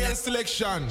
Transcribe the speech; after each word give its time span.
Royal 0.00 0.14
Selection. 0.14 0.88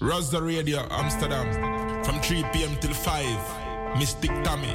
Rosa 0.00 0.40
Radio, 0.40 0.86
Amsterdam. 0.90 2.04
From 2.04 2.20
3 2.20 2.42
p.m. 2.52 2.74
till 2.80 2.94
5. 2.94 3.98
Mystic 3.98 4.30
Tammy. 4.42 4.74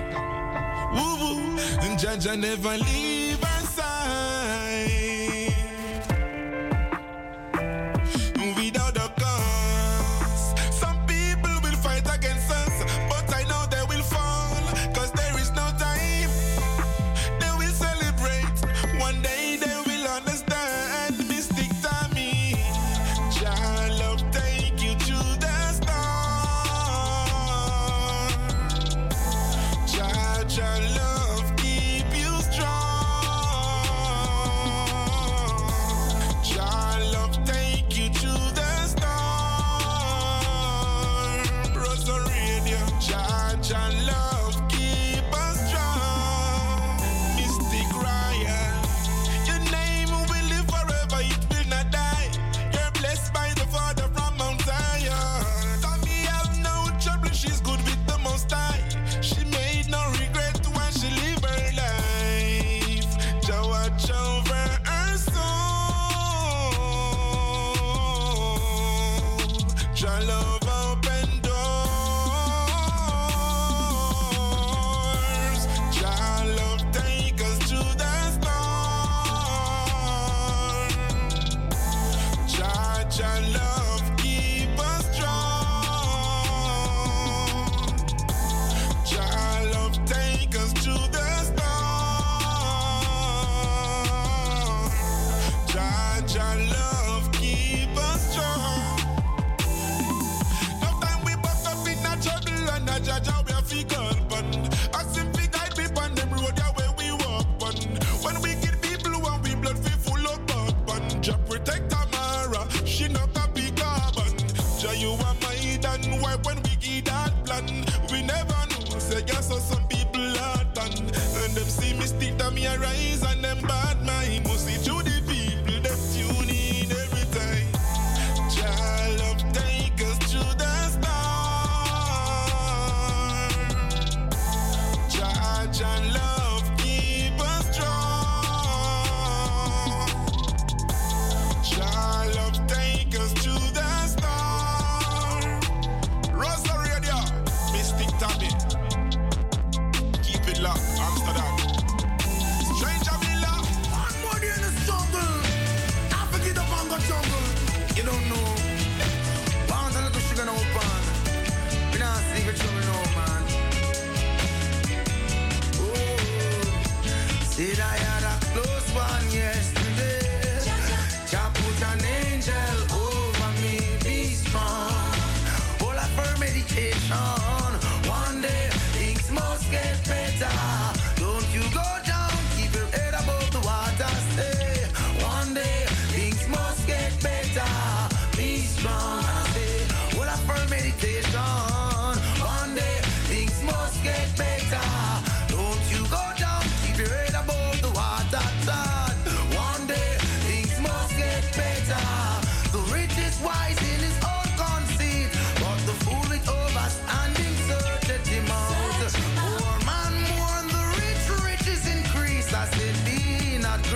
Woo 0.94 1.16
woo. 1.20 1.58
And 1.82 1.98
Jaja 2.00 2.40
never 2.40 2.78
leave 2.78 3.29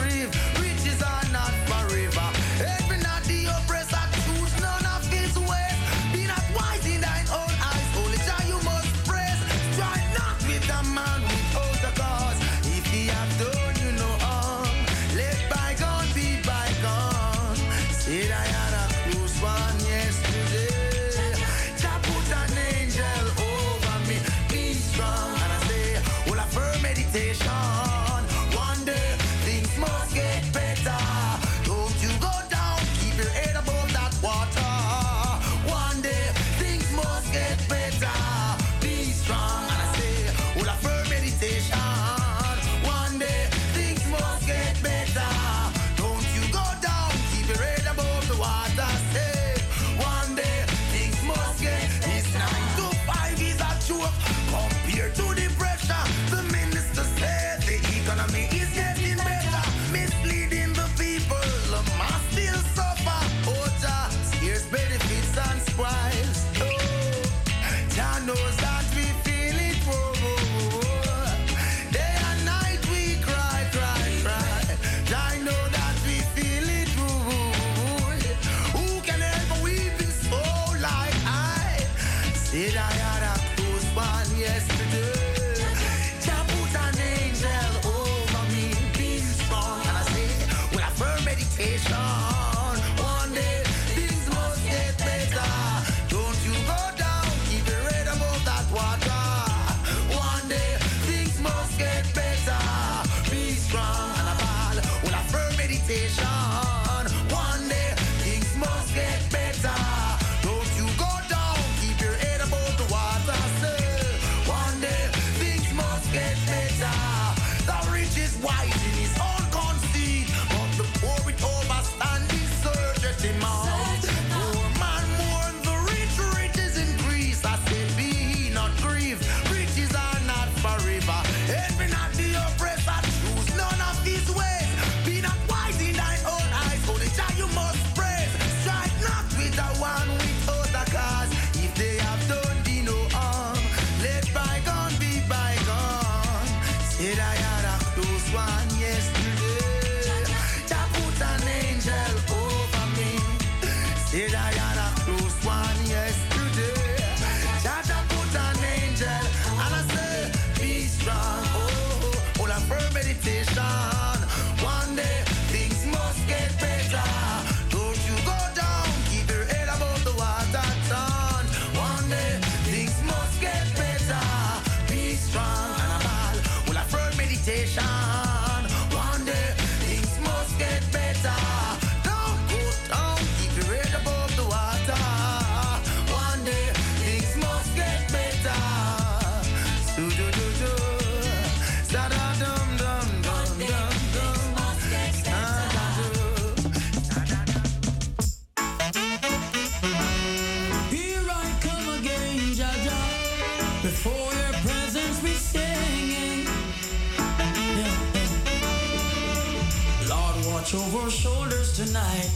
reprieve 0.04 0.53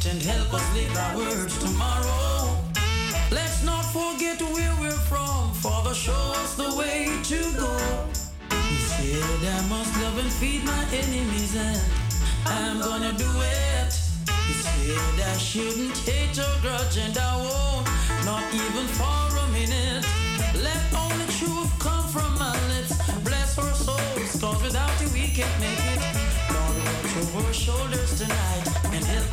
and 0.10 0.22
help 0.22 0.54
us 0.54 0.74
live 0.74 0.96
our 0.96 1.18
words 1.18 1.58
tomorrow. 1.60 2.56
Let's 3.32 3.64
not 3.64 3.84
forget 3.92 4.42
where 4.42 4.74
we're 4.80 5.04
from, 5.12 5.54
Father, 5.54 5.94
show 5.94 6.24
us 6.42 6.56
the 6.56 6.76
way 6.76 7.10
to 7.24 7.40
go. 7.58 7.76
He 8.70 8.78
said, 8.78 9.42
I 9.56 9.68
must 9.68 9.92
love 10.02 10.18
and 10.20 10.32
feed 10.32 10.64
my 10.64 10.84
enemies, 10.94 11.56
and 11.56 11.82
I'm 12.46 12.80
gonna 12.80 13.14
do 13.18 13.30
it. 13.42 13.92
He 14.48 14.54
said, 14.54 15.28
I 15.28 15.38
shouldn't 15.38 15.98
hate 15.98 16.40
or 16.40 16.56
grudge, 16.62 16.98
and 16.98 17.18
I 17.18 17.36
won't, 17.44 17.88
not 18.24 18.44
even 18.54 18.88
for 19.00 19.28
a 19.44 19.48
minute. 19.52 20.06
Let 20.64 20.82
only 20.96 21.28
truth 21.40 21.72
come 21.80 22.08
from 22.08 22.32
my 22.40 22.56
lips. 22.72 22.96
Bless 23.24 23.58
our 23.58 23.74
souls, 23.74 24.40
cause 24.40 24.62
without 24.64 24.94
you 25.02 25.10
we 25.10 25.28
can't 25.28 25.60
make 25.60 25.84
it. 25.94 26.00
Lord, 26.54 26.76
watch 26.86 27.18
over 27.18 27.48
our 27.48 27.54
shoulders 27.54 28.18
tonight 28.18 28.67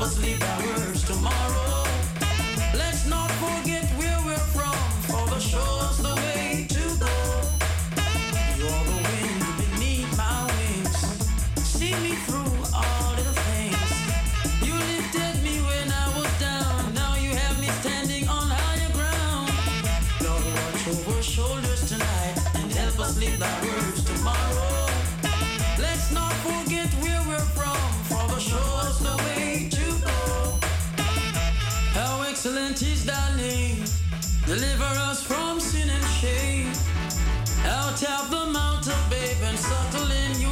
sleep. 0.06 0.24
leave 0.24 0.40
that 0.40 0.73
Deliver 34.54 34.84
us 35.10 35.20
from 35.20 35.58
sin 35.58 35.90
and 35.90 36.04
shame. 36.04 36.70
Out 37.66 38.00
of 38.04 38.30
the 38.30 38.46
mouth 38.52 38.86
of 38.86 39.10
babe 39.10 39.42
and 39.42 39.58
settle 39.58 40.08
in 40.08 40.43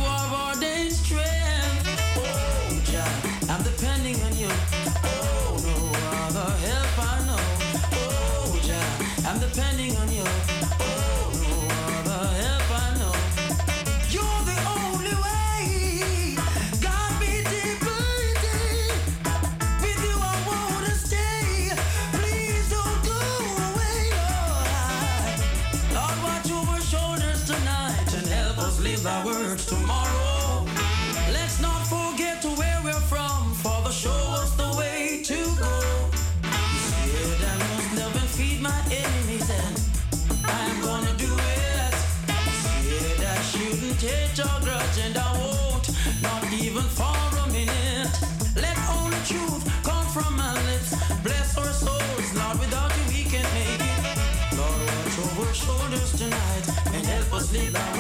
tonight 56.23 56.69
and 56.95 57.07
help 57.07 57.33
us. 57.35 57.92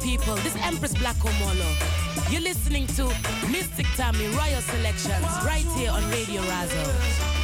people. 0.00 0.34
This 0.36 0.56
Empress 0.56 0.92
Black 0.94 1.16
Omolo. 1.16 2.32
You're 2.32 2.40
listening 2.40 2.86
to 2.98 3.06
Mystic 3.48 3.86
Tammy 3.94 4.26
Royal 4.36 4.60
Selections 4.60 5.24
right 5.44 5.64
here 5.76 5.90
on 5.92 6.02
Radio 6.10 6.42
Razo. 6.42 7.38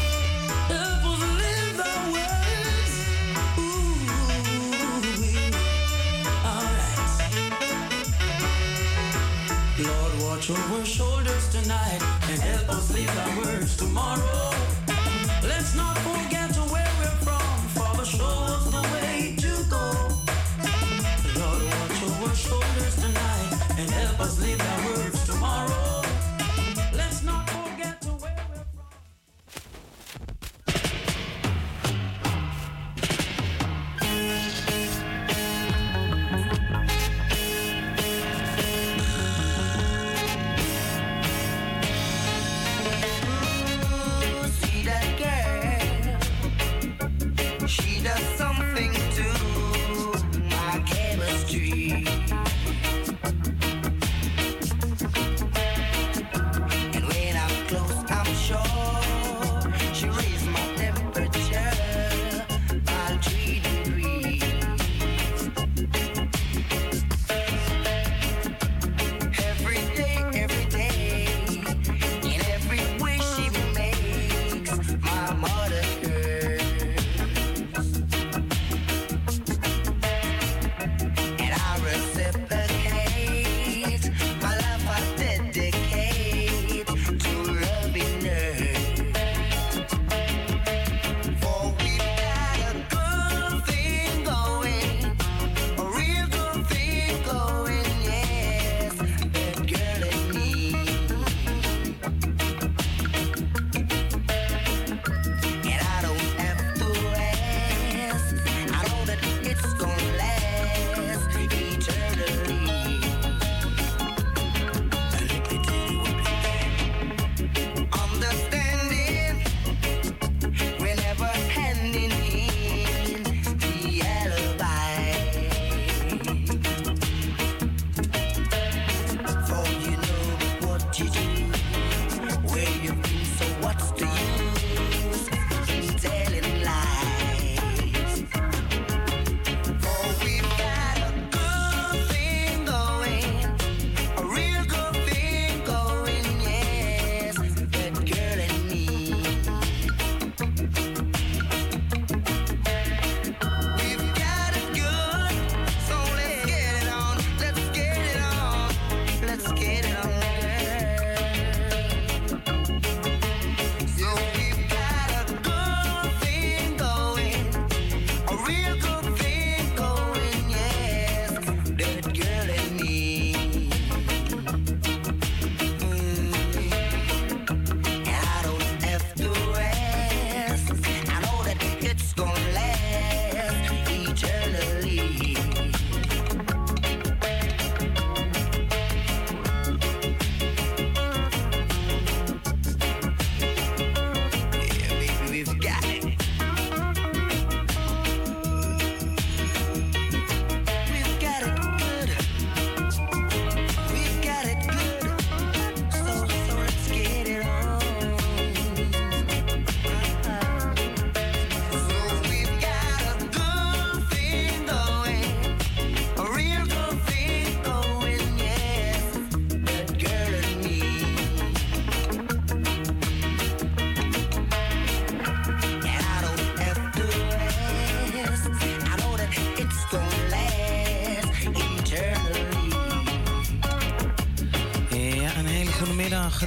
Watch 10.20 10.50
over 10.50 10.84
shoulders 10.84 11.48
tonight 11.48 12.02
and 12.28 12.40
help 12.40 12.68
us 12.70 12.90
our 12.90 13.44
words 13.44 13.76
tomorrow. 13.76 14.50
Let's 15.42 15.74
not 15.74 15.96
forget 15.98 16.53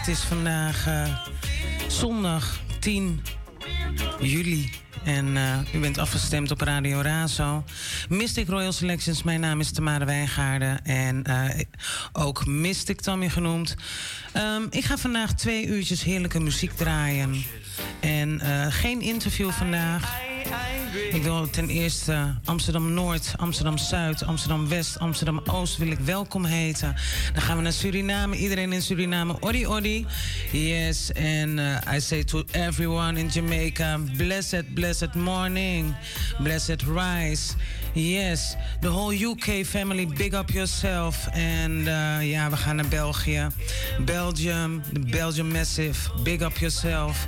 Het 0.07 0.15
is 0.15 0.23
vandaag 0.23 0.87
eh, 0.87 1.17
zondag 1.87 2.59
10 2.79 3.21
juli. 4.19 4.71
En 5.03 5.37
eh, 5.37 5.73
u 5.73 5.79
bent 5.79 5.97
afgestemd 5.97 6.51
op 6.51 6.61
Radio 6.61 7.01
Razo. 7.01 7.63
Mystic 8.09 8.47
Royal 8.47 8.71
Selections, 8.71 9.23
mijn 9.23 9.39
naam 9.39 9.59
is 9.59 9.71
Tamara 9.71 10.05
Wijngaarden. 10.05 10.85
En 10.85 11.23
uh, 11.29 11.49
ook 12.11 12.45
Mystic 12.45 13.01
Tammy 13.01 13.29
genoemd. 13.29 13.75
Ehm, 14.33 14.61
ik 14.69 14.83
ga 14.83 14.97
vandaag 14.97 15.33
twee 15.33 15.65
uurtjes 15.65 16.03
heerlijke 16.03 16.39
muziek 16.39 16.71
draaien. 16.71 17.43
En 17.99 18.41
geen 18.71 19.01
interview 19.01 19.51
vandaag. 19.51 20.16
Ik 21.11 21.23
wil 21.23 21.49
ten 21.49 21.69
eerste 21.69 22.35
Amsterdam 22.45 22.93
Noord, 22.93 23.33
Amsterdam 23.37 23.77
Zuid, 23.77 24.23
Amsterdam 24.23 24.67
West, 24.67 24.99
Amsterdam 24.99 25.41
Oost 25.45 25.77
wil 25.77 25.91
ik 25.91 25.99
welkom 25.99 26.45
heten. 26.45 26.95
Dan 27.33 27.41
gaan 27.41 27.57
we 27.57 27.63
naar 27.63 27.73
Suriname. 27.73 28.35
Iedereen 28.35 28.73
in 28.73 28.81
Suriname, 28.81 29.35
odi 29.39 29.67
odi. 29.67 30.05
Yes, 30.51 31.11
and 31.13 31.59
eh, 31.59 31.95
I 31.95 31.99
say 31.99 32.23
to 32.23 32.43
everyone 32.51 33.19
in 33.19 33.27
Jamaica, 33.27 33.99
blessed, 34.17 34.73
blessed 34.73 35.13
morning, 35.13 35.95
blessed 36.39 36.81
rise. 36.81 37.53
Yes. 37.93 38.55
The 38.79 38.91
whole 38.91 39.11
UK 39.11 39.65
family, 39.65 40.05
big 40.05 40.33
up 40.33 40.49
yourself. 40.51 41.27
En 41.27 41.71
uh, 41.71 42.29
ja, 42.29 42.49
we 42.49 42.57
gaan 42.57 42.75
naar 42.75 42.87
België. 42.87 43.47
Belgium, 44.05 44.81
the 44.93 44.99
Belgium 44.99 45.51
Massive, 45.51 46.09
big 46.23 46.41
up 46.41 46.57
yourself. 46.57 47.27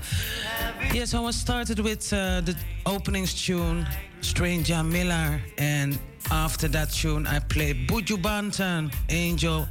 Yes, 0.94 1.14
I 1.14 1.18
was 1.18 1.36
started 1.36 1.80
with 1.80 2.14
uh, 2.14 2.20
the 2.44 2.56
opening 2.84 3.28
tune, 3.46 3.88
Stranger 4.20 4.86
Miller. 4.86 5.42
And 5.58 6.00
after 6.32 6.70
that 6.70 6.92
tune, 7.02 7.28
I 7.28 7.40
played 7.40 7.88
Bujubanton 7.88 8.92
Angel 9.08 9.68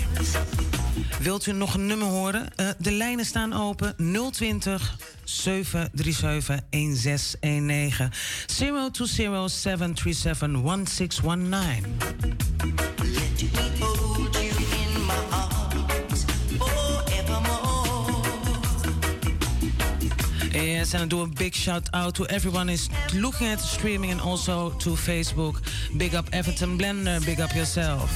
Wilt 1.20 1.46
u 1.46 1.52
nog 1.52 1.74
een 1.74 1.86
nummer 1.86 2.08
horen? 2.08 2.48
Uh, 2.56 2.68
de 2.78 2.92
lijnen 2.92 3.24
staan 3.24 3.52
open 3.52 3.94
020 4.32 4.96
737 5.24 6.60
1619 6.70 8.10
020 8.92 9.50
737 9.50 10.62
1619. 10.62 11.96
Yes, 20.52 20.94
and 20.94 21.02
I 21.02 21.06
do 21.06 21.22
a 21.22 21.26
big 21.26 21.54
shout 21.54 21.90
out 21.90 22.14
to 22.14 22.24
everyone 22.24 22.72
is 22.72 22.88
looking 23.12 23.50
at 23.50 23.58
the 23.58 23.66
streaming 23.66 24.12
and 24.12 24.20
also 24.20 24.70
to 24.70 24.96
Facebook. 24.96 25.60
Big 25.96 26.14
up 26.14 26.28
Everton 26.30 26.76
Blender, 26.78 27.24
big 27.24 27.40
up 27.40 27.52
yourself. 27.54 28.10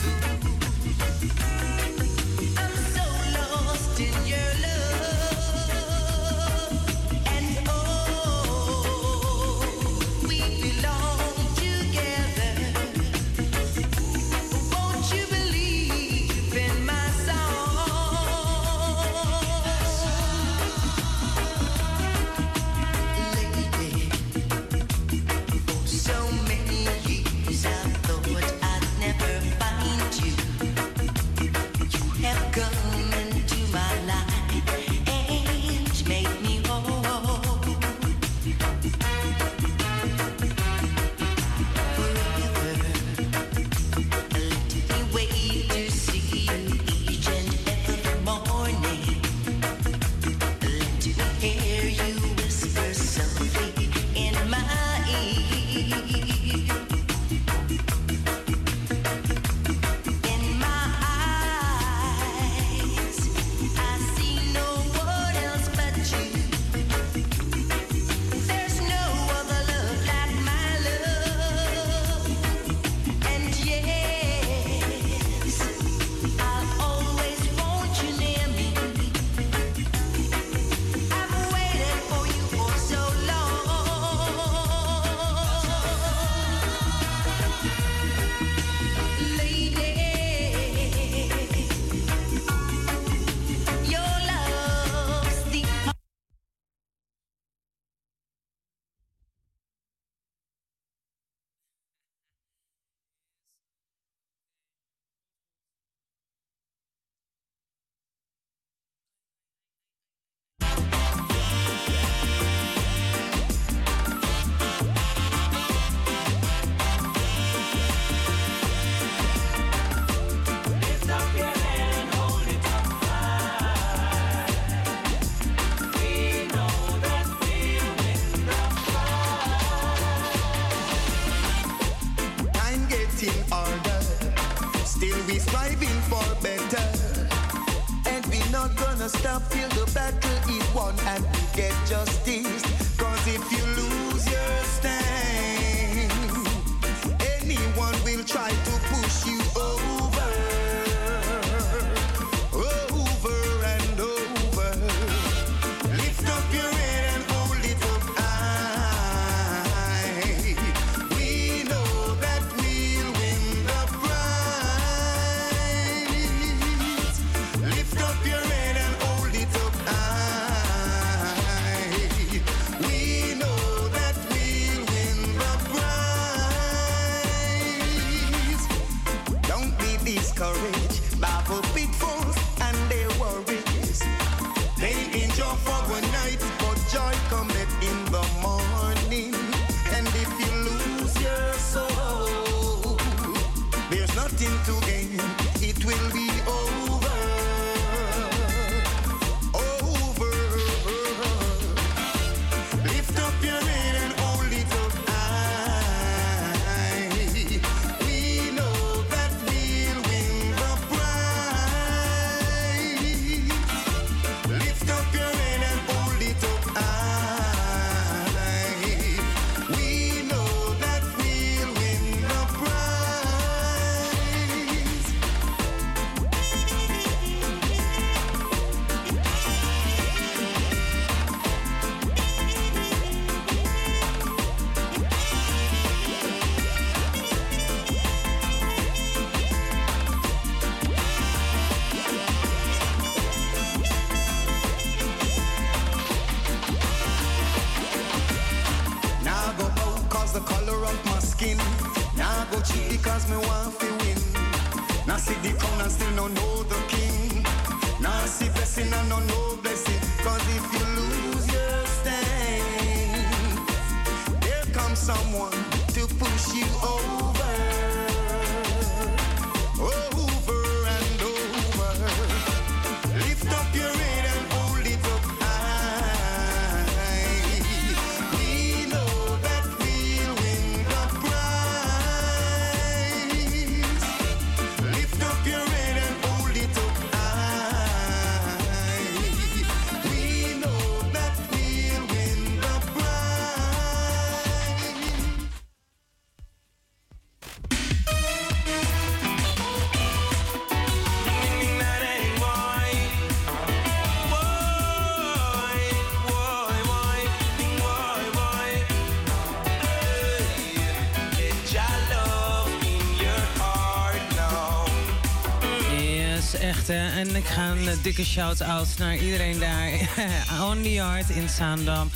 dikke 318.09 318.25
shout-out 318.25 318.88
naar 318.99 319.16
iedereen 319.16 319.59
daar. 319.59 319.90
On 320.68 320.83
the 320.83 320.92
Yard 320.92 321.31
in 321.31 321.49
Zaandam. 321.49 322.11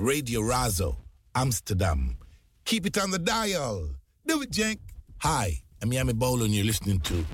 Radio 0.00 0.40
Razo, 0.40 0.96
Amsterdam. 1.34 2.16
Keep 2.64 2.86
it 2.86 2.98
on 2.98 3.10
the 3.10 3.18
dial. 3.18 3.90
Do 4.26 4.40
it, 4.40 4.50
Jenk. 4.50 4.80
Hi, 5.18 5.60
I'm 5.82 5.90
Yami 5.90 6.14
Bolo 6.14 6.44
and 6.46 6.54
you're 6.54 6.64
listening 6.64 7.00
to 7.00 7.24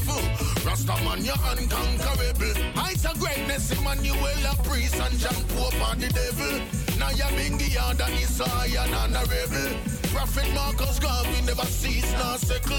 Rastaman, 0.62 1.26
you're 1.26 1.42
unconquerable. 1.50 2.54
Heights 2.76 3.04
of 3.04 3.20
greatness, 3.20 3.72
Emmanuel, 3.72 4.46
a 4.46 4.56
priest, 4.62 4.94
and 5.02 5.18
John 5.18 5.42
Pope, 5.58 5.74
and 5.90 6.00
the 6.00 6.10
devil. 6.14 6.62
Now 7.00 7.10
you're 7.10 7.36
being 7.36 7.58
the 7.58 7.80
other 7.82 8.06
is 8.22 8.38
high 8.38 8.78
and 8.78 8.94
honorable. 8.94 9.74
Prophet 10.14 10.54
Marcus 10.54 11.00
Garvey 11.00 11.42
never 11.48 11.66
cease 11.66 12.14
nor 12.14 12.38
sickle. 12.38 12.78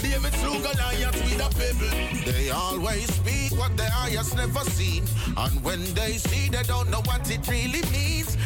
David 0.00 0.32
slew 0.38 0.62
Goliath 0.62 1.18
with 1.26 1.42
a 1.42 1.50
pebble. 1.58 2.32
They 2.32 2.50
always 2.50 3.12
speak 3.12 3.58
what 3.58 3.76
their 3.76 3.90
eyes 3.96 4.32
never 4.36 4.62
seen. 4.70 5.02
And 5.36 5.60
when 5.64 5.82
they 5.94 6.12
see, 6.18 6.48
they 6.48 6.62
don't 6.62 6.88
know 6.88 7.02
what 7.02 7.28
it 7.28 7.48
really 7.48 7.82
means. 7.90 8.36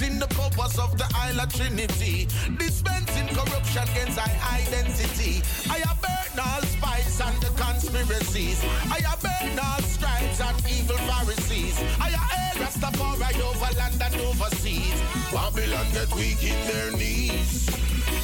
Neglecting 0.00 0.18
the 0.18 0.34
purpose 0.34 0.78
of 0.78 0.96
the 0.96 1.04
Isle 1.14 1.40
of 1.40 1.52
Trinity. 1.52 2.26
Dispensing 2.58 3.28
corruption 3.28 3.82
against 3.82 4.18
our 4.18 4.32
identity. 4.54 5.42
I 5.68 5.78
have 5.84 6.00
burned 6.00 6.40
all 6.40 6.62
spies 6.62 7.20
and 7.20 7.36
the 7.42 7.50
conspiracies. 7.60 8.64
I 8.90 9.00
have 9.04 9.20
burned 9.20 9.60
all 9.60 9.82
stripes 9.82 10.40
and 10.40 10.56
evil 10.66 10.96
Pharisees. 10.96 11.78
I 12.00 12.10
have 12.16 12.30
hail 12.30 12.64
Rastafari 12.64 13.40
over 13.42 13.74
land 13.76 14.00
and 14.00 14.14
overseas. 14.22 15.02
Babylon 15.32 15.86
get 15.92 16.14
weak 16.14 16.42
in 16.44 16.66
their 16.66 16.92
knees. 16.92 17.68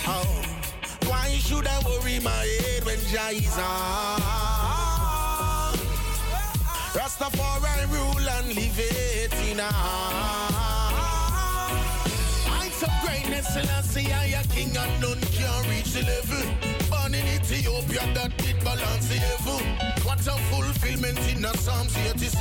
Oh. 0.07 0.43
Why 1.07 1.29
should 1.39 1.67
I 1.67 1.79
worry 1.85 2.21
my 2.21 2.31
head 2.31 2.85
when 2.85 3.01
Jah 3.13 3.33
is 3.33 3.59
on? 3.59 4.21
Rastafari 6.97 7.87
rule 7.93 8.29
and 8.29 8.55
live 8.55 8.79
it 8.79 9.35
in 9.51 9.61
Heights 12.77 12.93
of 12.93 13.09
greatness, 13.09 13.47
Selassie, 13.55 14.13
I 14.13 14.37
a 14.37 14.43
king 14.49 14.77
and 14.77 15.01
none 15.01 15.21
can 15.33 15.71
reach 15.71 15.95
the 15.95 16.03
level. 16.05 16.45
Born 16.91 17.15
in 17.15 17.25
Ethiopia, 17.25 18.05
that 18.13 18.37
did 18.37 18.63
balance 18.63 19.09
the 19.09 19.17
heaven. 19.17 19.65
What 20.05 20.21
a 20.21 20.37
fulfillment 20.53 21.19
in 21.33 21.41
the 21.41 21.57
Psalms 21.57 21.97
87. 21.97 22.37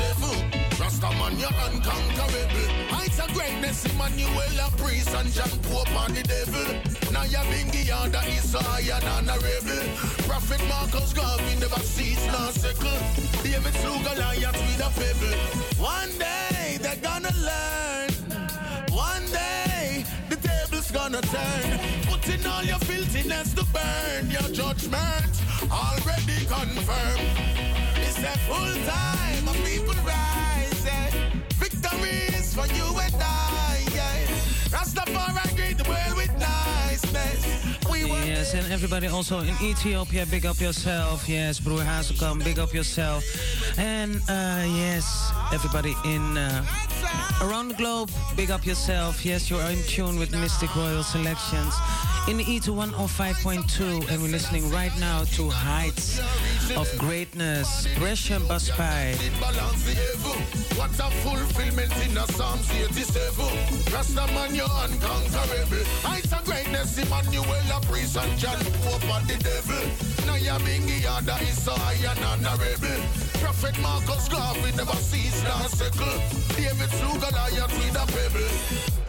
Rastaman, 0.76 1.40
you're 1.40 1.56
unconquerable. 1.72 2.68
Heights 2.92 3.18
of 3.18 3.32
greatness, 3.34 3.86
Emmanuel, 3.86 4.60
a 4.60 4.70
priest, 4.76 5.16
and 5.16 5.32
John 5.32 5.56
Pope 5.72 5.96
and 6.04 6.18
the 6.18 6.24
devil. 6.24 6.68
Now 7.14 7.24
you're 7.24 7.48
Bingy, 7.48 7.88
and 7.96 8.16
is 8.28 8.52
so 8.52 8.60
high 8.60 8.92
and 8.92 9.08
honorable. 9.16 9.88
Prophet 10.28 10.60
Marcus 10.68 11.14
Garvey 11.14 11.56
never 11.62 11.80
sees 11.80 12.20
nor 12.28 12.52
sickle. 12.52 13.00
David 13.42 13.74
slew 13.80 14.04
Goliath 14.04 14.60
with 14.68 14.84
a 14.84 14.92
pebble. 15.00 15.40
One 15.80 16.12
day, 16.20 16.78
they're 16.82 17.00
gonna 17.00 17.32
learn. 17.40 18.15
Gonna 21.16 21.28
turn. 21.28 21.80
Put 22.08 22.28
in 22.30 22.46
all 22.46 22.64
your 22.64 22.80
filthiness 22.80 23.54
to 23.54 23.64
burn. 23.72 24.30
Your 24.30 24.48
judgment 24.52 25.32
already 25.72 26.40
confirmed. 26.46 27.30
It's 28.04 28.20
a 28.20 28.36
full 28.48 28.76
time 28.86 29.48
of 29.48 29.56
people 29.64 29.96
rise. 30.04 30.86
Yeah. 30.86 31.10
Victory 31.56 32.20
is 32.40 32.54
for 32.54 32.68
you 32.68 32.88
and 33.00 33.16
I. 33.16 33.86
Yeah. 33.94 34.76
Rastafari 34.76 35.56
greet 35.56 35.78
the 35.78 35.88
world 35.90 36.18
with 36.18 36.34
niceness. 36.38 37.46
Yes, 38.26 38.54
and 38.54 38.72
everybody 38.72 39.08
also 39.08 39.40
in 39.40 39.56
Ethiopia, 39.62 40.26
big 40.26 40.46
up 40.46 40.60
yourself. 40.60 41.30
Yes, 41.30 41.60
Broer 41.60 41.84
Hazelkamp, 41.84 42.44
big 42.44 42.60
up 42.60 42.74
yourself. 42.74 43.24
And 43.78 44.18
uh, 44.28 44.66
yes, 44.68 45.32
everybody 45.54 45.96
in 46.04 46.38
uh, 46.38 46.66
around 47.42 47.70
the 47.70 47.76
globe, 47.76 48.10
big 48.36 48.52
up 48.52 48.66
yourself. 48.66 49.26
Yes, 49.26 49.50
you 49.50 49.58
are 49.58 49.70
in 49.70 49.82
tune 49.84 50.18
with 50.18 50.32
Mystic 50.32 50.76
Royal 50.76 51.04
Selections 51.04 51.74
in 52.28 52.38
the 52.38 52.44
E 52.44 52.60
to 52.62 52.72
105.2, 52.72 54.10
and 54.10 54.22
we're 54.22 54.30
listening 54.30 54.70
right 54.72 54.92
now 55.00 55.24
to 55.36 55.50
Heights 55.50 56.20
of 56.76 56.90
Greatness, 56.98 57.88
Pressure 57.96 58.40
Busspipe. 58.40 59.16
What 60.78 60.92
a 61.00 61.12
fulfillment 61.22 61.92
in 62.06 62.16
the 62.16 62.26
Psalms 62.34 62.70
87. 62.72 63.46
Rastaman, 63.94 64.56
you're 64.56 64.66
unconquerable. 64.66 65.86
Heights 66.02 66.34
of 66.34 66.44
greatness, 66.46 66.98
Emmanuel, 66.98 67.46
a 67.74 67.80
priest, 67.86 68.18
and 68.18 68.40
John 68.40 68.60
Pope 68.82 69.28
the 69.28 69.38
devil. 69.44 70.15
Now 70.26 70.36
you're 70.36 70.60
being 70.60 70.86
the 70.86 71.42
is 71.42 71.64
so 71.64 71.74
high 71.74 72.00
and 72.10 72.20
honorable. 72.26 73.02
Prophet 73.42 73.80
Marcus 73.82 74.28
Garvey 74.30 74.72
never 74.76 74.98
cease 74.98 75.44
nor 75.44 75.70
sickle. 75.70 76.20
David 76.56 76.90
slew 76.98 77.20
Goliath 77.20 77.74
with 77.78 77.96
a 77.96 78.06
pebble. 78.12 79.05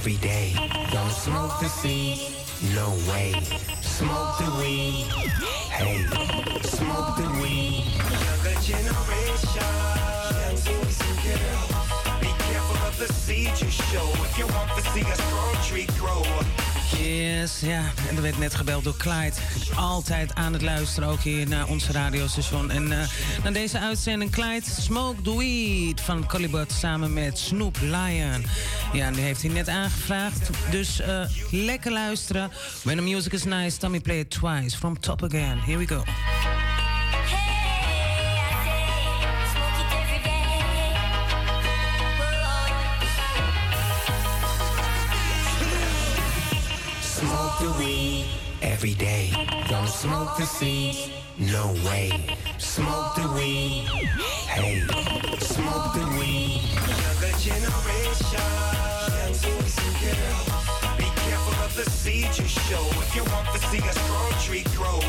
Every 0.00 0.16
day. 0.16 0.54
Don't 0.92 1.10
smoke 1.10 1.60
the 1.60 1.68
seed, 1.68 2.18
no 2.74 2.88
way. 3.10 3.34
Smoke 3.82 4.38
the 4.38 4.50
weed, 4.58 5.04
hey. 5.68 6.06
Smoke 6.62 7.16
the 7.18 7.28
weed. 7.42 7.84
Younger 8.08 8.56
generation, 8.64 9.74
young 10.40 10.56
girls. 11.26 11.68
Be 12.18 12.32
careful 12.48 12.80
of 12.88 12.96
the 12.98 13.12
seed 13.12 13.52
you 13.60 13.68
show 13.68 14.08
if 14.24 14.38
you 14.38 14.46
want 14.46 14.70
to 14.78 14.82
see 14.92 15.02
a 15.02 15.16
strong 15.16 15.54
tree 15.68 15.88
grow. 15.98 16.22
Yes, 16.98 17.60
ja. 17.60 17.82
En 18.08 18.16
er 18.16 18.22
werd 18.22 18.38
net 18.38 18.54
gebeld 18.54 18.84
door 18.84 18.96
Clyde. 18.96 19.36
Altijd 19.74 20.34
aan 20.34 20.52
het 20.52 20.62
luisteren, 20.62 21.08
ook 21.08 21.20
hier 21.20 21.48
naar 21.48 21.66
onze 21.66 21.92
radiostation. 21.92 22.70
En 22.70 22.86
uh, 22.86 22.98
naar 23.42 23.52
deze 23.52 23.78
uitzending 23.78 24.30
Clyde 24.30 24.70
Smoke 24.80 25.22
the 25.22 25.36
Weed 25.36 26.00
van 26.00 26.26
Colibot 26.26 26.72
samen 26.72 27.12
met 27.12 27.38
Snoop 27.38 27.76
Lion. 27.80 28.44
Ja, 28.92 29.06
en 29.06 29.12
die 29.12 29.22
heeft 29.22 29.42
hij 29.42 29.50
net 29.50 29.68
aangevraagd. 29.68 30.50
Dus 30.70 31.00
uh, 31.00 31.20
lekker 31.50 31.92
luisteren. 31.92 32.50
When 32.82 32.96
the 32.96 33.02
music 33.02 33.32
is 33.32 33.44
nice, 33.44 33.88
me 33.88 34.00
play 34.00 34.18
it 34.18 34.30
twice. 34.30 34.76
From 34.76 35.00
top 35.00 35.22
again. 35.22 35.58
Here 35.58 35.78
we 35.78 35.86
go. 35.86 36.02
Every 48.80 48.94
day. 48.94 49.30
Don't 49.68 49.86
smoke 49.86 50.38
the 50.38 50.46
seeds, 50.46 51.10
no 51.36 51.66
way. 51.84 52.08
Smoke 52.56 53.14
the 53.14 53.28
weed, 53.36 53.84
hey. 54.48 54.80
Smoke 55.38 55.92
the 55.92 56.06
weed. 56.16 56.64
Younger 56.88 57.34
generation, 57.44 58.40
boys 59.36 59.76
and 59.84 59.96
girls. 60.00 60.48
Be 60.96 61.08
careful 61.28 61.60
of 61.60 61.76
the 61.76 61.84
seed 61.90 62.32
you 62.40 62.48
show 62.48 62.80
if 63.04 63.14
you 63.14 63.22
want 63.24 63.48
to 63.52 63.58
see 63.68 63.84
a 63.84 63.92
strong 63.92 64.32
tree 64.44 64.64
grow. 64.74 65.00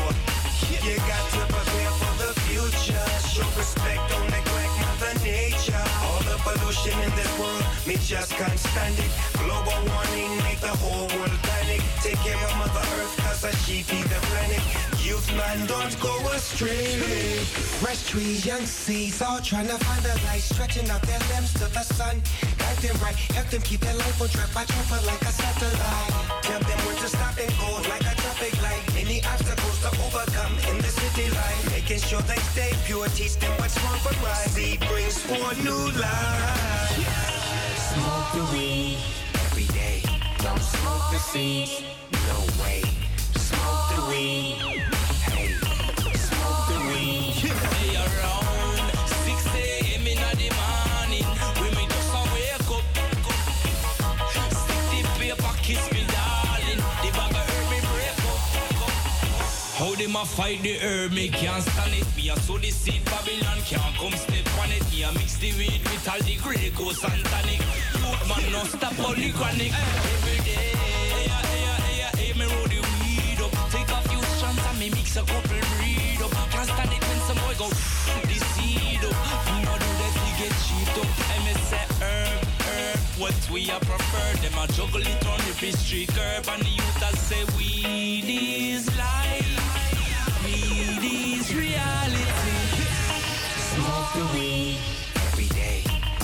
You 0.84 0.96
got 1.08 1.24
to 1.32 1.40
prepare 1.48 1.92
for 1.96 2.12
the 2.20 2.32
future. 2.44 3.08
Show 3.32 3.48
respect, 3.56 4.02
don't 4.10 4.28
neglect 4.36 4.74
Mother 4.84 5.14
Nature. 5.24 5.84
All 6.04 6.20
the 6.28 6.36
pollution 6.44 6.98
in 7.00 7.12
this 7.16 7.32
world, 7.40 7.64
me 7.86 7.96
just 8.04 8.32
can't 8.32 8.58
stand 8.58 8.98
it. 8.98 9.10
Global 9.40 9.80
warming 9.88 10.36
make 10.44 10.60
the 10.60 10.76
whole 10.76 11.08
world 11.16 11.41
panic. 11.62 11.82
Take 12.02 12.18
care 12.18 12.36
of 12.36 12.56
Mother 12.56 12.86
Earth, 12.98 13.16
cause 13.18 13.42
she 13.64 13.82
feed 13.82 14.04
the 14.04 14.20
planet. 14.30 14.62
Youth 15.02 15.28
man, 15.36 15.66
don't 15.66 15.94
go 16.00 16.14
astray. 16.30 16.98
Fresh 17.82 18.08
trees, 18.10 18.46
young 18.46 18.64
seeds, 18.66 19.20
all 19.22 19.40
trying 19.40 19.68
to 19.68 19.78
find 19.78 20.02
the 20.02 20.14
light, 20.26 20.40
stretching 20.40 20.88
out 20.90 21.02
their 21.02 21.18
limbs 21.30 21.52
to 21.54 21.66
the 21.72 21.82
sun. 21.82 22.22
Guide 22.58 22.78
them 22.78 22.96
right, 23.02 23.14
help 23.34 23.48
them 23.48 23.62
keep 23.62 23.80
their 23.80 23.94
life 23.94 24.20
on 24.20 24.28
track, 24.28 24.54
watch 24.54 24.70
over 24.70 25.06
like 25.06 25.22
a 25.22 25.32
satellite. 25.32 26.42
Tell 26.42 26.60
them 26.60 26.78
when 26.86 26.96
to 26.96 27.08
stop 27.08 27.36
and 27.38 27.52
go 27.58 27.70
like 27.90 28.06
a 28.06 28.14
traffic 28.22 28.54
light. 28.62 28.82
Any 28.96 29.24
obstacles 29.24 29.78
to 29.82 29.90
overcome 30.06 30.54
in 30.70 30.78
the 30.78 30.90
city 30.90 31.30
life. 31.30 31.70
Making 31.70 32.00
sure 32.00 32.22
they 32.22 32.40
stay 32.54 32.72
pure, 32.86 33.08
teach 33.08 33.36
them 33.36 33.52
what's 33.58 33.76
wrong 33.82 33.98
but 34.04 34.16
right. 34.22 34.48
Seed 34.50 34.80
brings 34.88 35.18
forth 35.18 35.58
new 35.62 35.84
life. 35.98 36.94
Smoke 37.90 38.28
the 38.34 38.44
weed. 38.52 39.21
Don't 40.52 40.60
smoke 40.60 41.10
the 41.10 41.18
seed, 41.18 41.70
no 42.28 42.36
way. 42.62 42.82
Smoke 43.40 43.88
the 43.88 44.00
weed, 44.10 44.60
hey. 45.32 45.48
Smoke 46.12 46.68
the 46.68 46.78
weed. 46.92 47.40
Hey, 47.40 47.96
around 47.96 48.92
6 49.24 49.46
a.m. 49.56 50.06
in 50.12 50.20
the 50.36 50.48
morning, 50.60 51.24
when 51.56 51.72
me 51.72 51.88
just 51.88 52.12
wake 52.36 52.68
up. 52.68 52.84
Stick 54.52 55.06
the 55.06 55.18
paper, 55.18 55.54
kiss 55.62 55.90
me, 55.90 56.04
darling. 56.12 56.80
The 57.00 57.08
bag 57.16 57.32
me 57.72 57.78
break 57.88 58.20
up. 58.28 58.92
How 59.78 59.94
them 59.94 60.16
a 60.16 60.26
fight 60.26 60.60
the 60.60 60.76
herb, 60.80 61.12
me 61.12 61.30
can't 61.30 61.62
stand 61.62 61.94
it. 61.94 62.06
Me 62.14 62.28
a 62.28 62.36
sow 62.40 62.58
the 62.58 62.70
seed, 62.70 63.02
Babylon 63.06 63.56
can't 63.64 63.96
come 63.96 64.12
step 64.12 64.58
on 64.60 64.70
it. 64.70 64.84
Me 64.92 65.02
a 65.02 65.12
mix 65.12 65.38
the 65.38 65.50
weed 65.52 65.80
with 65.80 66.06
all 66.12 66.20
the 66.20 66.36
Grey 66.36 66.68
and. 66.68 67.91
Man, 68.28 68.52
no 68.52 68.64
stop 68.64 68.92
the 68.92 69.32
chronic. 69.32 69.72
Every 69.72 70.38
day, 70.44 70.72
yeah, 71.26 71.40
yeah, 71.64 71.78
yeah, 71.96 72.20
yeah, 72.20 72.34
me 72.38 72.44
roll 72.44 72.68
the 72.68 72.80
weed 73.00 73.40
up. 73.40 73.52
Take 73.72 73.88
a 73.88 74.00
few 74.08 74.20
shots 74.38 74.60
and 74.68 74.78
me 74.78 74.90
mix 74.90 75.16
a 75.16 75.22
couple 75.22 75.60
breed 75.76 76.20
up. 76.20 76.30
Can't 76.52 76.68
stand 76.68 76.92
it 76.92 77.02
when 77.08 77.18
some 77.26 77.40
boy 77.40 77.54
go 77.58 77.68
the 77.68 78.38
seed 78.52 79.04
up. 79.04 79.16
Me 79.48 79.64
no 79.64 79.72
do 79.80 79.90
that, 80.00 80.14
we 80.22 80.30
get 80.40 80.52
cheap 80.64 80.92
up. 81.00 81.08
Say 81.72 81.86
herb, 82.04 82.44
herb, 82.68 82.98
what 83.18 83.50
we 83.50 83.70
a 83.70 83.78
prefer. 83.80 84.30
Them 84.42 84.58
a 84.58 84.66
juggle 84.72 85.00
it 85.00 85.26
on 85.26 85.38
the 85.48 85.54
pastry 85.56 86.06
curb 86.06 86.48
and 86.52 86.62
the 86.62 86.68
youth 86.68 87.02
a 87.02 87.16
say 87.16 87.44
weed 87.56 88.28
is 88.28 88.86
life. 88.96 90.44
Weed 90.44 91.02
is 91.02 91.54
reality. 91.54 92.26
Smoke 93.72 94.12
the 94.14 94.38
weed. 94.38 94.91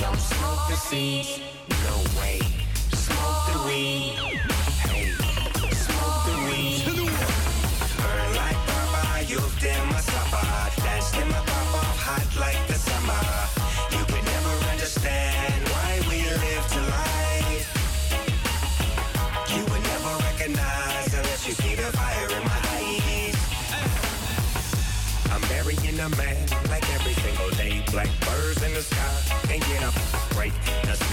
Don't 0.09 0.20
smoke 0.20 0.68
the 0.70 0.76
seed, 0.76 1.26
No 1.84 1.96
way. 2.18 2.40
Smoke 2.96 3.44
the 3.52 3.59
weed. 3.68 4.16
Hey, 4.88 5.12
smoke 5.84 6.24
the 6.24 6.36
weed. 6.48 6.80
Burn 8.00 8.30
like 8.40 8.61
Baba, 8.68 9.04
you 9.28 9.40
them 9.61 9.88
a 9.90 10.00
supper. 10.00 10.48
Dance 10.82 11.11
them 11.11 11.28
a 11.28 11.42
pop 11.48 11.74
off 11.82 11.98
hot 12.09 12.28
like 12.40 12.62
the 12.68 12.78
summer. 12.88 13.22
You 13.92 14.02
could 14.09 14.24
never 14.24 14.54
understand 14.72 15.61
why 15.72 16.00
we 16.09 16.16
live 16.24 16.64
to 16.74 16.80
life. 16.96 17.68
You 19.52 19.61
would 19.68 19.84
never 19.92 20.12
recognize 20.24 21.12
unless 21.12 21.42
you 21.46 21.52
see 21.52 21.74
the 21.74 21.92
fire 21.92 22.30
in 22.32 22.44
my 22.48 22.61
eyes. 22.80 23.36
I'm 25.32 25.42
burying 25.52 26.00
a 26.00 26.09
man 26.16 26.38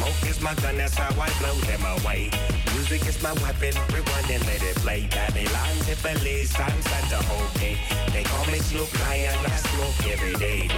smoke 0.05 0.29
is 0.29 0.41
my 0.41 0.53
gun, 0.55 0.77
that's 0.77 0.95
how 0.95 1.09
I 1.19 1.29
blow 1.39 1.55
them 1.65 1.83
away. 1.97 2.29
Music 2.73 3.05
is 3.07 3.21
my 3.23 3.33
weapon, 3.41 3.73
rewind 3.93 4.29
and 4.29 4.45
let 4.45 4.61
it 4.61 4.75
play. 4.77 5.07
Babylon, 5.09 5.75
Tiffany, 5.85 6.43
sunset 6.45 7.09
the 7.09 7.21
whole 7.25 7.49
day. 7.59 7.77
They 8.13 8.23
call 8.23 8.45
me 8.51 8.59
Snoop 8.59 8.91
Lion, 9.01 9.35
I 9.45 9.57
smoke 9.71 9.99
every 10.13 10.35
day. 10.35 10.69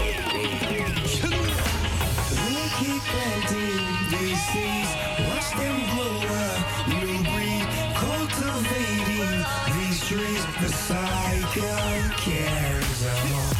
We 2.37 2.63
keep 2.79 3.01
planting 3.11 3.83
these 4.11 4.41
seeds, 4.49 4.91
watch 5.27 5.49
them 5.59 5.77
grow 5.91 6.15
up, 6.45 6.59
new 6.87 7.19
breed, 7.27 7.67
cultivating 7.99 9.39
these 9.75 9.99
trees. 10.07 10.43
The 10.61 10.69
cycle 10.87 11.99
carries 12.23 13.01
on. 13.07 13.55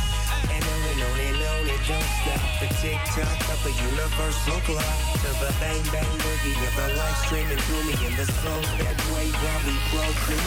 And 0.53 0.63
on 0.63 0.82
and 0.91 1.01
on 1.07 1.20
and 1.28 1.41
on, 1.51 1.68
it 1.68 1.82
don't 1.88 2.03
stop. 2.03 2.16
The 2.60 2.66
tick 2.82 2.97
tock 3.14 3.38
of 3.53 3.66
a 3.68 3.72
universal 3.86 4.60
clock. 4.66 4.97
To 5.22 5.30
the 5.45 5.53
bang 5.60 5.84
bang 5.91 6.10
boogie 6.26 6.58
of 6.66 6.74
the 6.76 6.88
life 6.97 7.18
streaming 7.28 7.60
through 7.60 7.84
me 7.86 7.93
in 8.03 8.16
the 8.16 8.26
soul 8.26 8.62
that 8.82 8.97
way 9.14 9.30
while 9.30 9.62
we 9.62 9.78
the 9.93 10.41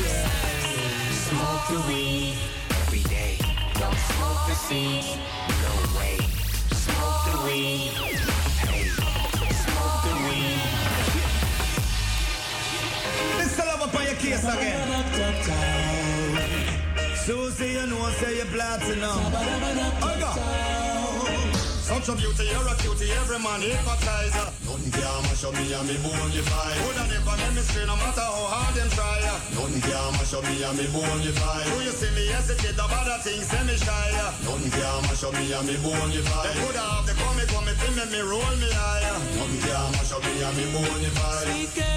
Smoke 1.15 1.65
the 1.71 1.79
weed 1.87 2.35
every 2.83 3.05
day. 3.05 3.39
Don't 3.79 3.95
smoke 3.95 4.43
the 4.49 4.55
seeds. 4.57 5.19
No 5.63 5.71
way. 6.01 6.19
Smoke 6.75 7.23
the 7.31 7.37
weed. 7.47 7.95
Hey, 8.67 8.91
smoke 9.63 10.03
the 10.03 10.15
weed. 10.27 10.67
Mr. 13.39 13.63
Love 13.67 13.83
up 13.83 13.95
on 13.95 14.03
your 14.05 14.17
case 14.17 14.43
again. 14.43 14.83
Susie, 17.15 17.69
you 17.69 17.87
know, 17.87 18.11
say 18.19 18.35
you're 18.39 18.47
platinum. 18.47 19.33
Oiga. 20.03 21.00
Such 21.91 22.07
a 22.07 22.15
beauty, 22.15 22.47
you're 22.47 22.71
a 22.71 22.75
cutie, 22.79 23.11
every 23.19 23.43
man 23.43 23.59
hypnotizer. 23.67 24.47
Nothing 24.63 24.95
can 24.95 25.23
mash 25.27 25.43
up 25.43 25.51
me 25.59 25.75
and 25.75 25.83
me 25.91 25.99
bone 25.99 26.31
you 26.31 26.47
fight. 26.47 26.79
Woulda 26.87 27.03
never 27.11 27.35
make 27.35 27.51
me 27.59 27.63
stray, 27.67 27.83
no 27.83 27.99
matter 27.99 28.23
how 28.23 28.47
hard 28.47 28.79
them 28.79 28.87
try. 28.95 29.19
Nothing 29.59 29.83
can 29.83 30.13
mash 30.15 30.31
up 30.31 30.47
me 30.47 30.63
and 30.63 30.79
me 30.79 30.87
bone 30.95 31.19
you 31.27 31.35
fight. 31.35 31.67
Do 31.67 31.83
you 31.83 31.91
see 31.91 32.15
me 32.15 32.31
hesitate 32.31 32.79
about 32.79 33.11
the 33.11 33.19
things, 33.27 33.43
say 33.51 33.59
me 33.67 33.75
shy. 33.75 34.07
Nothing 34.47 34.71
can 34.71 35.03
mash 35.03 35.25
up 35.27 35.35
me 35.35 35.51
and 35.51 35.67
me 35.67 35.75
bone 35.83 36.15
you 36.15 36.23
fight. 36.31 36.55
They 36.55 36.63
coulda 36.63 36.79
have 36.79 37.07
the 37.11 37.15
come, 37.19 37.43
come, 37.51 37.67
feel 37.75 37.93
me, 37.99 38.05
me 38.07 38.21
roll 38.23 38.55
me 38.63 38.71
higher. 38.71 39.19
Nothing 39.35 39.59
can 39.67 39.91
mash 39.91 40.15
up 40.15 40.23
me 40.23 40.39
and 40.47 40.55
me 40.55 40.65
bone 40.71 41.03
you 41.03 41.11
fight. 41.19 41.43
Sweet 41.51 41.75
girl, 41.75 41.90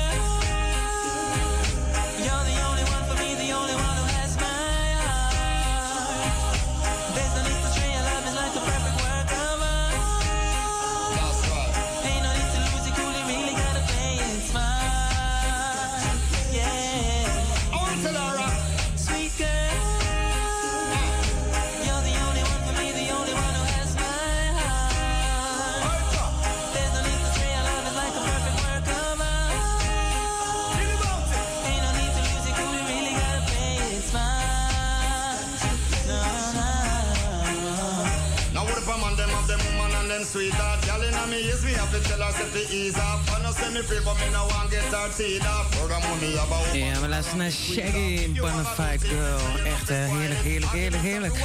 sweetheart 40.34 40.80
Girl 40.86 41.04
in 41.08 41.16
me 41.30 41.38
ears, 41.48 41.64
me 41.64 41.72
have 41.74 41.92
to 41.94 42.00
tell 42.10 42.22
her 42.26 42.32
say 42.34 42.50
to 42.56 42.62
ease 42.74 42.98
up 42.98 43.22
I 43.34 43.42
know 43.44 43.52
say 43.52 43.70
me 43.74 43.82
free 43.88 44.02
but 44.06 44.18
me 44.22 44.28
no 44.34 44.42
want 44.52 44.72
get 44.72 44.84
her 44.94 45.10
teed 45.18 45.46
up 45.46 45.66
Furthermore 45.76 46.18
me 46.22 46.30
have 46.38 46.52
a 46.52 46.64
Ja, 46.74 47.00
we 47.02 47.08
luisteren 47.08 47.38
naar 47.38 47.52
Shaggy, 47.52 48.32
Bonafide 48.40 49.08
Girl. 49.08 49.66
Echt 49.66 49.90
eh, 49.90 49.98
heerlijk, 49.98 50.40
heerlijk, 50.40 50.72
heerlijk, 50.72 51.04
heerlijk. 51.04 51.36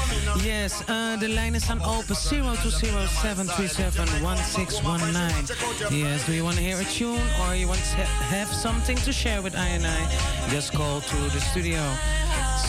Yes, 0.43 0.72
eh, 0.86 1.18
de 1.18 1.28
lijnen 1.28 1.61
staan 1.61 1.82
open. 1.82 2.16
02073371619. 2.16 2.20
Yes, 5.89 6.24
do 6.24 6.32
you 6.32 6.43
want 6.43 6.57
to 6.57 6.62
hear 6.62 6.78
a 6.80 6.84
tune 6.97 7.20
or 7.41 7.55
you 7.57 7.66
want 7.66 7.80
to 7.80 7.97
have 8.36 8.55
something 8.55 8.99
to 8.99 9.12
share 9.12 9.43
with 9.43 9.55
I 9.55 9.57
and 9.74 9.84
I? 9.84 10.07
Just 10.55 10.70
call 10.70 11.01
to 11.01 11.16
the 11.32 11.41
studio. 11.51 11.80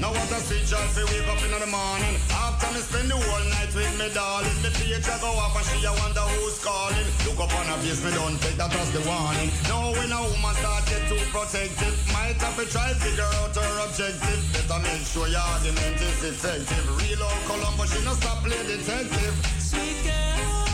Now 0.00 0.08
what 0.14 0.30
a 0.30 0.38
sweet 0.40 0.64
joy 0.64 0.86
fi 0.94 1.02
wake 1.10 1.26
up 1.28 1.42
in 1.42 1.50
the 1.58 1.66
morning. 1.66 2.14
After 2.30 2.70
me 2.72 2.78
spend 2.80 3.10
the 3.10 3.16
whole 3.18 3.44
night 3.50 3.74
with 3.74 3.90
me 3.98 4.06
darling. 4.14 4.54
Me 4.62 4.70
page 4.72 5.08
a 5.10 5.18
go 5.20 5.26
off 5.36 5.56
and 5.58 5.66
she 5.66 5.84
a 5.84 5.90
wonder 5.98 6.22
who's 6.38 6.58
calling. 6.62 7.04
Look 7.26 7.40
up 7.42 7.50
on 7.58 7.66
her 7.66 7.76
face, 7.82 7.98
me 8.04 8.10
don't 8.14 8.38
take 8.40 8.56
that 8.56 8.72
as 8.74 8.90
the 8.94 9.00
warning. 9.04 9.50
Now 9.68 9.90
when 9.92 10.12
a 10.14 10.22
woman 10.22 10.54
start 10.62 10.86
get 10.86 11.02
too 11.10 11.18
protective 11.34 11.98
Might 12.14 12.38
have 12.40 12.54
to 12.56 12.64
try 12.70 12.94
figure 12.94 13.26
out 13.42 13.50
her 13.54 13.78
objective. 13.84 14.40
Better 14.54 14.78
make 14.86 15.02
sure 15.04 15.26
your 15.28 15.40
argument 15.42 15.98
is 16.00 16.22
effective. 16.24 16.86
Real 16.96 17.22
old 17.26 17.42
Columbo, 17.50 17.84
she 17.90 17.98
no 18.06 18.14
stop 18.14 18.38
play 18.46 18.62
detective. 18.70 19.34
Sweet 19.58 19.98
girl, 20.06 20.70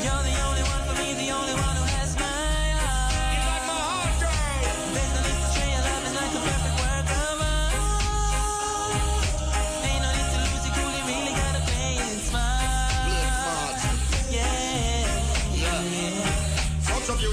you're 0.00 0.22
the 0.24 0.34
only 0.48 0.64
one 0.66 0.85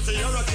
Beauty, 0.06 0.18
you're 0.18 0.36
a 0.36 0.53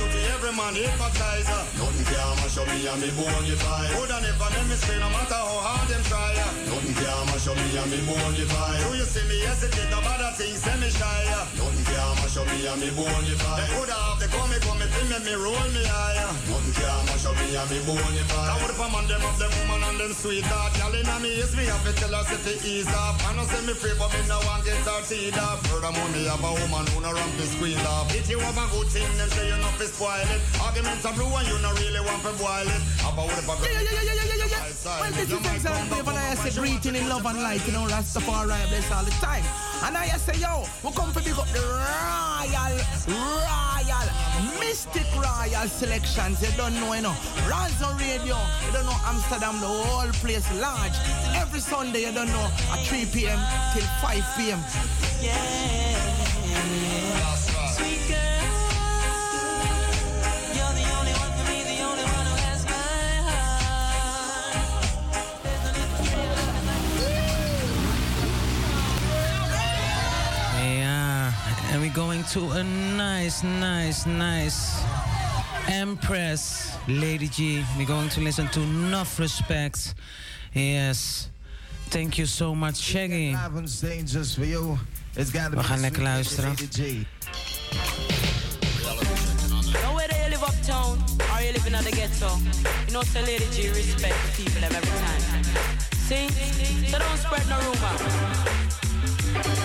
every 0.50 0.58
man 0.58 0.74
hypnotizer. 0.74 1.62
Nothing 1.78 2.06
can 2.10 2.36
mash 2.42 2.58
up 2.58 2.68
me 2.68 2.88
and 2.88 3.02
me 3.02 3.10
bone 3.14 3.46
you 3.46 3.56
fight. 3.56 3.94
Woulda 3.94 4.18
never 4.22 4.50
make 4.50 4.68
me 4.70 4.76
stray, 4.76 5.00
no 5.00 5.10
matter 5.10 5.38
how 5.38 5.62
hard 5.62 5.88
them 5.90 6.02
try. 6.10 6.34
Nothing 6.66 6.96
can 6.98 7.26
mash 7.30 7.48
up 7.48 7.58
me 7.58 7.78
and 7.78 7.90
me 7.92 8.00
bone 8.06 8.36
you 8.36 8.46
fight. 8.50 8.82
Do 8.82 8.98
you 8.98 9.06
see 9.06 9.26
me 9.30 9.38
hesitate 9.46 9.94
about 9.94 10.18
the 10.18 10.30
things, 10.38 10.62
say 10.62 10.76
me 10.82 10.90
shy. 10.90 11.22
Nothing 11.58 11.86
can 11.86 12.16
mash 12.22 12.38
up 12.38 12.48
me 12.50 12.66
and 12.66 12.82
me 12.82 12.90
bone 12.98 13.26
you 13.30 13.38
fight. 13.38 13.62
They 13.62 13.70
coulda 13.74 13.94
have 13.94 14.20
the 14.20 14.28
come, 14.34 14.54
come, 14.66 14.82
feel 14.82 15.08
me, 15.10 15.18
me 15.26 15.34
roll 15.38 15.70
me 15.70 15.84
higher. 15.86 16.30
Nothing 16.50 16.76
can 16.78 17.02
mash 17.06 17.26
up 17.26 17.36
me 17.38 17.54
and 17.54 17.70
me 17.70 17.78
you 18.18 18.26
fight. 18.34 18.50
Now 18.50 18.58
what 18.62 18.74
if 18.74 18.82
I'm 18.82 19.06
them 19.06 19.24
of 19.26 19.38
them 19.38 19.52
woman 19.62 19.82
and 19.86 19.98
them 20.02 20.14
sweetheart. 20.14 20.74
Girl 20.82 20.96
inna 20.98 21.16
me 21.22 21.38
ears, 21.38 21.54
me 21.56 21.66
have 21.70 21.84
to 21.86 21.94
tell 21.94 22.14
her 22.14 22.26
say 22.26 22.42
to 22.42 22.54
ease 22.66 22.90
up. 22.90 23.22
I 23.22 23.38
know 23.38 23.46
say 23.46 23.62
me 23.66 23.74
free, 23.74 23.94
but 24.02 24.10
me 24.14 24.22
no 24.26 24.42
want 24.50 24.66
get 24.66 24.82
her 24.82 25.02
teed 25.06 25.38
up. 25.38 25.62
Furthermore, 25.70 26.10
me 26.10 26.26
have 26.26 26.42
a 26.42 26.52
woman 26.66 26.86
who 26.90 27.02
no 27.06 27.14
run 27.14 27.30
fi 27.38 27.46
squeal 27.54 27.86
up. 27.94 28.10
If 28.18 28.30
you 28.30 28.40
have 28.40 28.58
a 28.58 28.66
good 28.74 28.90
thing, 28.90 29.10
them 29.18 29.30
say 29.30 29.46
you 29.46 29.58
no 29.62 29.70
fi 29.78 29.86
spoil 29.86 30.30
it. 30.34 30.39
Arguments 30.62 31.06
are 31.06 31.14
blue 31.14 31.28
and 31.28 31.48
you 31.48 31.58
no 31.60 31.72
really 31.74 32.02
want 32.02 32.22
fi 32.22 32.32
boil 32.38 32.68
it. 32.68 32.82
How 33.02 33.12
about 33.12 33.28
what 33.28 33.38
if 33.40 33.50
I 33.50 33.56
go? 33.56 33.64
Yeah, 33.64 33.82
yeah, 33.82 33.92
yeah, 33.92 34.04
yeah, 34.04 34.26
yeah, 34.26 34.38
yeah, 34.38 34.50
yeah. 34.50 35.00
Well, 35.00 35.12
this 35.12 35.32
is 35.32 35.46
exactly 35.56 36.02
what 36.02 36.16
I 36.16 36.36
say, 36.36 36.52
greeting 36.60 36.96
in 36.96 37.10
love 37.10 37.26
and 37.26 37.42
light, 37.42 37.66
you 37.66 37.74
know, 37.74 37.86
Rastafari, 37.88 38.52
I 38.52 38.68
bless 38.68 38.92
all 38.92 39.04
the 39.04 39.12
time. 39.20 39.44
And 39.84 39.96
I 39.98 40.08
say, 40.18 40.40
yo, 40.40 40.66
we 40.84 40.92
come 40.92 41.12
to 41.14 41.20
big 41.20 41.38
up 41.38 41.48
the 41.50 41.60
royal, 41.60 42.76
royal, 43.08 44.08
mystic 44.60 45.08
royal 45.16 45.68
selections. 45.68 46.42
You 46.42 46.52
don't 46.58 46.74
know, 46.76 46.94
you 46.94 47.02
know. 47.02 47.16
Ransom 47.50 47.98
Radio, 47.98 48.38
you 48.66 48.72
don't 48.72 48.86
know 48.86 48.98
Amsterdam, 49.06 49.60
the 49.60 49.68
whole 49.68 50.12
place 50.24 50.48
large. 50.60 50.96
Every 51.36 51.60
Sunday, 51.60 52.06
you 52.06 52.12
don't 52.12 52.28
know, 52.28 52.48
at 52.72 52.86
3 52.88 53.06
p.m. 53.14 53.40
till 53.74 53.88
5 54.02 54.24
p.m. 54.38 54.60
Sweet 57.40 57.59
and 71.72 71.82
we're 71.82 71.94
going 71.94 72.24
to 72.24 72.52
a 72.52 72.64
nice, 72.64 73.44
nice, 73.44 74.06
nice 74.06 74.82
Empress, 75.68 76.72
Lady 76.88 77.28
G. 77.28 77.64
We're 77.78 77.86
going 77.86 78.10
to 78.10 78.22
listen 78.22 78.48
to 78.50 78.62
Enough 78.62 79.20
Respect. 79.20 79.94
Yes. 80.54 81.30
Thank 81.90 82.18
you 82.18 82.26
so 82.26 82.56
much, 82.56 82.78
Shaggy. 82.78 83.36
We 85.16 85.26
gaan 85.64 85.80
lekker 85.80 86.02
luisteren. 86.02 86.56
Live 90.30 90.44
uptown 90.44 90.98
or 91.34 91.42
you 91.42 91.52
live 91.54 91.66
in 91.66 91.74
the 91.84 91.92
ghetto, 91.92 92.30
you 92.88 92.94
know 92.94 93.02
say 93.02 93.22
Lady 93.26 93.46
G 93.52 93.70
respect 93.70 94.14
the 94.26 94.32
people 94.44 94.64
every 94.64 94.92
time. 95.00 95.22
See? 96.08 96.28
So 96.92 96.98
don't 97.00 97.18
spread 97.18 97.48
no 97.50 97.58
rumor. 97.58 99.59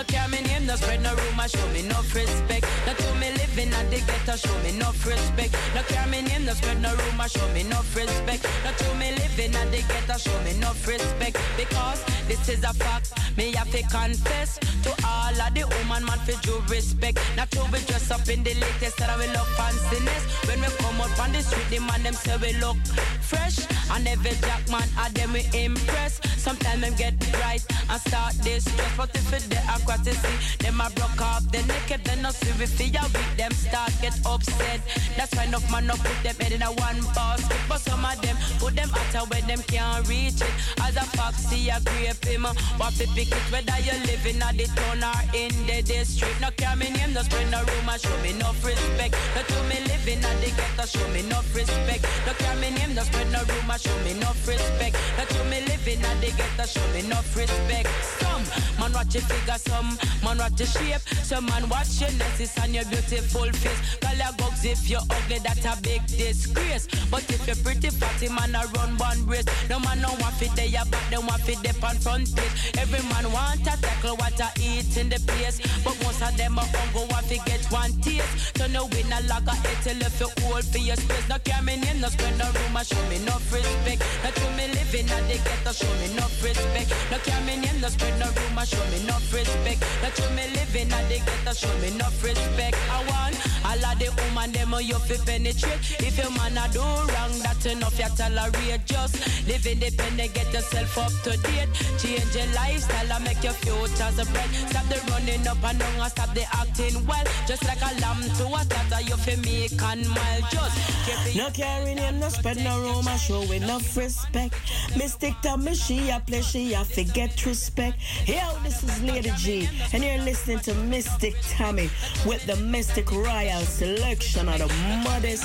No 0.00 0.06
care 0.06 0.28
me 0.28 0.40
name, 0.40 0.64
no 0.64 0.76
spread 0.76 1.02
no 1.02 1.14
rumor, 1.14 1.46
show 1.46 1.68
me 1.74 1.82
no 1.82 2.00
respect. 2.14 2.64
No 2.86 2.94
to 2.94 3.14
me 3.16 3.32
living 3.32 3.68
at 3.68 3.90
the 3.90 4.00
ghetto, 4.00 4.34
show 4.34 4.58
me 4.62 4.72
no 4.78 4.92
respect. 5.04 5.52
No 5.74 5.82
care 5.82 6.06
me 6.06 6.22
name, 6.22 6.46
no 6.46 6.54
spread 6.54 6.80
no 6.80 6.88
rumor, 6.96 7.28
show 7.28 7.46
me 7.48 7.64
no 7.64 7.82
respect. 7.94 8.48
No 8.64 8.72
to 8.72 8.94
me 8.94 9.12
living 9.12 9.54
at 9.54 9.70
the 9.70 9.84
ghetto, 9.84 10.16
show 10.16 10.40
me 10.40 10.54
no 10.58 10.72
respect. 10.88 11.36
Because 11.54 12.02
this 12.26 12.48
is 12.48 12.64
a 12.64 12.72
fact, 12.72 13.12
me 13.36 13.52
have 13.52 13.70
to 13.72 13.82
confess 13.92 14.58
to 14.84 14.90
all 15.04 15.36
of 15.36 15.52
the 15.52 15.68
woman 15.68 16.06
man 16.06 16.18
for 16.20 16.40
due 16.40 16.62
respect. 16.72 17.20
Not 17.36 17.50
to 17.50 17.60
be 17.70 17.80
dressed 17.84 18.10
up 18.10 18.26
in 18.26 18.42
the 18.42 18.54
latest 18.54 18.96
that 18.96 19.18
we 19.18 19.26
look 19.26 19.48
fanciness. 19.60 20.48
When 20.48 20.62
we 20.62 20.68
come 20.80 20.98
out 20.98 21.20
on 21.20 21.32
the 21.32 21.42
street, 21.42 21.68
the 21.68 21.78
man 21.78 22.02
them 22.04 22.14
say 22.14 22.38
we 22.38 22.54
look 22.54 22.78
fresh. 23.20 23.58
And 23.92 24.06
every 24.06 24.32
jack 24.46 24.68
man, 24.70 24.88
I 24.96 25.08
them 25.10 25.32
we 25.32 25.44
impress. 25.54 26.20
Sometimes 26.36 26.80
them 26.80 26.94
get 26.94 27.14
right 27.40 27.64
and 27.90 28.00
start 28.00 28.34
this 28.42 28.64
stress. 28.64 28.96
But 28.96 29.10
if 29.14 29.32
it 29.32 29.42
they 29.50 29.62
aqua 29.68 29.98
to 30.04 30.14
see, 30.14 30.56
them 30.64 30.80
a 30.80 30.90
broke 30.90 31.20
off 31.20 31.44
the 31.50 31.62
naked, 31.62 32.04
then 32.04 32.22
no 32.22 32.30
see 32.30 32.50
they 32.90 32.96
are 32.98 33.08
weak, 33.14 33.36
them 33.36 33.52
start 33.52 33.92
get 34.00 34.18
upset. 34.24 34.80
That's 35.16 35.34
why 35.34 35.44
enough 35.44 35.70
man 35.70 35.86
no 35.86 35.94
put 35.94 36.16
them 36.22 36.36
head 36.36 36.52
in 36.52 36.62
a 36.62 36.72
one 36.72 37.00
basket. 37.14 37.56
But 37.68 37.80
some 37.80 38.04
of 38.04 38.20
them 38.22 38.36
put 38.58 38.76
them 38.76 38.90
out 38.94 39.30
where 39.30 39.42
them 39.42 39.62
can't 39.68 40.06
reach 40.08 40.40
it. 40.40 40.54
As 40.82 40.96
a 40.96 41.04
foxy, 41.16 41.68
a 41.68 41.80
grape 41.80 42.24
him. 42.24 42.44
What 42.78 42.94
fi 42.94 43.06
pick 43.14 43.32
it, 43.32 43.44
whether 43.52 43.78
you 43.80 43.96
living 44.06 44.40
at 44.42 44.56
the 44.56 44.66
town 44.78 45.04
or 45.04 45.20
in 45.36 45.52
the 45.66 45.82
district. 45.82 46.40
No 46.40 46.50
care 46.56 46.76
me 46.76 46.90
name, 46.90 47.12
no 47.12 47.22
spread 47.22 47.50
no 47.50 47.60
rumor, 47.60 47.98
show 47.98 48.16
me 48.22 48.32
no 48.34 48.52
respect. 48.62 49.14
No 49.34 49.42
to 49.42 49.62
me 49.68 49.76
living 49.88 50.24
at 50.24 50.36
the 50.40 50.50
ghetto, 50.56 50.86
show 50.86 51.08
me 51.08 51.22
no 51.28 51.40
respect. 51.54 52.06
No 52.26 52.32
care 52.34 52.56
me 52.56 52.70
name, 52.70 52.94
no 52.94 53.02
spread 53.02 53.30
no 53.32 53.40
rumor, 53.44 53.78
show 53.80 53.96
me 54.04 54.14
no 54.14 54.28
respect. 54.46 54.96
No 55.16 55.24
to 55.24 55.44
me 55.44 55.60
living 55.66 56.02
at 56.04 56.20
the 56.20 56.30
ghetto, 56.36 56.66
show 56.66 56.86
me 56.92 57.02
no 57.08 57.16
respect. 57.34 57.88
Some 58.20 58.44
man 58.78 58.92
watch 58.92 59.14
your 59.14 59.24
figure, 59.24 59.58
some 59.58 59.98
man 60.22 60.38
watch 60.38 60.58
your 60.58 60.68
shape, 60.68 61.02
some 61.24 61.46
man 61.46 61.68
watch 61.68 62.00
your 62.00 62.12
necklace 62.12 62.56
and 62.58 62.74
your 62.74 62.84
beautiful 62.84 63.48
face. 63.52 63.80
Call 64.00 64.16
your 64.16 64.32
bugs 64.36 64.64
if 64.64 64.88
you're 64.88 65.06
ugly, 65.10 65.38
that's 65.38 65.64
a 65.64 65.74
big 65.82 66.04
disgrace. 66.06 66.86
But 67.10 67.24
if 67.30 67.46
you're 67.46 67.56
pretty 67.64 67.90
fatty, 67.90 68.28
man, 68.28 68.54
I 68.54 68.64
run 68.76 68.96
one 68.98 69.26
race. 69.26 69.46
No 69.68 69.80
man 69.80 70.00
no 70.00 70.10
want 70.20 70.34
fit 70.36 70.54
there, 70.56 70.84
but 70.90 71.02
they 71.10 71.18
want 71.18 71.40
fit 71.42 71.62
dip 71.62 71.82
on 71.82 71.96
front 71.96 72.34
page. 72.36 72.76
Every 72.78 73.02
man 73.08 73.32
want 73.32 73.64
to 73.64 73.72
tackle 73.80 74.16
what 74.16 74.40
I 74.40 74.50
eat 74.60 74.96
in 74.96 75.08
the 75.08 75.20
place, 75.26 75.60
but 75.84 75.96
most 76.04 76.22
of 76.22 76.36
them 76.36 76.58
are 76.58 76.66
hungry, 76.66 77.06
want 77.10 77.26
to 77.28 77.38
get 77.46 77.64
one 77.70 77.92
taste. 78.00 78.56
So 78.58 78.66
no 78.66 78.86
win 78.86 79.12
a 79.12 79.20
log 79.28 79.48
of 79.48 79.64
it 79.64 79.78
till 79.82 80.00
if 80.00 80.20
you 80.20 80.28
hold 80.44 80.64
for 80.64 80.78
your 80.78 80.96
space. 80.96 81.28
No 81.28 81.38
care 81.38 81.62
me 81.62 81.76
name, 81.76 82.00
no 82.00 82.08
spread 82.08 82.36
no 82.38 82.46
rumor, 82.46 82.84
show 82.84 83.02
me 83.08 83.18
no 83.24 83.32
respect. 83.70 84.02
No 84.24 84.30
to 84.30 84.46
me 84.56 84.66
living 84.68 85.10
at 85.10 85.22
the 85.28 85.36
ghetto, 85.38 85.72
show 85.72 85.92
me 86.00 86.08
no 86.14 86.26
respect. 86.42 86.90
No 87.10 87.18
care 87.18 87.40
me 87.42 87.56
name, 87.56 87.80
no 87.80 87.88
spread 87.88 88.18
no 88.18 88.26
rumor, 88.26 88.66
show 88.66 88.84
me 88.90 88.98
no 89.06 89.16
respect. 89.30 89.80
No 90.02 90.08
to 90.10 90.24
me 90.34 90.44
living 90.54 90.92
at 90.92 91.08
the 91.08 91.18
ghetto, 91.18 91.52
show 91.54 91.74
me 91.78 91.90
no 91.96 92.06
respect. 92.22 92.76
I 92.90 92.98
want 93.08 93.36
all 93.64 93.84
of 93.86 93.98
the 93.98 94.08
woman 94.10 94.52
them 94.52 94.74
oh, 94.74 94.78
you 94.78 94.98
fi 95.06 95.16
penetrate. 95.24 95.80
If 96.00 96.18
your 96.18 96.30
man 96.30 96.58
a 96.58 96.66
do 96.72 96.80
wrong, 96.80 97.34
that's 97.42 97.66
enough 97.66 97.98
you 97.98 98.10
tolerate. 98.16 98.84
Just 98.86 99.14
live 99.46 99.66
independent, 99.66 100.34
get 100.34 100.52
yourself 100.52 100.98
up 100.98 101.12
to 101.24 101.36
date. 101.38 101.70
Change 101.98 102.34
your 102.34 102.46
lifestyle 102.54 103.12
and 103.12 103.24
make 103.24 103.42
your 103.42 103.54
future 103.54 104.10
so 104.16 104.24
bright. 104.32 104.50
Stop 104.70 104.86
the 104.88 104.98
running 105.10 105.46
up 105.46 105.62
and 105.64 105.78
down 105.78 106.00
and 106.00 106.10
stop 106.10 106.34
the 106.34 106.44
acting 106.54 106.98
well. 107.06 107.24
Just 107.46 107.64
like 107.64 107.80
a 107.82 107.92
lamb 108.00 108.22
to 108.38 108.44
a 108.46 108.60
slaughter, 108.66 109.00
you 109.06 109.16
fi 109.16 109.36
make 109.36 109.82
and 109.82 110.08
mile. 110.08 110.42
Just. 110.50 110.90
No 111.36 111.50
carrying 111.50 111.98
him, 111.98 112.18
no 112.18 112.28
spread 112.28 112.56
no 112.58 112.80
rumor, 112.80 113.16
show 113.18 113.40
enough 113.62 113.96
respect. 113.96 114.54
Mystic 114.96 115.34
tell 115.42 115.56
me 115.56 115.74
she 115.74 116.10
a 116.10 116.20
play, 116.20 116.42
she 116.42 116.72
a 116.72 116.84
forget 116.84 117.44
respect. 117.46 117.98
Yo, 118.26 118.58
this 118.62 118.82
is 118.82 119.02
Lady 119.02 119.32
G, 119.36 119.68
and 119.92 120.02
you're 120.02 120.18
listening 120.18 120.60
to 120.60 120.74
Mystic 120.74 121.34
Tammy 121.42 121.90
with 122.26 122.44
the 122.46 122.56
Mystic 122.56 123.10
Royal 123.12 123.60
selection 123.62 124.48
of 124.48 124.58
the 124.58 124.68
modest. 125.04 125.44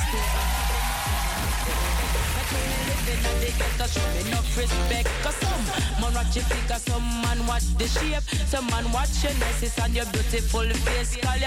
They 3.39 3.51
get 3.53 3.71
to 3.77 3.85
show 3.87 4.05
me 4.13 4.29
enough 4.29 4.57
respect. 4.57 5.09
Cause 5.23 5.35
some 5.35 5.65
man 6.01 6.13
watch 6.13 6.35
your 6.35 6.45
figure, 6.45 6.79
some 6.79 7.07
man 7.21 7.39
watch 7.47 7.67
the 7.77 7.87
shape, 7.87 8.23
some 8.47 8.67
man 8.67 8.85
watch 8.91 9.23
your 9.23 9.33
necklace 9.33 9.77
and 9.79 9.93
your 9.95 10.05
beautiful 10.05 10.67
face. 10.85 11.17
Call 11.17 11.41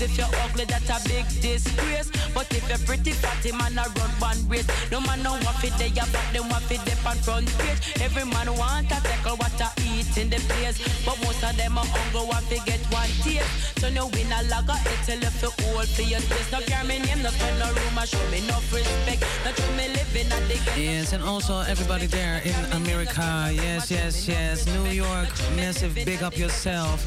if 0.00 0.16
you're 0.16 0.26
ugly, 0.44 0.64
that's 0.64 0.90
a 0.90 0.98
big 1.08 1.26
disgrace. 1.40 2.10
But 2.34 2.46
if 2.52 2.68
you're 2.68 2.78
pretty 2.86 3.12
fatty, 3.12 3.52
man, 3.52 3.78
I 3.78 3.86
run 3.98 4.12
one 4.20 4.48
race. 4.48 4.68
No 4.90 5.00
man 5.00 5.22
no 5.22 5.32
want 5.32 5.56
fit 5.58 5.74
there, 5.78 5.90
but 6.12 6.26
them 6.32 6.48
want 6.48 6.68
dip 6.68 7.06
on 7.06 7.16
front 7.18 7.48
page. 7.58 7.80
Every 8.00 8.24
man 8.24 8.54
want 8.56 8.88
to 8.88 8.96
tackle 9.02 9.36
what 9.36 9.60
I 9.60 9.70
eat 9.82 10.16
in 10.16 10.30
the 10.30 10.40
place. 10.48 10.78
But 11.04 11.18
most 11.22 11.42
of 11.42 11.56
them 11.56 11.78
are 11.78 11.86
hungry, 11.86 12.24
want 12.28 12.46
to 12.50 12.58
get 12.64 12.80
one 12.92 13.10
taste. 13.22 13.80
So 13.80 13.90
no 13.90 14.06
win 14.06 14.30
a 14.32 14.42
log 14.48 14.70
of 14.70 14.86
it 14.86 15.00
till 15.06 15.22
if 15.22 15.42
you 15.42 15.50
for 15.50 16.02
your 16.02 16.20
taste. 16.20 16.52
No 16.52 16.60
care 16.60 16.84
me 16.84 16.98
name, 16.98 17.22
no 17.22 17.30
spend 17.30 17.58
no 17.58 17.66
room, 17.66 17.98
show 18.06 18.22
me 18.30 18.38
enough 18.38 18.72
respect. 18.72 19.24
Not 19.44 19.56
to 19.56 19.66
me 19.72 19.88
living 19.88 20.30
at 20.30 20.42
the 20.45 20.45
Yes, 20.76 21.12
and 21.12 21.22
also 21.22 21.60
everybody 21.60 22.06
there 22.06 22.40
in 22.44 22.54
America. 22.72 23.50
Yes, 23.52 23.88
yes, 23.88 24.26
yes. 24.26 24.64
New 24.66 24.90
York, 24.90 25.28
massive 25.56 25.94
big 26.04 26.22
up 26.22 26.36
yourself. 26.36 27.04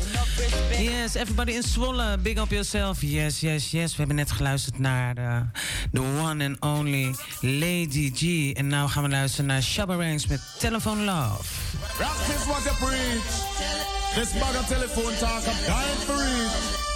Yes, 0.77 1.15
everybody 1.15 1.55
in 1.55 1.63
Zwolle, 1.63 2.17
big 2.21 2.37
up 2.37 2.51
yourself. 2.51 3.01
Yes, 3.01 3.39
yes, 3.39 3.71
yes. 3.71 3.91
We 3.91 3.97
hebben 3.97 4.15
net 4.15 4.31
geluisterd 4.31 4.79
naar 4.79 5.15
de, 5.15 5.41
the 5.93 6.01
one 6.01 6.45
and 6.45 6.57
only 6.59 7.15
Lady 7.41 8.11
G. 8.15 8.51
En 8.57 8.67
nu 8.67 8.87
gaan 8.87 9.03
we 9.03 9.09
luisteren 9.09 9.45
naar 9.45 9.61
Shabba 9.61 9.95
Ranks 9.95 10.27
met 10.27 10.41
Telephone 10.57 11.03
Love. 11.03 11.43
Rock 11.97 12.37
is 12.37 12.45
what 12.45 12.77
preach. 12.77 13.47
This 14.15 14.33
bag 14.39 14.67
telephone 14.67 15.17
talk, 15.17 15.43
I'm 15.45 15.65
dying 15.65 15.99
for 16.05 16.23
it. 16.23 16.87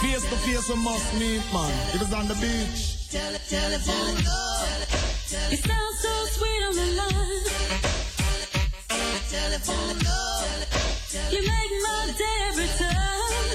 Face 0.00 0.28
to 0.28 0.36
face, 0.36 0.68
we 0.68 0.76
must 0.76 1.12
meet, 1.12 1.52
man. 1.52 1.70
It 1.92 2.00
was 2.00 2.12
on 2.12 2.26
the 2.26 2.34
beach. 2.40 2.93
Tell 3.14 3.32
a 3.32 3.38
telephone 3.38 4.18
You 5.48 5.56
sound 5.56 5.94
so 6.02 6.26
sweet 6.34 6.62
on 6.66 6.74
the 6.74 6.86
line. 6.98 7.44
Telephone 9.30 9.98
You 11.30 11.40
make 11.46 11.72
my 11.86 12.10
day 12.18 12.38
every 12.48 12.66
time. 12.66 13.54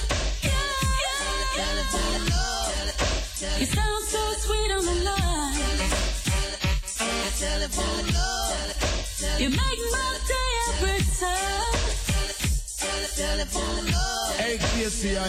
You 3.59 3.65
sound 3.65 4.03
so 4.07 4.31
sweet 4.45 4.71
on 4.71 4.85
the 4.85 4.95
line. 5.03 5.59
Telephone. 7.37 8.07
You 9.39 9.49
make 9.49 9.81
my 9.91 10.19
day 10.31 10.51
every 10.69 11.01
time. 11.19 11.75
Hey, 14.37 14.55
KC, 14.57 15.19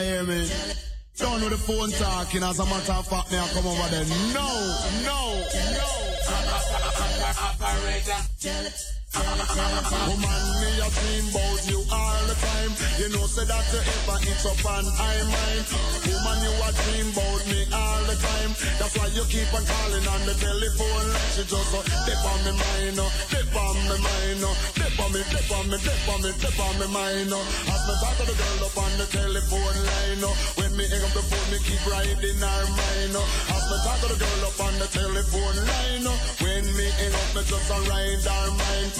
Don't 1.30 1.42
know 1.42 1.48
the 1.48 1.58
phone 1.58 1.90
talking, 1.92 2.42
as 2.42 2.58
a 2.58 2.64
matter 2.64 2.92
of 2.92 3.06
fact, 3.06 3.32
I 3.32 3.46
come 3.54 3.64
over 3.64 3.88
there. 3.90 4.04
No, 4.34 4.50
no, 5.06 5.46
no. 5.76 5.86
Operator. 7.62 8.99
Woman, 9.10 10.44
me 10.62 10.70
a 10.78 10.86
dream 10.86 11.26
about 11.34 11.60
you 11.66 11.82
all 11.90 12.22
the 12.30 12.36
time. 12.38 12.72
You 12.94 13.08
know, 13.10 13.26
say 13.26 13.42
that 13.42 13.66
you 13.74 13.82
ever 13.82 14.18
it's 14.22 14.46
up 14.46 14.62
on 14.70 14.86
I 14.86 15.16
mind. 15.26 15.66
Woman, 16.06 16.38
you 16.46 16.52
a 16.54 16.68
dream 16.70 17.08
about 17.10 17.42
me 17.50 17.60
all 17.74 18.02
the 18.06 18.14
time. 18.14 18.52
That's 18.78 18.94
why 18.94 19.10
you 19.10 19.24
keep 19.26 19.50
on 19.50 19.66
calling 19.66 20.06
on 20.06 20.22
the 20.30 20.34
telephone. 20.38 21.08
She 21.34 21.42
just 21.42 21.74
uh, 21.74 21.82
dip 22.06 22.22
on 22.22 22.38
me 22.46 22.52
mind, 22.54 22.98
uh, 23.02 23.10
dip 23.34 23.50
on 23.50 23.74
me 23.90 23.96
mind, 23.98 24.42
uh, 24.46 24.54
dip 24.78 24.94
on 25.02 25.10
me, 25.10 25.20
dip 25.26 25.50
on 25.58 25.64
me, 25.66 25.76
dip 25.82 26.06
on 26.06 26.18
me, 26.22 26.30
dip 26.38 26.60
on 26.62 26.74
me 26.78 26.86
mind. 26.94 27.32
uh. 27.34 27.42
As 27.66 27.82
me 27.90 27.94
talk 27.98 28.14
to 28.14 28.24
the 28.30 28.34
girl 28.38 28.62
up 28.62 28.78
on 28.78 28.92
the 28.94 29.06
telephone 29.10 29.78
line, 29.90 30.22
uh, 30.22 30.30
when 30.54 30.70
me 30.78 30.86
hang 30.86 31.02
up 31.02 31.12
the 31.18 31.22
phone, 31.26 31.48
me 31.50 31.58
keep 31.66 31.82
riding 31.90 32.38
her 32.38 32.62
mind. 32.78 33.14
uh. 33.18 33.54
As 33.58 33.64
me 33.74 33.76
talk 33.82 33.98
to 34.00 34.06
the 34.14 34.18
girl 34.22 34.42
up 34.46 34.60
on 34.62 34.74
the 34.78 34.86
telephone 34.86 35.58
line, 35.66 36.06
uh, 36.06 36.14
when 36.46 36.64
me 36.78 36.86
hang 36.94 37.10
up, 37.10 37.28
me 37.34 37.42
just 37.42 37.70
a 37.74 37.78
ride 37.90 38.22
her 38.22 38.46
mind. 38.54 38.99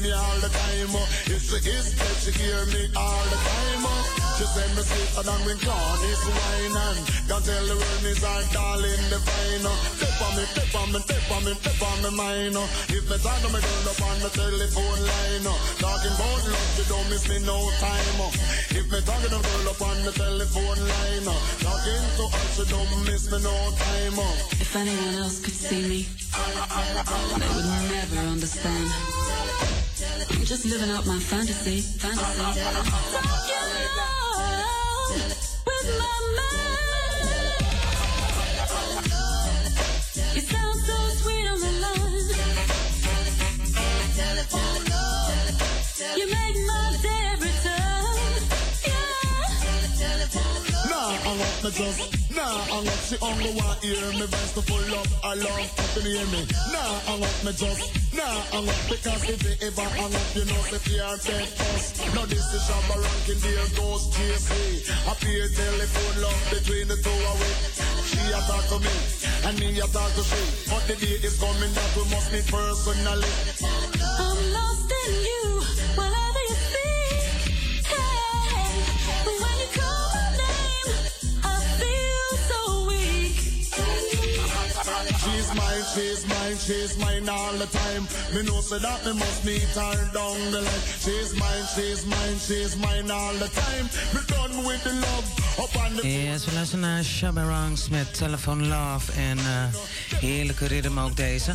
me 0.00 0.12
all 0.12 0.38
the 0.40 0.48
time. 0.48 0.94
If 1.28 1.42
she 1.44 2.32
hear 2.32 2.64
me 2.72 2.88
all 2.96 3.24
the 3.28 3.36
time. 3.36 3.84
uh. 3.84 4.20
She 4.40 4.46
say 4.48 4.68
me 4.72 4.82
wine 6.32 6.72
and 6.72 6.98
can't 7.28 7.44
tell 7.44 7.66
the 7.68 7.76
world. 7.76 8.00
Tip 10.00 10.20
on 10.24 10.32
me, 10.36 10.44
tip 10.56 10.74
on 10.80 10.92
me, 10.92 11.00
tip 11.04 11.30
on 11.30 11.44
me, 11.44 11.52
tip 11.60 11.82
on 11.84 11.98
me. 12.00 12.08
If 12.88 13.04
me 13.10 13.16
talk 13.20 13.40
to 13.44 13.48
me 13.52 13.60
up 13.60 14.00
on 14.00 14.16
the 14.24 14.30
telephone 14.32 15.00
line, 15.04 15.48
talking 15.76 16.14
about 16.16 16.40
love, 16.48 16.72
you 16.78 16.84
don't 16.88 17.08
miss 17.10 17.28
me 17.28 17.38
no 17.44 17.58
time. 17.84 18.20
If 18.72 18.86
me 18.88 19.00
to 19.28 19.40
girl 19.44 19.68
up 19.68 19.82
on 19.82 19.98
the 20.04 20.12
telephone 20.12 20.80
line, 20.88 21.28
talking 21.60 22.04
to 22.16 22.24
her, 22.32 22.46
she 22.56 22.64
don't 22.72 23.04
miss 23.04 23.30
me 23.30 23.38
no 23.44 23.56
time. 23.76 24.18
If 24.56 24.76
anyone 24.76 25.14
else 25.20 25.40
could 25.44 25.52
see 25.52 25.84
me, 25.84 26.08
they 27.36 27.48
would 27.52 27.68
never 27.92 28.20
understand. 28.32 29.89
I'm 30.02 30.44
just 30.44 30.64
living 30.64 30.88
out 30.90 31.06
my 31.06 31.18
fantasy, 31.18 31.82
fantasy. 31.82 32.40
Talking 32.40 32.64
with 35.66 35.88
my. 35.98 36.46
You 40.34 40.40
sound 40.40 40.80
so 40.80 40.96
sweet 41.20 41.46
on 41.48 41.60
the 41.60 41.72
line. 41.84 42.28
You 46.16 46.26
make 46.26 46.56
my 46.66 46.96
day 47.02 47.30
up 47.34 47.40
me 47.40 47.50
just 51.70 52.19
Nah, 52.34 52.62
hang 52.70 52.86
up 52.86 53.00
she 53.08 53.16
only 53.20 53.50
want 53.58 53.78
hear 53.82 54.06
me 54.14 54.26
voice 54.26 54.52
to 54.54 54.62
full 54.62 54.94
up. 54.94 55.06
I 55.24 55.34
love 55.34 55.70
to 55.94 56.00
hear 56.00 56.26
me. 56.30 56.46
Nah, 56.72 56.94
hang 57.08 57.22
up 57.22 57.36
me 57.44 57.52
just. 57.52 58.10
Nah, 58.14 58.26
hang 58.50 58.68
up 58.68 58.80
because 58.88 59.22
if 59.28 59.42
you 59.42 59.54
ever 59.66 59.86
hang 59.94 60.14
up 60.14 60.26
You 60.34 60.44
know 60.44 60.62
if 60.74 60.84
you 60.90 61.00
are 61.00 61.16
dead 61.16 61.46
first 61.46 62.02
Now 62.14 62.26
this 62.26 62.42
is 62.52 62.62
Shabba 62.66 62.98
ranking 62.98 63.38
There 63.38 63.68
goes 63.78 64.10
JC 64.10 64.50
I 65.06 65.14
peer 65.22 65.46
telephone 65.46 66.22
love 66.22 66.42
between 66.50 66.88
the 66.88 66.98
two 66.98 67.10
of 67.30 67.38
we 67.38 67.50
She 68.10 68.18
a 68.34 68.40
talk 68.50 68.66
to 68.74 68.78
me 68.82 68.94
And 69.46 69.54
me 69.60 69.78
a 69.78 69.86
talk 69.86 70.10
to 70.18 70.22
she. 70.26 70.42
But 70.70 70.82
the 70.90 70.96
day 70.98 71.22
is 71.22 71.38
coming 71.38 71.72
that 71.72 71.90
we 71.96 72.02
must 72.10 72.32
meet 72.32 72.46
personally. 72.50 73.32
I'm 74.18 74.38
lost 74.52 74.90
in 74.90 75.12
you, 75.22 75.49
mine, 85.54 85.84
she's 85.94 86.26
mine, 86.28 86.56
she's 86.56 86.98
mine 86.98 87.28
all 87.28 87.52
the 87.52 87.66
time. 87.66 88.02
Me 88.34 88.42
know 88.42 88.60
say 88.60 88.78
that 88.78 89.04
me 89.06 89.12
must 89.12 89.44
meet 89.44 89.70
her 89.74 90.10
down 90.12 90.38
the 90.50 90.60
line. 90.60 90.84
She's 91.04 91.34
mine, 91.38 91.64
she's 91.74 92.06
mine, 92.06 92.38
she's 92.38 92.76
mine 92.76 93.10
all 93.10 93.34
the 93.34 93.48
time. 93.48 93.86
Me 94.14 94.20
done 94.26 94.64
with 94.64 94.82
the 94.84 94.92
love 94.92 95.40
Yes, 96.02 96.44
we 96.44 96.52
luisteren 96.52 96.80
naar 96.80 97.04
Shabba 97.04 97.42
Ranks 97.42 97.88
met 97.88 98.14
Telephone 98.14 98.66
Love. 98.66 99.12
En 99.12 99.38
eh, 99.38 99.64
heerlijke 100.20 100.66
ritme 100.66 101.02
ook 101.02 101.16
deze. 101.16 101.54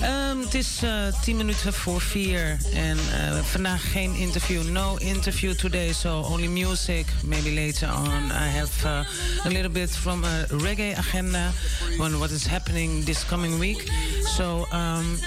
Ehm, 0.00 0.38
het 0.38 0.54
is 0.54 0.80
eh 0.82 1.20
10 1.22 1.36
minuten 1.36 1.72
voor 1.72 2.00
4. 2.00 2.58
En 2.74 2.98
eh, 2.98 3.38
vandaag 3.42 3.90
geen 3.92 4.14
interview. 4.14 4.68
No 4.68 4.96
interview 4.96 5.54
today, 5.54 5.92
so 5.92 6.20
only 6.20 6.46
music. 6.46 7.06
Maybe 7.24 7.52
later 7.52 7.88
on 7.94 8.30
I 8.30 8.48
have 8.58 8.86
uh, 8.86 9.46
a 9.46 9.48
little 9.48 9.70
bit 9.70 9.90
from 9.90 10.24
a 10.24 10.46
reggae 10.48 10.96
agenda. 10.96 11.50
On 11.98 12.18
what 12.18 12.30
is 12.30 12.46
happening 12.46 13.04
this 13.04 13.17
coming 13.24 13.58
week. 13.58 13.88
So, 14.36 14.66
um, 14.72 15.18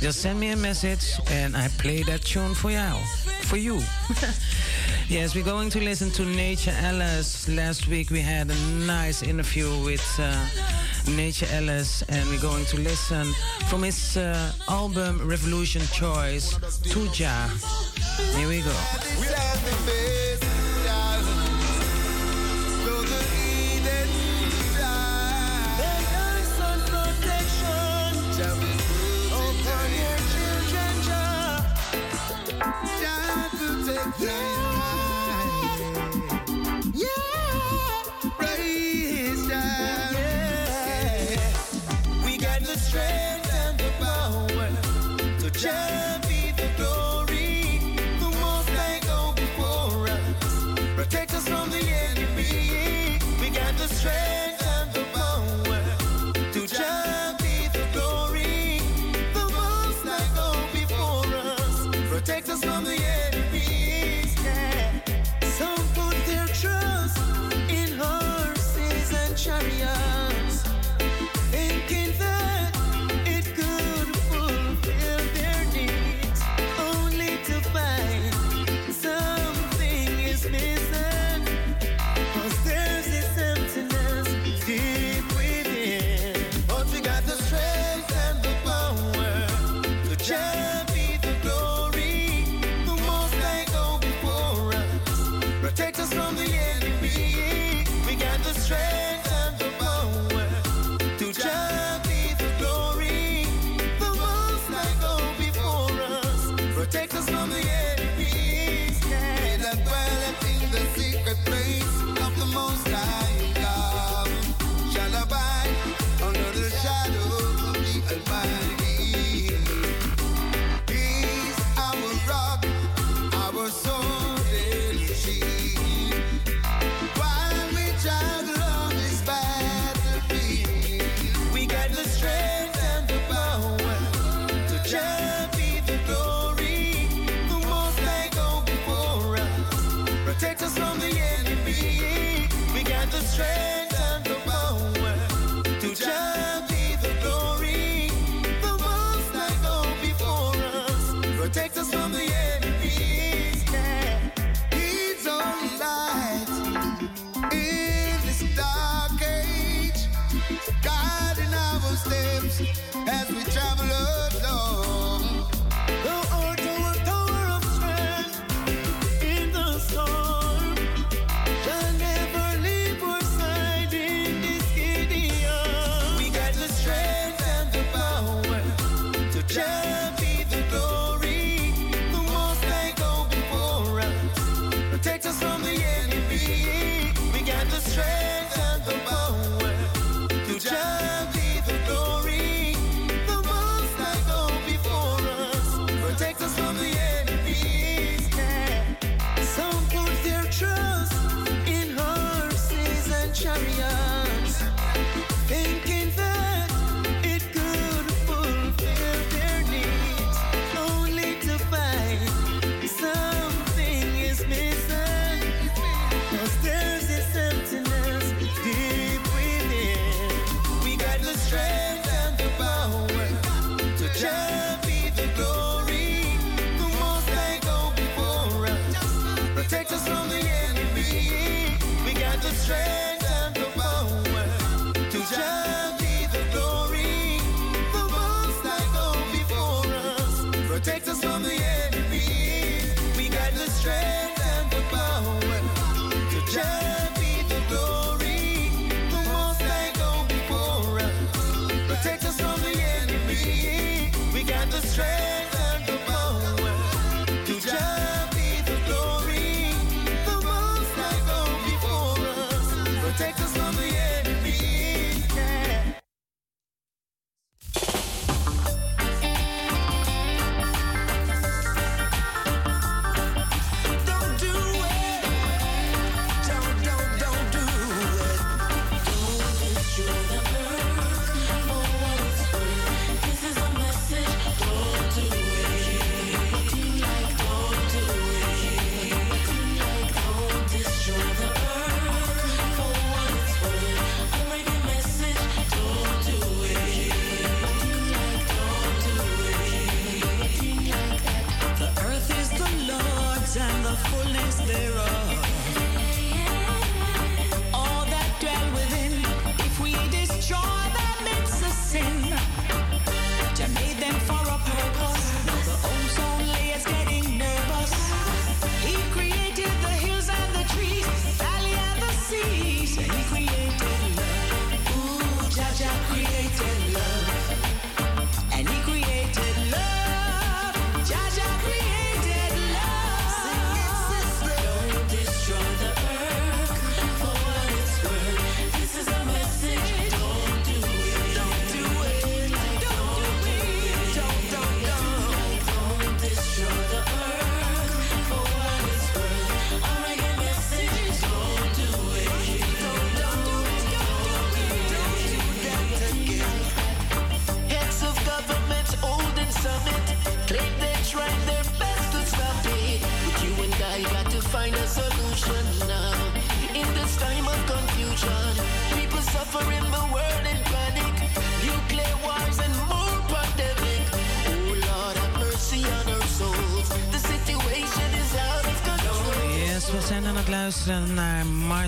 Just 0.00 0.20
send 0.20 0.38
me 0.38 0.50
a 0.50 0.56
message 0.56 1.18
and 1.30 1.56
I 1.56 1.68
play 1.78 2.02
that 2.02 2.20
tune 2.22 2.54
for 2.54 2.70
you. 2.70 2.92
For 3.42 3.56
you. 3.56 3.80
yes, 5.08 5.34
we're 5.34 5.44
going 5.44 5.70
to 5.70 5.80
listen 5.80 6.10
to 6.12 6.24
Nature 6.24 6.74
Ellis. 6.82 7.48
Last 7.48 7.88
week 7.88 8.10
we 8.10 8.20
had 8.20 8.50
a 8.50 8.54
nice 8.86 9.22
interview 9.22 9.68
with 9.84 10.04
uh, 10.18 10.46
Nature 11.16 11.46
Ellis 11.52 12.02
and 12.08 12.28
we're 12.28 12.40
going 12.40 12.64
to 12.66 12.78
listen 12.80 13.26
from 13.68 13.82
his 13.82 14.16
uh, 14.16 14.52
album 14.68 15.26
Revolution 15.26 15.82
Choice, 15.92 16.58
Tuja. 16.90 17.48
Here 18.36 18.48
we 18.48 18.60
go. 18.60 19.55
We 19.64 20.45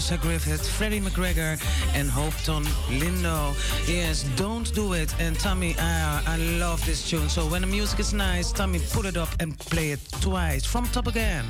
Melissa 0.09 0.27
Griffith, 0.27 0.67
Freddie 0.67 1.01
McGregor 1.01 1.61
and 1.95 2.09
Hope 2.09 2.33
Ton 2.43 2.65
Lindo. 2.89 3.53
Yes, 3.87 4.23
Don't 4.37 4.73
Do 4.75 4.95
It. 4.95 5.15
And 5.21 5.39
Tommy, 5.39 5.73
uh, 5.73 5.81
ah, 5.81 6.23
I 6.27 6.37
love 6.59 6.85
this 6.87 7.11
tune. 7.11 7.29
So 7.29 7.47
when 7.47 7.61
the 7.61 7.67
music 7.67 8.01
is 8.01 8.15
nice, 8.15 8.51
Tommy, 8.51 8.81
put 8.91 9.05
it 9.05 9.19
up 9.19 9.29
and 9.39 9.59
play 9.59 9.91
it 9.91 10.01
twice. 10.23 10.65
From 10.65 10.87
top 10.87 11.09
again. 11.09 11.45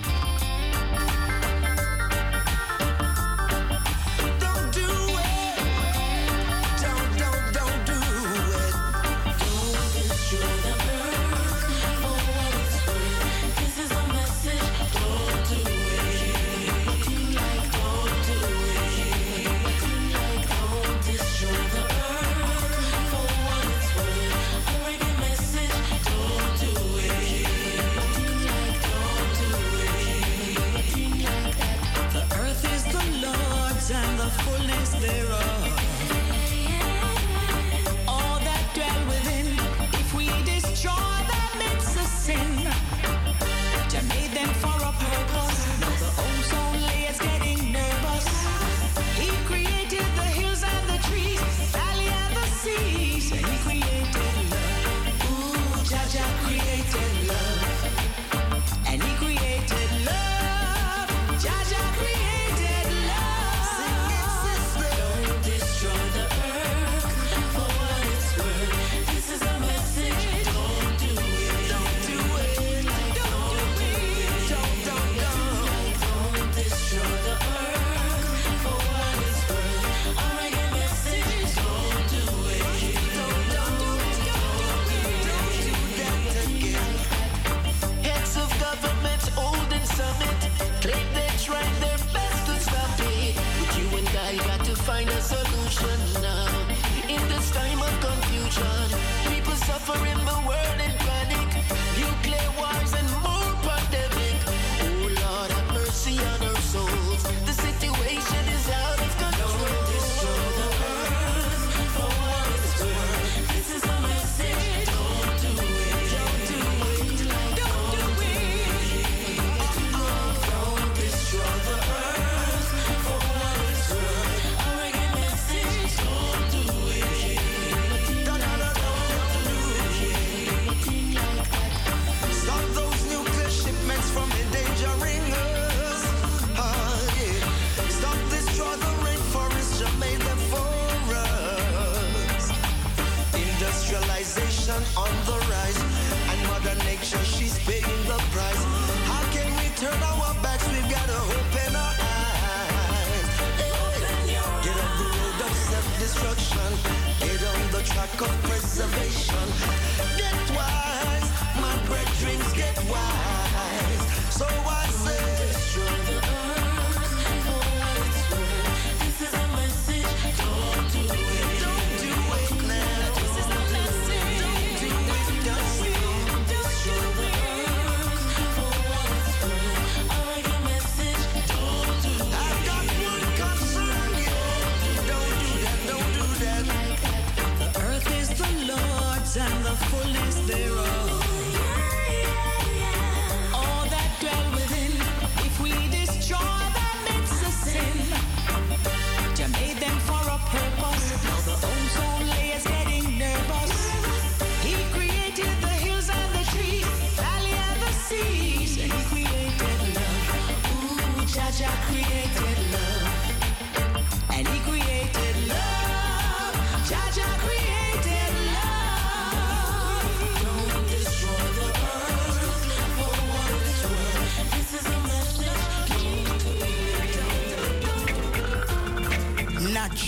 Go. 158.18 158.47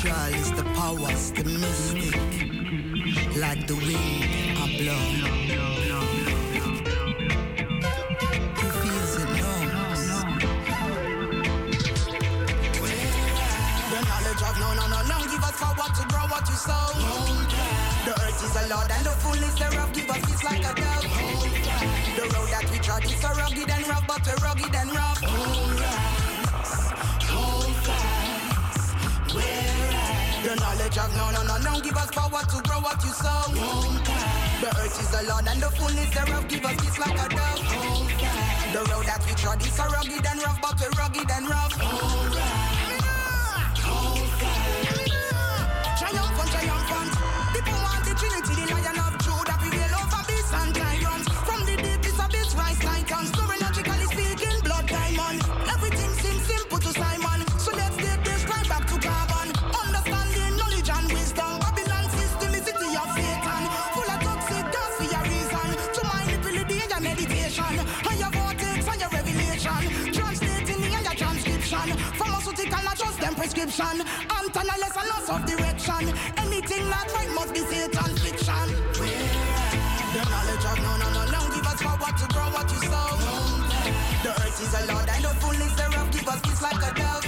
Natural 0.02 0.34
is 0.40 0.50
the 0.52 0.64
powers, 0.76 1.30
the 1.32 1.44
mystic. 1.44 2.16
Like 3.36 3.66
the 3.66 3.74
wind 3.76 4.24
I 4.56 4.64
blow. 4.80 5.04
Who 8.56 8.68
feels 8.80 9.16
it. 9.16 9.28
The 13.90 14.00
knowledge 14.08 14.42
of 14.48 14.56
no, 14.58 14.68
no, 14.72 14.84
no, 14.88 15.00
no. 15.04 15.16
Give 15.28 15.44
us 15.44 15.56
power 15.60 15.88
to 15.92 16.04
grow 16.08 16.26
what 16.32 16.48
you 16.48 16.56
sow. 16.56 16.96
The 18.06 18.12
earth 18.24 18.42
is 18.42 18.52
the 18.54 18.74
Lord 18.74 18.90
and 18.90 19.04
the 19.04 19.12
fullness 19.20 19.54
thereof. 19.58 19.92
Give 19.92 20.08
us 20.08 20.24
peace 20.24 20.44
like 20.44 20.60
a 20.64 20.72
dove. 20.80 21.04
The 22.16 22.22
road 22.22 22.48
that 22.48 22.66
we 22.72 22.78
trod 22.78 23.04
is 23.04 23.20
so 23.20 23.28
rugged 23.36 23.68
and 23.68 23.86
rough, 23.88 24.06
but 24.06 24.24
we're 24.26 24.39
No, 30.96 31.30
no, 31.30 31.42
no, 31.44 31.56
no. 31.58 31.80
Give 31.80 31.96
us 31.96 32.10
power 32.10 32.42
to 32.42 32.62
grow 32.68 32.80
what 32.80 33.02
you 33.04 33.10
sow. 33.10 33.52
The 34.60 34.68
earth 34.76 35.00
is 35.00 35.10
the 35.10 35.22
Lord 35.28 35.46
and 35.46 35.62
the 35.62 35.70
fullness 35.70 36.10
thereof. 36.12 36.48
Give 36.48 36.64
us 36.64 36.74
peace 36.82 36.98
like 36.98 37.14
a 37.14 37.28
dove. 37.28 37.60
The 38.72 38.80
road 38.90 39.06
that 39.06 39.22
we 39.26 39.34
trod 39.34 39.62
is 39.62 39.72
so 39.72 39.84
rugged 39.84 40.26
and 40.26 40.42
rough, 40.42 40.60
but 40.60 40.80
we're 40.80 40.90
rugged 40.98 41.30
and 41.30 41.48
rough. 41.48 42.29
Antonalist 73.78 74.96
and 74.98 75.08
loss 75.08 75.30
of 75.30 75.46
direction. 75.46 76.12
Anything 76.38 76.88
right 76.90 77.30
must 77.36 77.54
be 77.54 77.60
Satan 77.60 78.16
fiction. 78.16 78.66
The 80.10 80.22
knowledge 80.28 80.64
of 80.66 80.78
no, 80.82 80.96
no, 80.98 81.08
no, 81.14 81.24
no. 81.30 81.54
Give 81.54 81.64
us 81.64 81.80
power 81.80 82.10
to 82.10 82.26
grow 82.34 82.50
what 82.50 82.68
you 82.72 82.80
sow. 82.90 83.14
The 84.24 84.30
earth 84.42 84.60
is 84.60 84.72
the 84.74 84.92
Lord 84.92 85.08
and 85.08 85.22
the 85.24 85.28
fullness 85.38 85.72
thereof. 85.76 86.10
Give 86.10 86.26
us 86.26 86.40
peace 86.40 86.62
like 86.62 86.82
a 86.82 86.94
dove. 86.98 87.22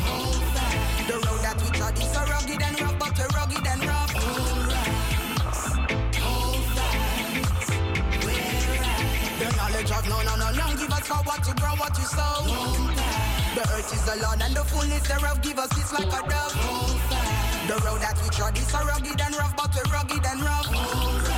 The 1.07 1.15
road 1.15 1.41
that 1.47 1.63
we 1.63 1.71
trod 1.79 1.97
is 1.97 2.11
so 2.11 2.21
rugged 2.27 2.61
and 2.61 2.81
rough, 2.81 2.99
but 2.99 3.17
we're 3.17 3.29
rugged 3.39 3.65
and 3.65 3.85
rough. 3.87 4.13
The 9.39 9.57
knowledge 9.57 9.91
of 9.93 10.09
no, 10.09 10.23
no, 10.23 10.51
no. 10.51 10.77
Give 10.77 10.91
us 10.91 11.07
power 11.07 11.39
to 11.39 11.55
grow 11.55 11.75
what 11.79 11.97
you 11.99 12.05
sow. 12.05 12.82
The 13.55 13.61
earth 13.73 13.93
is 13.93 14.03
the 14.05 14.17
Lord 14.23 14.41
and 14.41 14.57
the 14.57 14.65
fullness 14.65 15.07
thereof. 15.07 15.43
Give 15.43 15.59
us 15.59 15.73
peace 15.75 15.93
like 15.93 16.07
a 16.09 16.27
dove. 16.27 16.55
The 17.69 17.75
road 17.85 18.01
that 18.01 18.19
we 18.23 18.31
trod 18.31 18.57
is 18.57 18.67
so 18.69 18.79
rugged 18.85 19.21
and 19.21 19.37
rough, 19.37 19.55
but 19.57 19.75
we're 19.77 19.93
rugged 19.93 20.25
and 20.25 20.41
rough. 20.41 21.32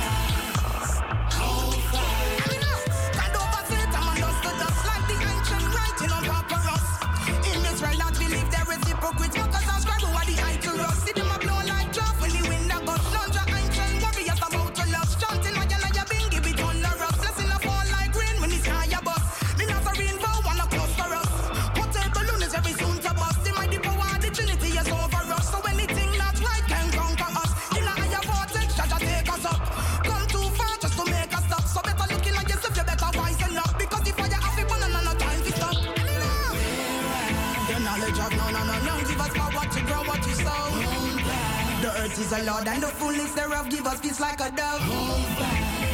The 42.35 42.43
Lord 42.43 42.67
and 42.67 42.83
the 42.83 42.87
fullness 42.87 43.31
thereof. 43.33 43.69
Give 43.69 43.87
us 43.87 44.01
peace 44.01 44.19
like 44.19 44.41
a 44.41 44.51
dove. 44.51 44.83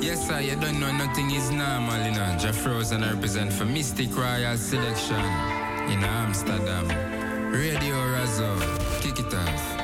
Yes, 0.00 0.26
sir, 0.26 0.40
you 0.40 0.56
don't 0.56 0.80
know 0.80 0.90
nothing 0.92 1.32
is 1.32 1.50
normal, 1.50 2.02
you 2.02 2.12
know. 2.12 2.34
Jeff 2.38 2.56
Frozen 2.56 3.02
represent 3.02 3.52
for 3.52 3.66
Mystic 3.66 4.16
Royal 4.16 4.56
Selection 4.56 5.20
in 5.90 6.02
Amsterdam. 6.02 6.88
Radio 7.52 7.94
Razo, 7.94 8.58
kick 9.02 9.18
it 9.18 9.34
off. 9.34 9.81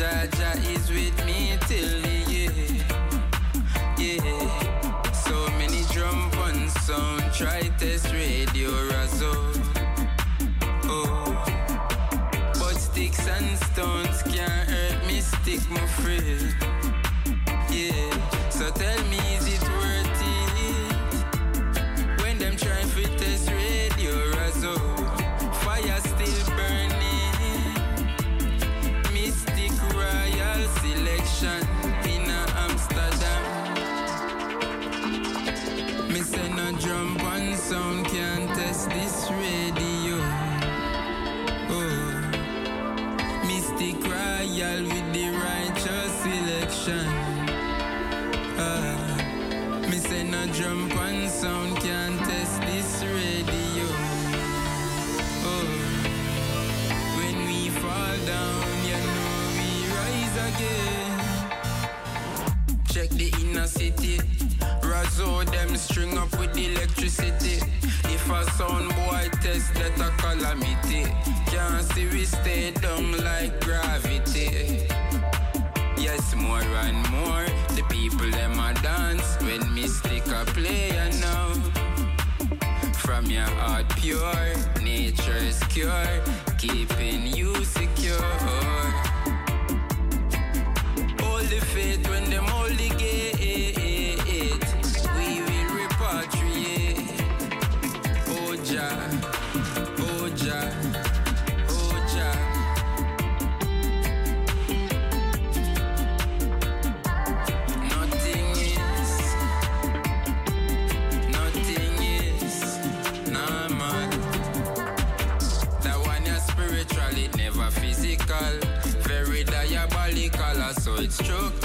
Jaja 0.00 0.56
is 0.74 0.88
with 0.88 1.26
me 1.26 1.58
till 1.68 2.00
the 2.00 2.24
end. 2.46 2.84
Yeah. 3.98 5.12
So 5.12 5.34
many 5.58 5.82
drum 5.92 6.30
and 6.46 6.70
sound, 6.70 7.22
try 7.34 7.68
test 7.76 8.10
radio 8.10 8.70
Razo. 8.88 9.34
Oh. 10.84 11.44
But 12.54 12.76
sticks 12.78 13.28
and 13.28 13.58
stones 13.58 14.22
can't 14.22 14.70
hurt 14.70 15.06
me, 15.06 15.20
stick 15.20 15.60
my 15.68 15.86
friend. 15.88 16.59
Uh, 48.58 49.88
me 49.90 49.98
say 49.98 50.22
no 50.24 50.46
drum 50.52 50.88
pan 50.90 51.28
sound 51.28 51.76
can't 51.78 52.18
test 52.20 52.60
this 52.62 53.02
radio. 53.02 53.86
Oh, 55.48 55.66
when 57.16 57.36
we 57.46 57.70
fall 57.70 58.16
down, 58.26 58.64
you 58.88 58.98
know 59.14 59.34
we 59.58 59.70
rise 59.96 60.36
again. 60.48 61.18
Check 62.92 63.10
the 63.10 63.28
inner 63.42 63.66
city. 63.66 64.18
Razo 64.82 65.44
them 65.50 65.76
string 65.76 66.18
up 66.18 66.30
with 66.38 66.56
electricity. 66.56 67.60
If 68.04 68.30
a 68.30 68.44
sound 68.52 68.88
boy 68.96 69.28
test 69.40 69.72
that 69.74 69.98
a 70.00 70.10
calamity, 70.20 71.04
can't 71.46 71.84
see 71.92 72.06
we 72.08 72.24
stay 72.24 72.72
down 72.72 73.12
like 73.24 73.60
gravity. 73.60 74.86
Yes, 76.00 76.34
more 76.34 76.62
and 76.62 76.96
more, 77.10 77.44
the 77.76 77.84
people 77.90 78.30
them 78.30 78.58
a 78.58 78.72
dance 78.82 79.36
when 79.42 79.60
me 79.74 79.86
stick 79.86 80.26
a 80.28 80.46
player 80.46 81.10
now. 81.20 81.52
From 82.94 83.26
your 83.26 83.50
heart 83.60 83.86
pure, 83.96 84.54
nature's 84.80 85.60
cure, 85.64 86.22
keeping 86.56 87.26
you 87.36 87.54
secure. 87.66 88.32
All 91.22 91.44
the 91.52 91.60
faith 91.74 92.08
when 92.08 92.30
them 92.30 92.46
all 92.46 92.68
the 92.68 92.88
game. 92.96 93.19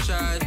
tried 0.06 0.45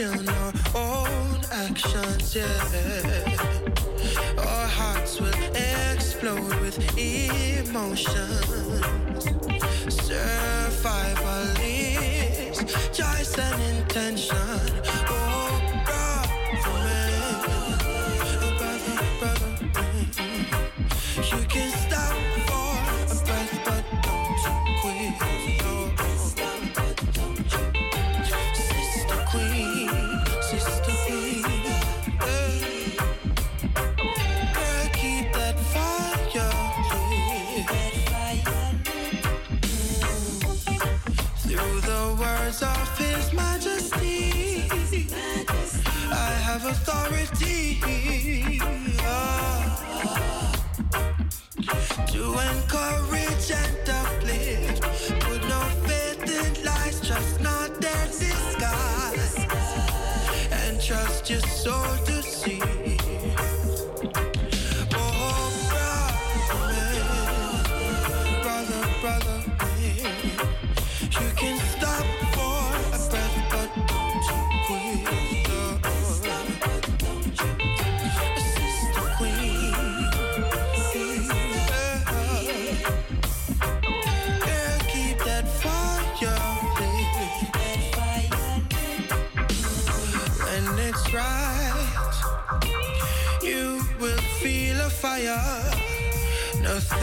question 0.00 0.28
our 0.28 0.52
own 0.74 1.40
actions, 1.50 2.34
yeah. 2.34 2.46
Our 4.38 4.66
hearts 4.66 5.20
will 5.20 5.34
explode 5.92 6.60
with 6.60 6.78
emotions. 6.98 8.44
Survival 9.88 11.46
is 11.62 12.58
choice 12.96 13.38
and 13.38 13.62
intention. 13.78 14.99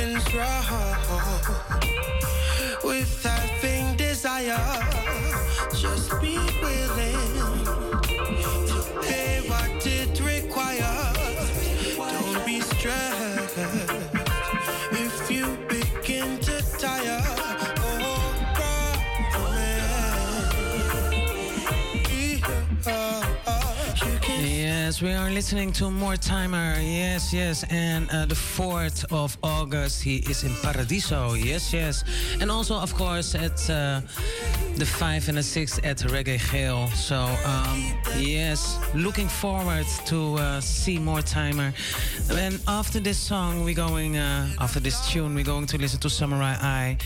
Nothing's 0.08 0.34
wrong 0.36 1.07
Yes, 24.88 25.02
we 25.02 25.12
are 25.12 25.30
listening 25.30 25.74
to 25.74 25.92
Mortimer. 25.92 26.80
Yes, 26.80 27.34
yes. 27.34 27.66
And 27.70 28.10
uh, 28.10 28.26
the 28.26 28.36
4th 28.36 29.04
of 29.12 29.38
August, 29.44 30.02
he 30.02 30.20
is 30.30 30.46
in 30.46 30.54
Paradiso. 30.62 31.34
Yes, 31.34 31.74
yes. 31.74 32.06
And 32.40 32.50
also, 32.50 32.76
of 32.76 32.96
course, 32.96 33.36
at 33.36 33.60
uh, 33.70 34.00
the 34.78 34.86
5th 34.86 35.28
and 35.28 35.38
the 35.38 35.42
6th 35.42 35.86
at 35.86 35.98
Reggae 35.98 36.40
Geel. 36.40 36.88
So, 36.96 37.18
um, 37.18 37.96
yes, 38.18 38.80
looking 38.96 39.28
forward 39.28 39.86
to 40.06 40.36
uh, 40.36 40.62
see 40.62 41.00
Mortimer. 41.00 41.74
And 42.32 42.58
after 42.66 43.02
this 43.02 43.18
song, 43.18 43.66
we're 43.66 43.76
going, 43.76 44.16
uh, 44.16 44.48
after 44.58 44.80
this 44.80 45.06
tune, 45.10 45.36
we're 45.36 45.44
going 45.44 45.66
to 45.66 45.78
listen 45.78 46.00
to 46.00 46.10
Samory 46.10 46.46
I 46.46 46.98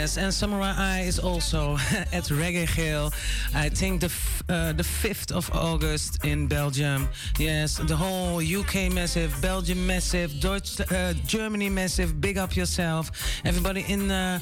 Yes, 0.05 0.17
and 0.17 0.31
Samory 0.31 0.61
I 0.61 1.01
is 1.01 1.17
also 1.17 1.73
at 2.13 2.29
Reggae 2.29 2.67
Geel. 2.67 3.11
I 3.55 3.69
think 3.69 4.01
the 4.01 4.11
uh, 4.47 4.71
the 4.73 4.83
5th 4.83 5.31
of 5.31 5.49
August 5.51 6.23
in 6.23 6.47
Belgium. 6.47 7.09
Yes, 7.39 7.77
the 7.77 7.95
whole 7.95 8.37
UK 8.37 8.93
massive, 8.93 9.33
Belgium 9.41 9.87
massive, 9.87 10.39
Dutch, 10.39 10.79
uh, 10.79 11.13
Germany 11.25 11.69
massive. 11.69 12.21
Big 12.21 12.37
up 12.37 12.55
yourself, 12.55 13.09
everybody 13.45 13.83
in 13.87 14.11
uh, 14.11 14.37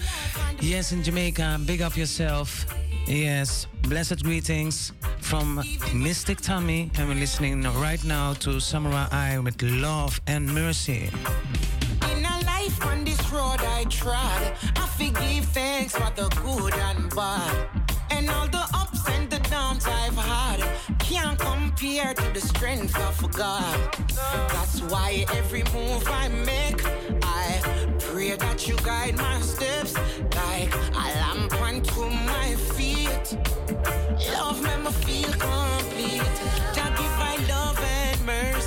yes 0.59 0.91
in 0.91 1.01
Jamaica. 1.01 1.61
Big 1.65 1.81
up 1.81 1.95
yourself. 1.95 2.65
Yes, 3.07 3.65
blessed 3.87 4.21
greetings 4.21 4.91
from 5.21 5.63
Mystic 5.93 6.41
Tammy, 6.41 6.91
and 6.97 7.07
we're 7.07 7.21
listening 7.21 7.63
right 7.79 8.03
now 8.03 8.33
to 8.33 8.59
Samory 8.59 9.07
I 9.11 9.39
with 9.39 9.61
love 9.61 10.19
and 10.27 10.45
mercy. 10.53 11.09
Road 13.33 13.61
I 13.61 13.85
trod, 13.85 14.53
I 14.75 14.85
forgive 14.95 15.45
thanks 15.45 15.93
for 15.95 16.11
the 16.15 16.29
good 16.43 16.73
and 16.75 17.09
bad. 17.15 17.67
And 18.11 18.29
all 18.29 18.47
the 18.47 18.63
ups 18.75 19.09
and 19.09 19.27
the 19.27 19.39
downs 19.49 19.87
I've 19.87 20.15
had 20.15 20.59
can't 20.99 21.39
compare 21.39 22.13
to 22.13 22.33
the 22.33 22.41
strength 22.41 22.95
of 22.95 23.31
God. 23.31 23.75
That's 24.49 24.81
why 24.83 25.25
every 25.33 25.63
move 25.73 26.03
I 26.07 26.27
make, 26.27 26.85
I 27.23 27.59
pray 27.97 28.35
that 28.35 28.67
you 28.67 28.75
guide 28.83 29.17
my 29.17 29.39
steps 29.41 29.95
like 30.35 30.71
a 30.93 31.05
lamp 31.21 31.53
unto 31.59 32.01
my 32.31 32.53
feet. 32.75 33.35
Love 34.31 34.61
make 34.61 34.83
me 34.83 34.91
feel 35.05 35.33
complete. 35.33 36.35
Jah 36.75 36.93
give 36.97 37.49
love 37.49 37.79
and 37.79 38.25
mercy. 38.27 38.62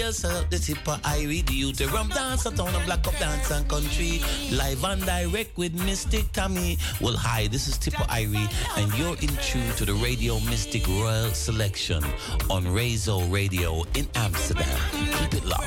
Else 0.00 0.22
help 0.22 0.50
the 0.50 0.58
tip 0.58 0.86
of 0.86 1.00
I 1.04 1.24
read 1.24 1.48
you 1.48 1.72
to 1.72 1.88
rum 1.88 2.08
dance 2.10 2.44
a 2.44 2.50
town 2.50 2.74
and 2.74 2.84
black 2.84 3.06
up 3.06 3.18
dance 3.18 3.50
and 3.50 3.66
country. 3.66 4.20
Live 4.52 4.84
and 4.84 5.04
direct 5.06 5.56
with 5.56 5.72
Mystic 5.86 6.30
Tammy. 6.32 6.76
Well 7.00 7.16
hi, 7.16 7.46
this 7.46 7.66
is 7.66 7.78
Tippa 7.78 8.06
Irie 8.08 8.46
and 8.76 8.92
you're 8.98 9.16
in 9.16 9.34
tune 9.42 9.74
to 9.76 9.86
the 9.86 9.94
Radio 9.94 10.38
Mystic 10.40 10.86
Royal 10.86 11.30
Selection 11.30 12.04
on 12.50 12.64
Razo 12.66 13.32
Radio 13.32 13.84
in 13.94 14.06
Amsterdam. 14.14 14.78
Keep 14.92 15.34
it 15.34 15.44
locked. 15.46 15.65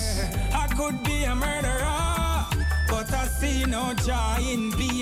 I 0.52 0.66
could 0.76 1.04
be 1.04 1.26
a 1.28 1.36
murderer, 1.36 2.48
but 2.88 3.10
I 3.10 3.28
see 3.40 3.66
no 3.66 3.94
joy 4.06 4.50
in 4.52 4.74
being. 4.78 5.02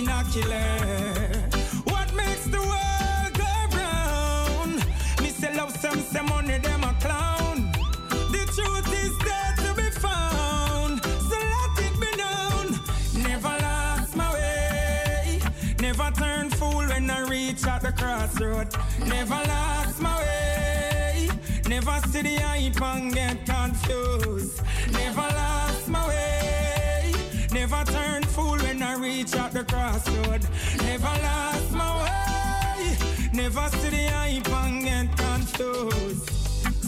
Reach 17.49 17.65
at 17.65 17.81
the 17.81 17.91
crossroad. 17.91 18.67
Never 19.07 19.41
lost 19.47 19.99
my 19.99 20.15
way, 20.19 21.29
never 21.67 21.99
see 22.09 22.21
the 22.21 22.35
hype 22.35 22.81
and 22.81 23.13
get 23.13 23.45
confused. 23.45 24.61
Never 24.91 25.27
lost 25.41 25.87
my 25.87 26.07
way, 26.07 27.13
never 27.51 27.83
turn 27.85 28.23
fool 28.23 28.57
when 28.57 28.83
I 28.83 28.93
reach 28.95 29.33
at 29.35 29.51
the 29.51 29.63
crossroad. 29.63 30.41
Never 30.77 31.13
lost 31.27 31.71
my 31.71 31.91
way, 32.03 32.97
never 33.33 33.67
see 33.79 33.89
the 33.89 34.05
hype 34.13 34.53
and 34.61 34.83
get 34.83 35.17
confused. 35.17 36.29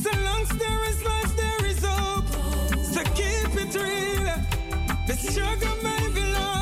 So 0.04 0.12
long 0.28 0.42
as 0.42 0.50
there 0.64 0.84
is 0.90 1.04
life, 1.04 1.34
there 1.38 1.66
is 1.72 1.84
hope. 1.84 2.30
So 2.94 3.02
keep 3.20 3.52
it 3.64 3.74
real. 3.74 4.38
The 5.08 5.16
struggle 5.16 5.76
may 5.84 6.08
be 6.14 6.24
long, 6.34 6.61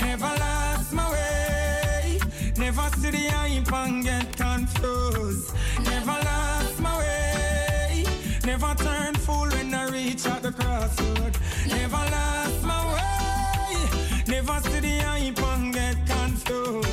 Never 0.00 0.32
lost 0.38 0.92
my 0.92 1.10
way. 1.10 2.18
Never 2.56 2.88
see 2.98 3.10
the 3.10 3.28
hype 3.30 3.72
and 3.72 4.04
get 4.04 4.36
confused. 4.36 5.52
Never 5.84 6.18
lost 6.24 6.80
my 6.80 6.98
way. 6.98 8.04
Never 8.44 8.74
turn 8.74 9.14
fool 9.14 9.48
when 9.48 9.74
I 9.74 9.88
reach 9.90 10.26
at 10.26 10.42
the 10.42 10.52
crossroad. 10.52 11.36
Never 11.66 12.04
lost 12.16 12.62
my 12.64 12.82
way. 12.94 14.22
Never 14.26 14.60
see 14.68 14.80
the 14.80 14.98
hype 15.04 15.42
and 15.52 15.72
get 15.74 15.96
confused. 16.06 16.87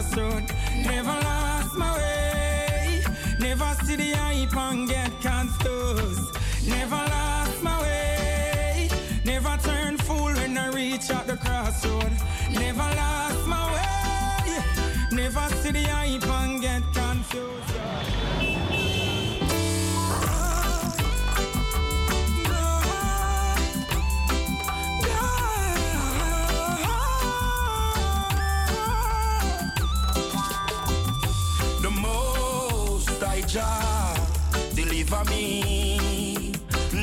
Crossroad. 0.00 0.44
Never 0.76 1.16
lost 1.24 1.76
my 1.76 1.96
way. 1.96 3.02
Never 3.38 3.74
see 3.84 3.96
the 3.96 4.12
hype 4.12 4.56
and 4.56 4.88
get 4.88 5.10
confused. 5.20 6.36
Never 6.66 6.96
lost 6.96 7.62
my 7.62 7.80
way. 7.82 8.88
Never 9.24 9.56
turn 9.62 9.98
fool 9.98 10.32
when 10.32 10.56
I 10.56 10.68
reach 10.68 11.10
at 11.10 11.26
the 11.26 11.36
crossroad. 11.36 12.12
Never 12.50 12.88
lost 12.96 13.46
my 13.46 13.64
way. 13.74 14.62
Never 15.12 15.46
see 15.60 15.72
the 15.72 15.82
hype 15.82 16.28
and 16.28 16.62
get 16.62 16.82
confused. 16.94 17.69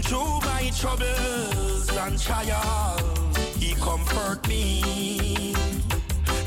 Through 0.07 0.39
my 0.45 0.71
troubles 0.73 1.89
and 1.89 2.17
trials. 2.17 3.37
He 3.59 3.73
comfort 3.75 4.47
me. 4.47 5.53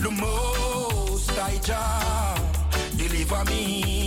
The 0.00 0.10
most 0.10 1.38
I 1.38 1.58
Jah 1.58 2.34
deliver 2.96 3.44
me 3.44 3.99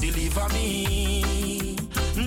deliver 0.00 0.48
me 0.54 1.76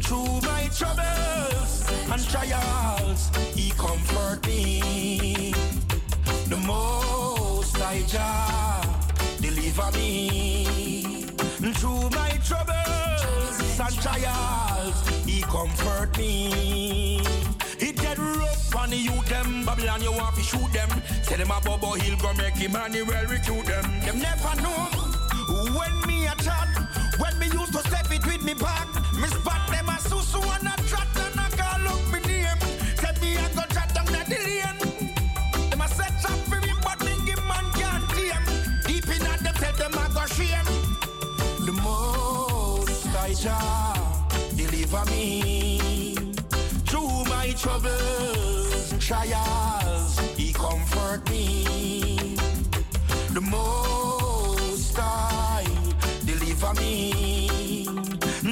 through 0.03 0.41
my 0.41 0.69
troubles 0.77 1.84
and 2.11 2.30
trials. 2.30 3.32
He 3.56 3.72
comfort 3.72 4.45
me. 4.45 5.52
The 6.48 6.57
most 6.57 7.82
I 7.82 8.03
Jah 8.07 8.84
deliver 9.76 9.97
me 9.97 11.73
through 11.73 12.10
my 12.11 12.30
troubles 12.43 13.80
and 13.80 14.02
trials. 14.02 15.26
He 15.26 15.41
comfort 15.41 16.18
me. 16.18 17.22
It 17.80 17.95
get 17.97 18.18
rough 18.18 18.76
on 18.76 18.89
the 18.89 18.95
youth 18.95 19.27
them 19.27 19.65
Babylon 19.65 20.02
you 20.02 20.11
want 20.11 20.35
to 20.35 20.41
shoot 20.41 20.72
them 20.72 20.89
Say 21.23 21.35
them 21.35 21.52
a 21.52 21.60
Bobo 21.60 21.91
Hill 21.93 22.15
go 22.18 22.34
make 22.34 22.60
Emmanuel 22.61 23.26
recruit 23.26 23.65
them 23.65 23.84
Them 23.99 24.19
never 24.19 24.61
know 24.61 24.88
when 25.77 26.07
me 26.07 26.26
a 26.26 26.35
chat 26.41 26.69
When 27.19 27.38
me 27.38 27.47
used 27.47 27.73
to 27.73 27.80
step 27.80 28.10
it 28.11 28.26
with 28.26 28.43
me 28.43 28.53
back 28.53 28.88
Me 29.19 29.27
spot 29.27 29.55
Jah 43.45 43.93
deliver 44.55 45.05
me 45.11 46.15
through 46.88 47.26
my 47.26 47.53
troubles, 47.55 48.95
trials, 48.99 50.17
He 50.35 50.51
comfort 50.51 51.30
me. 51.30 52.35
The 53.35 53.41
Most 53.41 54.97
High 54.97 55.63
deliver 56.26 56.73
me 56.81 57.85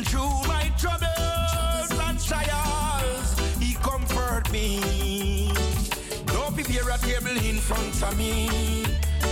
through 0.06 0.38
my 0.48 0.72
troubles 0.78 1.92
and 2.08 2.20
trials. 2.24 3.40
He 3.60 3.74
comfort 3.74 4.52
me. 4.52 5.52
Don't 6.28 6.54
prepare 6.54 6.88
a 6.92 7.00
table 7.00 7.36
in 7.50 7.56
front 7.56 8.04
of 8.04 8.16
me 8.16 8.86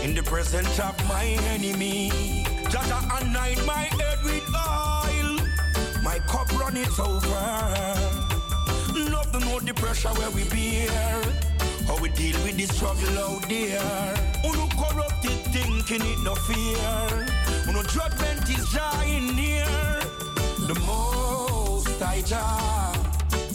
in 0.03 0.15
the 0.15 0.23
presence 0.23 0.79
of 0.79 0.97
my 1.07 1.25
enemy. 1.53 2.45
Just 2.67 2.91
anoint 3.21 3.63
my 3.67 3.83
head 3.99 4.23
with 4.23 4.55
oil. 4.55 5.00
My 6.11 6.19
cup 6.27 6.51
run 6.59 6.75
it 6.75 6.99
over. 6.99 7.95
To 9.31 9.39
know 9.39 9.59
the 9.61 9.73
pressure 9.73 10.09
where 10.09 10.29
we 10.31 10.43
bear. 10.49 11.21
How 11.87 11.97
we 12.01 12.09
deal 12.09 12.35
with 12.43 12.57
the 12.57 12.65
struggle 12.65 13.17
out 13.17 13.47
there. 13.47 14.13
Uno 14.43 14.67
corrupted 14.75 15.39
thinking 15.55 16.01
it 16.01 16.19
no 16.21 16.35
fear. 16.35 17.27
Uno 17.69 17.81
judgment 17.83 18.43
is 18.49 18.67
drawing 18.73 19.37
near. 19.37 19.63
The 20.67 20.77
most 20.85 22.01
I 22.01 22.21
Jah 22.23 22.91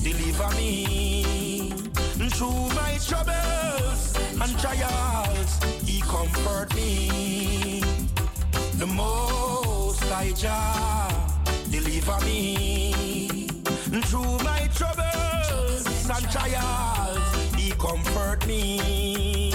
deliver 0.02 0.48
me 0.56 1.72
through 2.30 2.68
my 2.74 2.96
troubles 3.06 4.16
and 4.40 4.58
trials. 4.58 5.58
He 5.84 6.00
comfort 6.00 6.74
me. 6.74 7.82
The 8.78 8.86
most 8.86 10.02
I 10.10 10.32
Jah 10.32 11.25
deliver 12.06 12.24
me 12.24 13.48
through 14.04 14.38
my 14.44 14.68
troubles 14.74 15.86
and 16.10 16.30
trials. 16.30 17.54
He 17.56 17.70
comfort 17.72 18.46
me. 18.46 19.45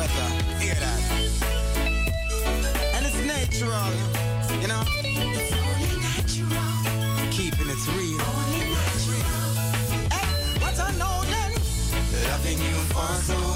Weather. 0.00 0.30
Hear 0.64 0.76
that? 0.84 1.00
And 2.94 3.02
it's 3.06 3.20
natural, 3.32 3.92
you 4.62 4.68
know. 4.68 4.82
Keeping 7.30 7.68
it 7.74 7.82
real. 7.96 8.20
Only 8.32 8.62
natural. 8.76 9.24
Hey, 10.14 10.28
what 10.62 10.76
I 10.80 10.90
know 11.00 11.16
then? 11.32 11.52
Loving 12.28 12.60
you 12.66 12.76
for 12.92 13.12
so 13.28 13.49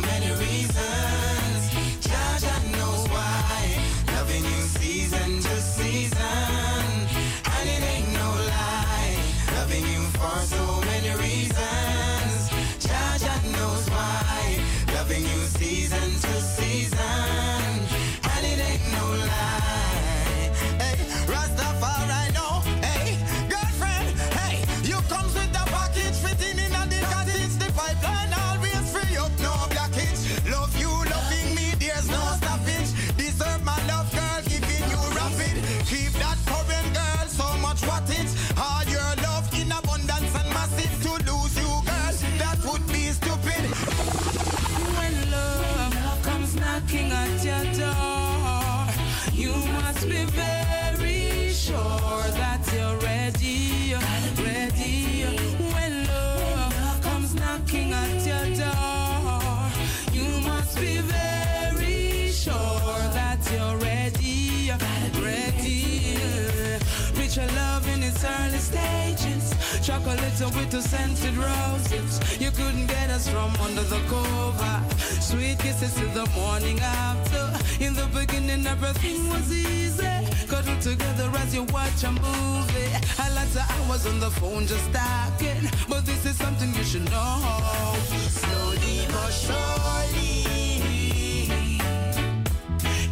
Chocolate 70.39 70.57
with 70.57 70.71
the 70.73 70.83
scented 70.83 71.37
roses. 71.37 72.41
You 72.41 72.51
couldn't 72.51 72.87
get 72.87 73.09
us 73.09 73.29
from 73.29 73.55
under 73.63 73.83
the 73.83 74.01
cover. 74.09 74.83
Sweet 75.21 75.59
kisses 75.61 75.95
till 75.95 76.09
the 76.09 76.29
morning 76.35 76.81
after. 76.81 77.53
In 77.83 77.95
the 77.95 78.07
beginning, 78.13 78.67
everything 78.67 79.29
was 79.29 79.53
easy. 79.53 80.03
Cuddle 80.49 80.77
together 80.81 81.31
as 81.39 81.55
you 81.55 81.63
watch 81.73 82.03
a 82.03 82.11
movie. 82.11 82.91
I 83.17 83.31
like 83.33 83.51
the 83.51 83.63
hours 83.75 84.07
on 84.07 84.19
the 84.19 84.31
phone 84.31 84.67
just 84.67 84.93
talking. 84.93 85.71
But 85.89 86.05
this 86.05 86.27
is 86.27 86.37
something 86.37 86.75
you 86.75 86.83
should 86.83 87.09
know. 87.13 87.95
Slowly 88.29 89.07
but 89.09 89.31
surely. 89.31 90.43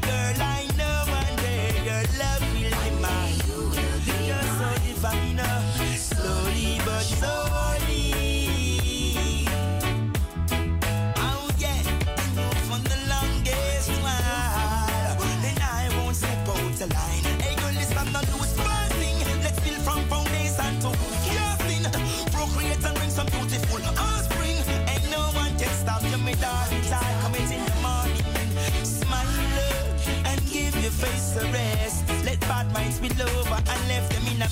Girl, 0.03 0.43
I 0.43 0.67
know 0.77 1.05
one 1.07 1.37
day 1.37 1.71
your 1.87 2.03
love 2.19 2.43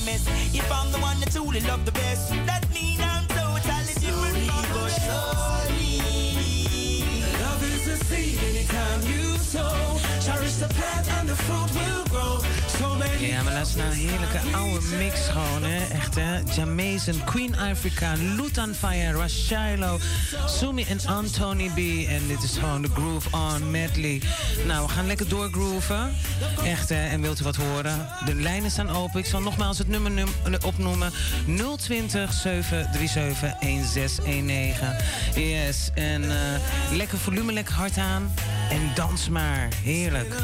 mess. 0.05 0.27
If 0.55 0.71
I'm 0.71 0.91
the 0.93 0.99
one 0.99 1.19
that 1.21 1.31
truly 1.33 1.61
love 1.61 1.85
the 1.85 1.93
best, 1.93 2.31
that 2.47 2.63
means 2.73 3.01
I'm 3.01 3.27
totally 3.29 3.95
different 4.05 4.37
from 4.49 4.65
but 4.75 4.91
surely. 5.05 6.03
Love 7.43 7.63
is 7.75 7.87
a 7.89 7.97
seed 8.05 8.39
anytime 8.51 9.01
you 9.03 9.37
sow. 9.39 9.99
Cherish 10.21 10.57
the 10.57 10.69
path 10.69 11.09
and 11.19 11.29
the 11.29 11.37
fruit 11.37 11.71
will 11.75 12.10
Ja, 13.21 13.43
maar 13.43 13.53
laatst 13.53 13.77
nou 13.77 13.91
een 13.91 13.97
heerlijke 13.97 14.39
oude 14.53 14.87
mix 14.99 15.29
gewoon, 15.29 15.63
hè. 15.63 15.95
Echt, 15.95 16.15
hè. 16.15 16.41
Jamaican, 16.55 17.25
Queen 17.25 17.59
Africa, 17.59 18.13
Lutan 18.37 18.75
Fire, 18.75 19.19
Rashilo, 19.19 19.99
Sumi 20.47 20.85
en 20.85 21.07
Anthony 21.07 21.71
B. 21.75 22.09
En 22.09 22.27
dit 22.27 22.43
is 22.43 22.57
gewoon 22.57 22.83
de 22.83 22.89
Groove 22.89 23.29
On 23.31 23.71
medley. 23.71 24.23
Nou, 24.67 24.87
we 24.87 24.93
gaan 24.93 25.07
lekker 25.07 25.29
doorgrooven. 25.29 26.13
Echt, 26.65 26.89
hè. 26.89 27.09
En 27.09 27.21
wilt 27.21 27.41
u 27.41 27.45
wat 27.45 27.57
horen? 27.57 28.09
De 28.25 28.35
lijnen 28.35 28.71
staan 28.71 28.91
open. 28.91 29.21
Ik 29.21 29.27
zal 29.27 29.41
nogmaals 29.41 29.79
het 29.79 29.89
nummer 29.89 30.13
eh, 30.19 30.53
opnoemen. 30.67 31.13
020 31.77 32.33
737 32.33 33.55
1619. 33.61 34.97
Yes, 35.35 35.91
en 35.95 36.31
eh, 36.31 36.37
lekker 36.93 37.19
volume, 37.19 37.53
lekker 37.53 37.75
hard 37.75 37.99
aan. 37.99 38.35
En 38.71 38.91
dans 38.95 39.29
maar. 39.29 39.69
Heerlijk. 39.83 40.35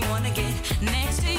me 0.00 0.08
wanna 0.08 0.30
get 0.30 0.52
next 0.82 1.20
to 1.22 1.32
you. 1.32 1.33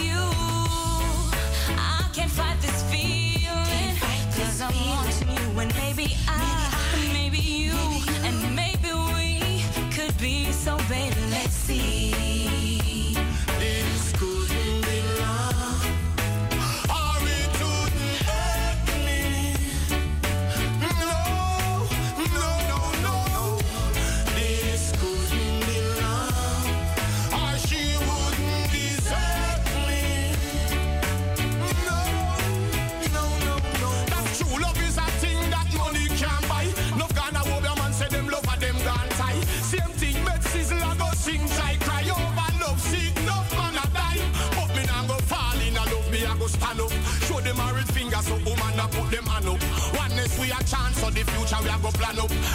Nope 52.16 52.55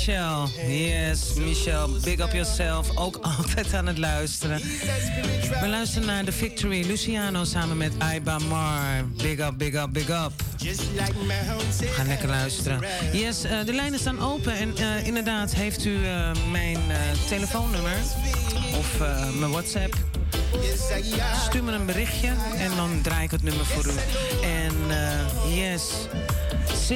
Michelle. 0.00 0.48
Yes, 0.66 1.34
Michelle. 1.34 1.88
Big 2.04 2.20
up 2.20 2.32
yourself. 2.32 2.96
Ook 2.96 3.16
altijd 3.36 3.74
aan 3.74 3.86
het 3.86 3.98
luisteren. 3.98 4.60
We 5.60 5.68
luisteren 5.68 6.06
naar 6.06 6.24
The 6.24 6.32
Victory. 6.32 6.86
Luciano 6.86 7.44
samen 7.44 7.76
met 7.76 7.92
Aiba 7.98 8.38
Mar. 8.38 9.04
Big 9.16 9.38
up, 9.38 9.58
big 9.58 9.74
up, 9.74 9.88
big 9.92 10.08
up. 10.08 10.32
We 10.58 11.86
gaan 11.86 12.06
lekker 12.06 12.28
luisteren. 12.28 12.80
Yes, 13.12 13.44
eh, 13.44 13.64
de 13.64 13.72
lijnen 13.72 13.98
staan 13.98 14.20
open. 14.20 14.52
En 14.52 14.76
eh, 14.76 15.06
inderdaad, 15.06 15.54
heeft 15.54 15.84
u 15.84 16.04
eh, 16.04 16.30
mijn 16.50 16.78
telefoonnummer 17.28 17.96
of 18.78 18.98
mijn 19.38 19.50
WhatsApp... 19.50 19.94
Stuur 21.48 21.64
me 21.64 21.72
een 21.72 21.86
berichtje 21.86 22.28
en 22.58 22.76
dan 22.76 23.00
draai 23.02 23.24
ik 23.24 23.30
het 23.30 23.42
nummer 23.42 23.66
voor 23.66 23.86
u. 23.86 23.94
En 24.42 24.74
yes, 25.54 25.82
0207371619. 26.90 26.94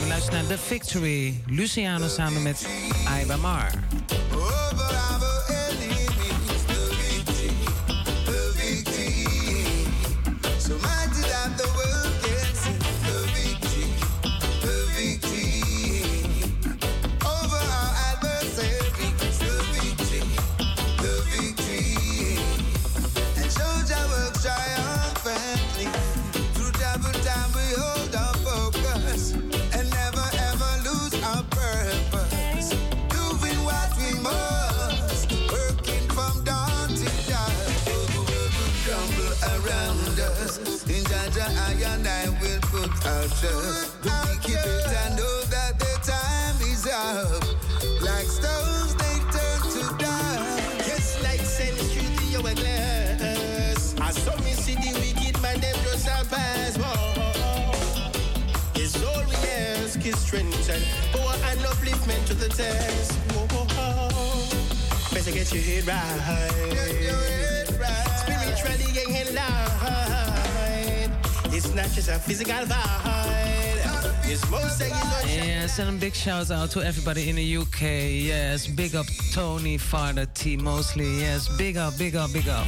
We 0.00 0.06
luisteren 0.08 0.38
naar 0.38 0.56
The 0.56 0.58
Victory. 0.58 1.42
Luciano 1.46 2.08
samen 2.08 2.42
met 2.42 2.68
Iba 3.22 3.36
We 43.26 43.32
keep 43.32 44.54
it, 44.54 44.84
better 44.84 45.16
know 45.16 45.42
that 45.50 45.80
the 45.80 45.98
time 46.06 46.60
is 46.62 46.86
up. 46.86 47.42
Like 48.00 48.28
stones, 48.28 48.94
they 48.94 49.18
turn 49.34 49.58
to 49.74 49.98
dust. 49.98 50.86
Yes, 50.86 51.20
like 51.24 51.40
sand 51.40 51.76
through 51.76 52.06
the 52.22 52.36
hourglass. 52.36 53.96
I 54.00 54.10
saw 54.12 54.36
me 54.44 54.52
see 54.52 54.76
the 54.76 54.92
wicked 55.00 55.42
man, 55.42 55.58
them 55.58 55.74
just 55.82 56.06
a 56.06 56.24
pass. 56.30 56.78
It's 58.76 59.02
all 59.02 59.24
we 59.24 59.34
ask 59.34 60.06
is 60.06 60.18
strength 60.20 60.70
and 60.70 60.84
power 61.12 61.34
and 61.50 61.58
upliftment 61.66 62.24
to 62.28 62.34
the 62.34 62.48
test. 62.48 63.12
Whoa, 63.32 63.48
whoa, 63.50 63.66
whoa. 63.74 65.12
Better 65.12 65.32
get 65.32 65.52
your 65.52 65.64
head 65.64 65.84
right. 65.88 66.70
Get 66.70 67.02
your 67.02 67.16
head 67.16 67.80
right. 67.80 68.18
Spiritually, 68.20 69.16
ain't 69.16 69.30
in. 69.30 70.25
It's 71.56 71.74
not 71.74 71.88
just 71.88 72.10
a 72.10 72.18
physical. 72.18 72.52
Yes, 75.24 75.78
and 75.78 75.88
a 75.88 75.92
big 75.98 76.12
shout 76.12 76.50
out 76.50 76.70
to 76.72 76.82
everybody 76.82 77.30
in 77.30 77.36
the 77.36 77.56
UK. 77.56 77.80
Yes, 78.12 78.66
big 78.66 78.94
up 78.94 79.06
Tony, 79.32 79.78
Father 79.78 80.26
T 80.34 80.58
mostly. 80.58 81.20
Yes, 81.20 81.48
big 81.56 81.78
up, 81.78 81.96
big 81.96 82.14
up, 82.14 82.30
big 82.30 82.46
up. 82.46 82.66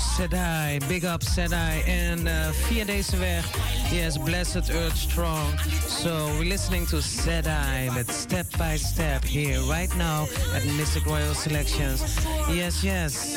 Sedai. 0.00 0.80
Big 0.88 1.04
up 1.04 1.22
Sedai. 1.22 1.82
And 1.86 2.26
uh, 2.26 2.50
via 2.68 2.84
deze 2.84 3.16
weg, 3.16 3.44
yes, 3.90 4.18
Blessed 4.18 4.70
Earth 4.70 4.96
Strong. 4.96 5.58
So 5.88 6.26
we're 6.38 6.48
listening 6.48 6.86
to 6.88 7.00
Sedai 7.00 7.90
met 7.94 8.10
Step 8.10 8.46
by 8.56 8.76
Step 8.76 9.24
here 9.24 9.60
right 9.68 9.94
now 9.96 10.26
at 10.54 10.64
Mystic 10.76 11.04
Royal 11.04 11.34
Selections. 11.34 12.02
Yes, 12.48 12.82
yes. 12.82 13.36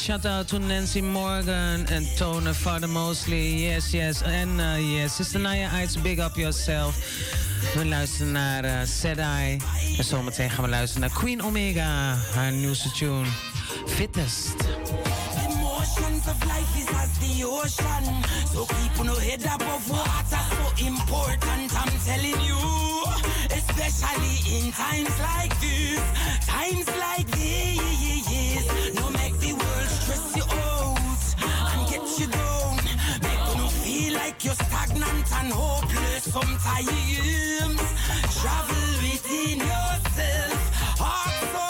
shout-out 0.00 0.48
to 0.48 0.58
Nancy 0.58 1.02
Morgan 1.02 1.86
en 1.86 2.06
Tone 2.16 2.54
Father 2.54 2.88
Mosley. 2.88 3.58
Yes, 3.58 3.90
yes. 3.90 4.22
En 4.22 4.48
uh, 4.58 4.78
yes, 4.78 5.14
Sister 5.14 5.40
Naya 5.40 5.68
Eyes, 5.70 6.00
big 6.00 6.18
up 6.18 6.36
yourself. 6.36 6.96
We 7.74 7.86
luisteren 7.86 8.32
naar 8.32 8.64
uh, 8.64 9.50
En 9.98 10.04
zometeen 10.04 10.50
gaan 10.50 10.64
we 10.64 10.70
luisteren 10.70 11.08
naar 11.08 11.18
Queen 11.18 11.42
Omega, 11.42 12.16
haar 12.34 12.52
nieuwste 12.52 12.90
tune. 12.90 13.26
Fittest. 13.86 14.54
Emotions 15.48 16.26
of 16.26 16.44
life 16.44 16.78
is 16.78 16.88
as 16.88 17.08
the 17.18 17.46
ocean. 17.46 18.24
So 18.52 18.64
keep 18.64 19.04
no 19.04 19.14
head 19.18 19.46
above 19.46 19.88
water, 19.88 20.40
so 20.50 20.84
important, 20.86 21.72
I'm 21.72 21.98
telling 22.04 22.42
you. 22.46 22.58
Especially 23.48 24.58
in 24.58 24.72
times 24.72 25.18
like 25.18 25.54
this, 25.60 26.00
times 26.46 26.86
like 26.86 27.30
this. 27.30 27.78
No 28.94 29.09
stress 30.10 30.36
you 30.36 30.42
out 30.42 30.98
and 31.72 31.88
get 31.88 32.18
you 32.18 32.26
down. 32.26 32.76
Make 33.22 33.46
you 33.56 33.68
feel 33.82 34.14
like 34.14 34.44
you're 34.44 34.54
stagnant 34.54 35.32
and 35.32 35.52
hopeless 35.52 36.24
sometimes. 36.24 36.88
Travel 38.40 38.86
within 39.04 39.58
yourself, 39.58 40.60
heart, 40.98 41.30
soul, 41.52 41.69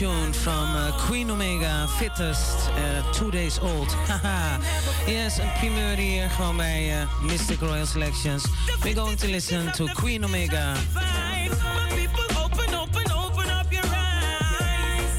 tune 0.00 0.32
from 0.32 0.74
uh, 0.76 0.92
Queen 0.96 1.30
Omega, 1.30 1.86
Fittest, 1.98 2.70
uh, 2.70 3.02
Two 3.12 3.30
Days 3.30 3.58
Old. 3.58 3.88
Haha. 4.08 4.58
yes, 5.06 5.38
a 5.38 5.52
primeur 5.58 5.94
here, 5.94 6.26
gewoon 6.30 6.56
my 6.56 6.90
uh, 6.90 7.06
Mystic 7.22 7.60
Royal 7.60 7.84
Selections. 7.84 8.46
We're 8.82 8.94
going 8.94 9.18
to 9.18 9.28
listen 9.28 9.70
to 9.72 9.88
Queen 9.94 10.24
Omega. 10.24 10.74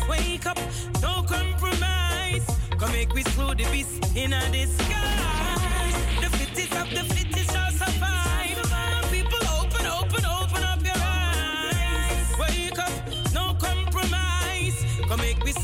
Wake 0.10 0.46
up, 0.48 0.58
no 1.00 1.22
compromise. 1.22 2.46
Come 2.80 2.92
make 2.92 3.14
we 3.14 3.22
the 3.22 3.68
beast 3.72 4.16
in 4.16 4.34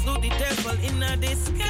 to 0.08 0.22
the 0.22 0.30
devil 0.30 0.78
in 0.84 1.04
a 1.04 1.18
disguise. 1.18 1.66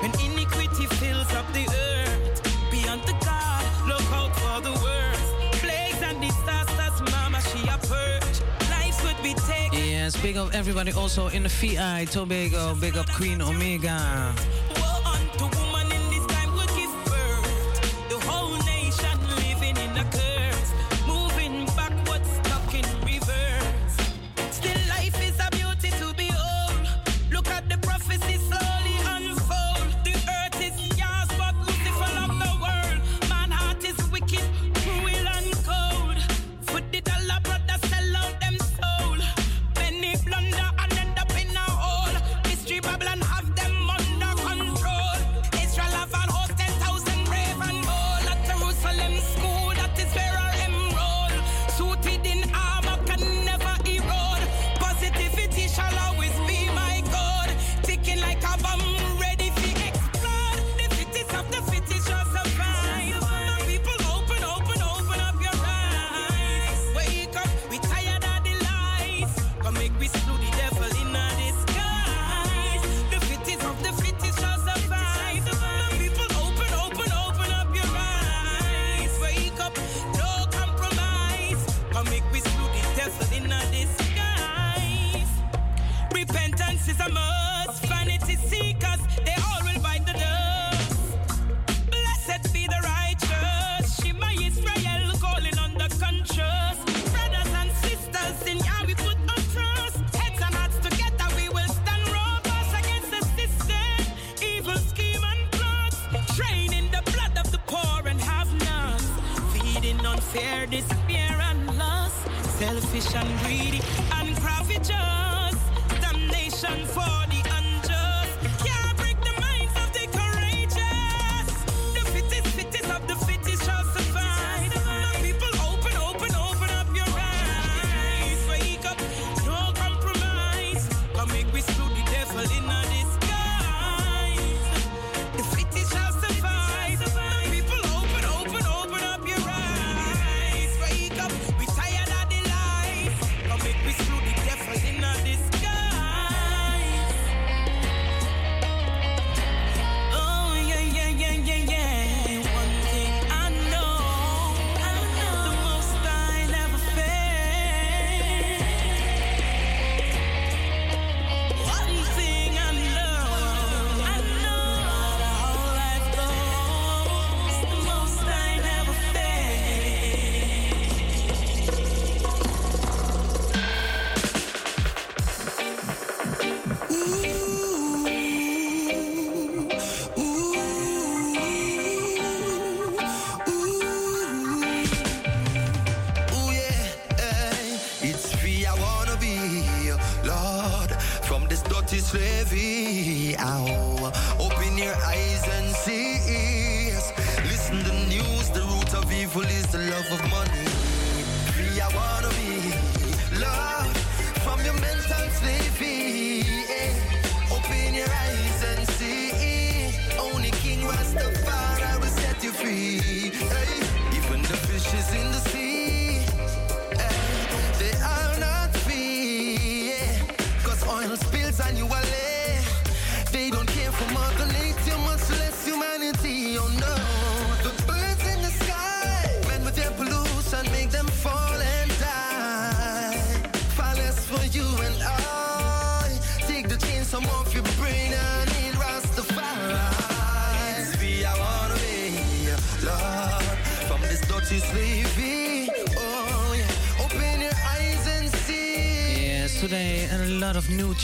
When 0.00 0.12
iniquity 0.20 0.86
fills 1.00 1.32
up 1.32 1.46
the 1.52 1.64
earth, 1.64 2.70
beyond 2.70 3.02
the 3.02 3.16
God, 3.24 3.64
look 3.88 4.06
out 4.12 4.32
for 4.36 4.60
the 4.60 4.72
worst. 4.84 5.60
Plagues 5.62 6.02
and 6.02 6.20
disasters, 6.20 7.00
mama, 7.12 7.40
she 7.50 7.66
a 7.68 7.78
purge. 7.78 8.40
Would 9.02 9.22
be 9.22 9.34
taken. 9.34 9.78
Yes, 9.78 10.16
big 10.22 10.36
up 10.36 10.54
everybody 10.54 10.92
also 10.92 11.28
in 11.28 11.42
the 11.42 11.48
VI, 11.48 12.06
Tobago, 12.06 12.74
big 12.80 12.96
up 12.96 13.10
Queen 13.10 13.42
Omega. 13.42 14.32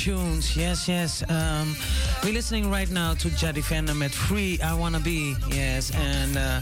Tunes. 0.01 0.57
Yes, 0.57 0.89
yes. 0.89 1.23
Um, 1.29 1.77
we're 2.25 2.33
listening 2.33 2.71
right 2.71 2.91
now 2.91 3.13
to 3.15 3.29
Jaddy 3.29 3.61
Fender 3.61 3.95
met 3.95 4.13
Free 4.13 4.59
I 4.63 4.73
Wanna 4.73 4.99
Be. 4.99 5.37
Yes, 5.51 5.91
and 5.95 6.39
uh, 6.39 6.61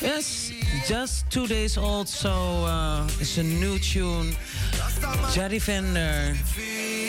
yes, 0.00 0.50
just 0.88 1.28
two 1.30 1.46
days 1.46 1.76
old, 1.76 2.08
so 2.08 2.30
uh, 2.64 3.04
it's 3.20 3.36
a 3.36 3.42
new 3.42 3.78
tune. 3.78 4.32
Jaddy 5.34 5.60
Fender 5.60 6.34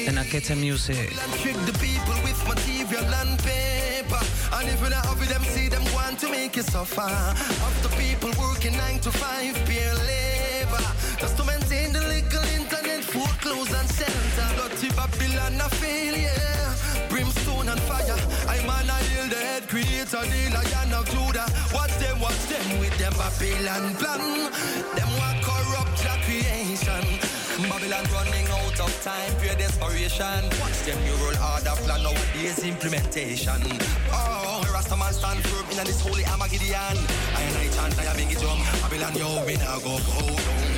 and 0.08 0.18
Aketa 0.18 0.60
Music. 0.60 1.10
trick 1.40 1.56
the 1.66 1.78
people 1.80 2.18
with 2.28 2.40
material 2.50 3.14
and 3.22 3.40
paper. 3.40 4.20
And 4.56 4.68
if 4.68 4.82
not 4.82 5.06
have 5.06 5.30
them 5.30 5.44
see 5.44 5.70
them 5.70 5.84
want 5.94 6.20
to 6.20 6.30
make 6.30 6.58
you 6.58 6.64
suffer. 6.64 7.02
Of 7.02 7.76
the 7.82 7.90
people 7.96 8.32
working 8.44 8.76
nine 8.76 9.00
to 9.00 9.12
five, 9.12 9.56
labor. 9.70 10.84
Just 11.18 11.38
to 11.38 11.46
maintain 11.46 11.94
the 11.94 12.02
legal 12.02 12.44
internet, 12.44 13.06
and 13.06 13.90
shelter. 13.96 14.65
Dirty 14.76 14.90
Babylon 14.94 15.62
a 15.62 15.70
failure. 15.70 17.08
Brimstone 17.08 17.70
and 17.70 17.80
fire. 17.88 18.20
I'm 18.50 18.68
an 18.68 18.90
ideal, 18.92 19.28
the 19.30 19.40
head 19.40 19.70
creator, 19.70 20.20
the 20.20 20.52
lion 20.52 20.92
of 20.92 21.08
Judah. 21.08 21.48
Watch 21.74 21.96
them, 21.96 22.20
watch 22.20 22.44
them 22.52 22.80
with 22.80 22.92
them 22.98 23.14
Babylon 23.16 23.96
plan. 23.96 24.52
Them 25.00 25.12
want 25.16 25.40
corrupt 25.48 26.04
your 26.04 26.20
creation. 26.28 27.08
Babylon 27.72 28.04
running 28.12 28.35
of 28.86 29.04
time, 29.04 29.34
pure 29.42 29.56
desperation. 29.56 30.42
Watch 30.62 30.80
them 30.86 30.98
neural 31.04 31.36
order 31.42 31.76
plan 31.84 32.04
nowadays 32.04 32.64
implementation. 32.64 33.62
Oh, 34.14 34.62
Rastaman 34.70 35.14
stand 35.14 35.42
firm 35.50 35.66
in 35.72 35.86
this 35.86 36.02
holy 36.02 36.26
Armageddon. 36.26 36.98
I 37.36 37.42
and 37.42 37.58
I 37.58 37.68
chant, 37.74 37.98
I 38.00 38.14
big 38.16 38.32
it 38.32 38.40
drum. 38.40 38.62
Babylon, 38.82 39.16
yo, 39.18 39.46
we 39.46 39.56
now 39.58 39.80
go 39.80 39.98
go 40.06 40.22
down. 40.22 40.76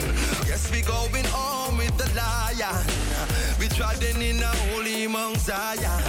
Yes, 0.48 0.72
we 0.72 0.82
going 0.82 1.28
home 1.36 1.78
with 1.78 1.96
the 1.98 2.08
lion. 2.16 2.86
We 3.60 3.68
treading 3.68 4.22
in 4.22 4.42
a 4.42 4.52
holy 4.72 5.08
Mount 5.08 5.38
Zion. 5.38 6.02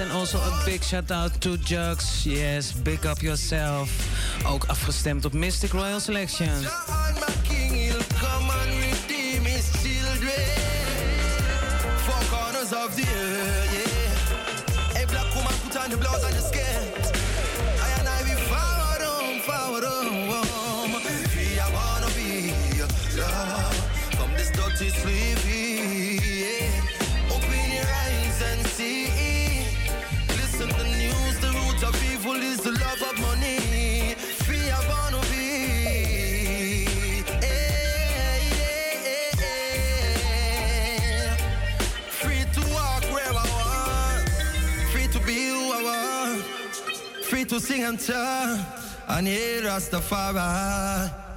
And 0.00 0.12
also 0.12 0.38
a 0.38 0.62
big 0.64 0.82
shout 0.82 1.10
out 1.10 1.40
to 1.40 1.56
Jux. 1.58 2.24
Yes, 2.24 2.72
big 2.72 3.04
up 3.06 3.20
yourself. 3.20 3.90
Ook 4.46 4.64
afgestemd 4.64 5.24
op 5.24 5.32
Mystic 5.32 5.72
Royal 5.72 6.00
Selection. 6.00 6.48
Of 12.72 12.94
the 12.94 13.02
earth, 13.02 13.72
yeah. 14.94 15.02
A 15.02 15.06
black 15.06 15.34
woman 15.34 15.52
put 15.62 15.76
on 15.76 15.90
the 15.90 15.96
blouse 15.96 16.24
and 16.24 16.34
the 16.34 16.40
skirt. 16.40 16.59
To 47.50 47.58
sing 47.58 47.82
and 47.82 47.98
chant. 47.98 48.60
And 49.08 49.26
hear 49.26 49.62
Rastafari. 49.62 51.29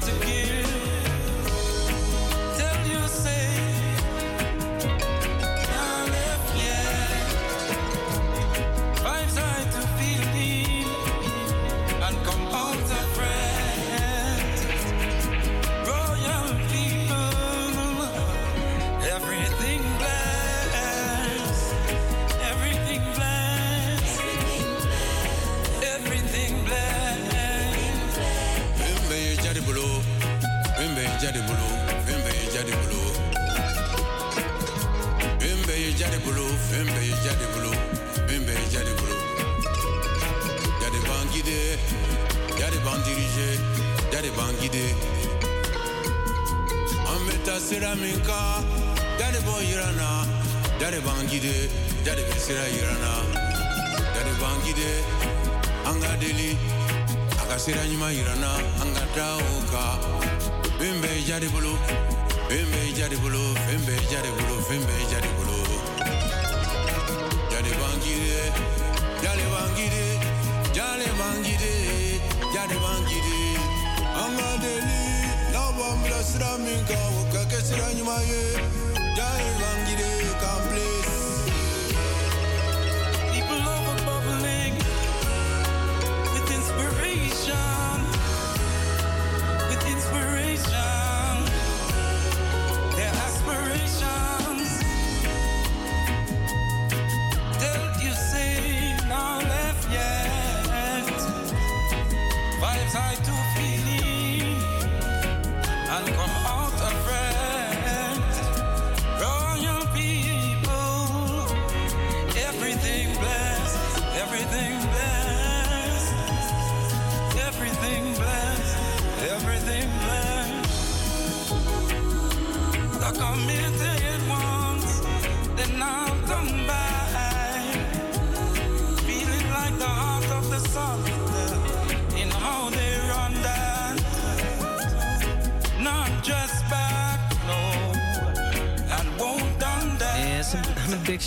to 0.00 0.26
give. 0.26 0.65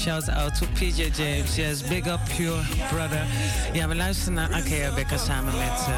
Shout 0.09 0.29
out 0.29 0.55
to 0.55 0.65
PJ 0.65 1.15
James. 1.15 1.55
Yes, 1.55 1.83
big 1.83 2.07
up 2.07 2.19
your 2.37 2.59
brother. 2.91 3.25
Ja, 3.73 3.87
we 3.87 3.95
luisteren 3.95 4.33
naar 4.33 4.53
Akea 4.53 4.93
Becker 4.93 5.19
samen 5.19 5.53
met 5.57 5.87
eh, 5.87 5.93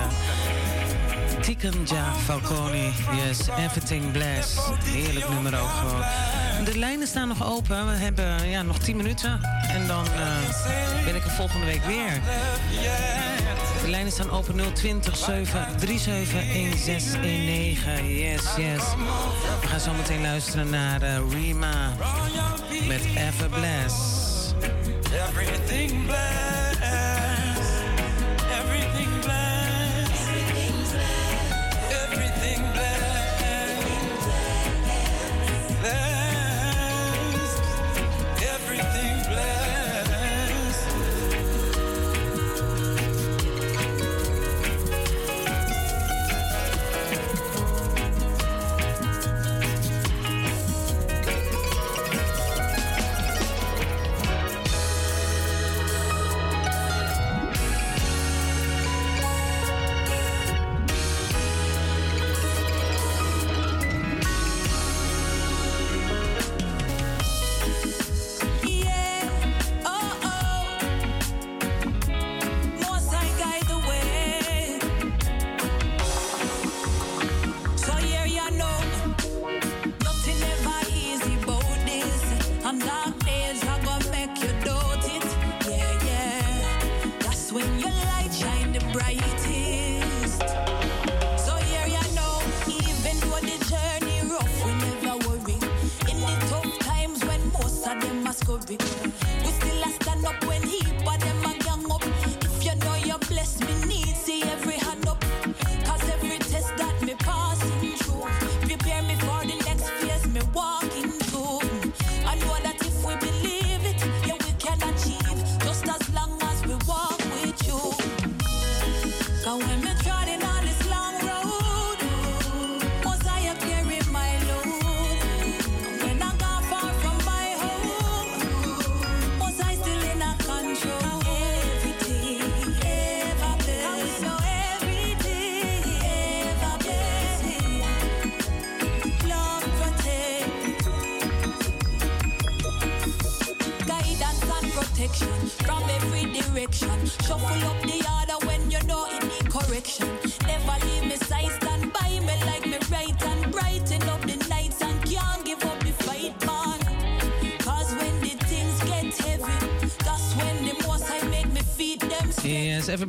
uh, 1.36 1.40
Tikanja 1.42 2.14
Falconi. 2.26 2.94
Yes, 3.26 3.40
Everything 3.58 4.12
Bless. 4.12 4.58
Heerlijk 4.84 5.30
nummer 5.30 5.62
ook 5.62 5.70
gewoon. 5.70 6.04
De 6.66 6.78
lijnen 6.78 7.08
staan 7.08 7.28
nog 7.28 7.52
open. 7.52 7.86
We 7.86 7.92
hebben 7.92 8.50
ja, 8.50 8.62
nog 8.62 8.80
10 8.80 8.96
minuten. 8.96 9.40
En 9.68 9.88
dan 9.88 10.06
eh, 10.06 11.06
ben 11.06 11.16
ik 11.16 11.24
er 11.24 11.32
volgende 11.32 11.66
week 11.66 11.84
weer. 11.84 12.22
De 13.82 13.90
lijnen 13.90 14.12
staan 14.12 14.30
open 14.30 14.74
020 14.74 15.18
737 15.18 16.32
1619. 16.32 18.08
Yes, 18.08 18.42
yes. 18.58 18.84
We 19.62 19.68
gaan 19.68 19.80
zo 19.80 19.94
meteen 19.94 20.22
luisteren 20.22 20.70
naar 20.70 21.02
eh, 21.02 21.18
Rima. 21.30 21.94
met 22.92 23.08
Ever 23.16 23.48
Everything 25.14 26.06
bless. 26.06 26.51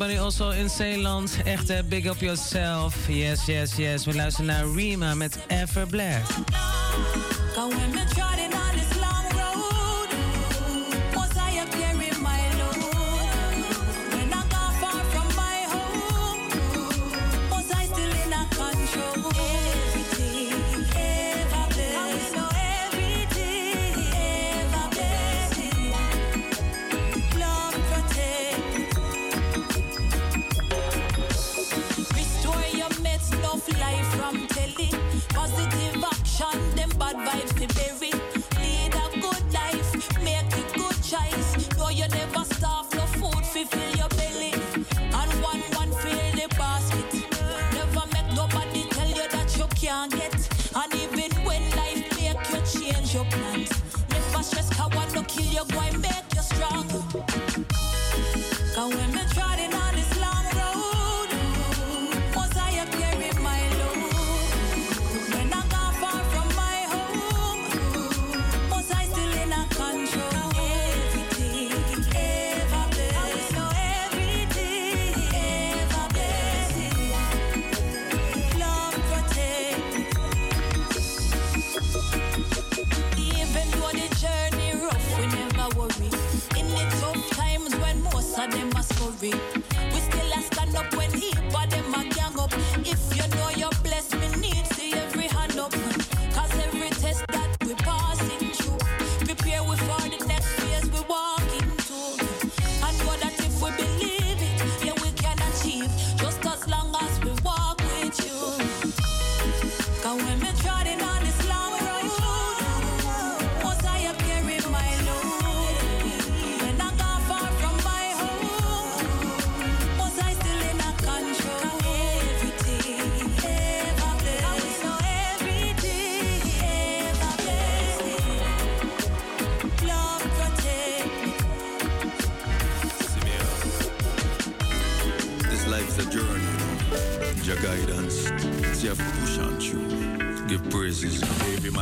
Everybody 0.02 0.24
also 0.24 0.50
in 0.50 0.68
Zeeland. 0.68 1.36
Echt 1.44 1.88
big 1.88 2.06
up 2.06 2.20
yourself. 2.20 3.08
Yes, 3.08 3.46
yes, 3.46 3.76
yes. 3.76 4.04
We 4.04 4.14
luisteren 4.14 4.46
naar 4.46 4.66
Rima 4.66 5.14
met 5.14 5.38
Ever 5.46 5.86
Black. 5.86 6.22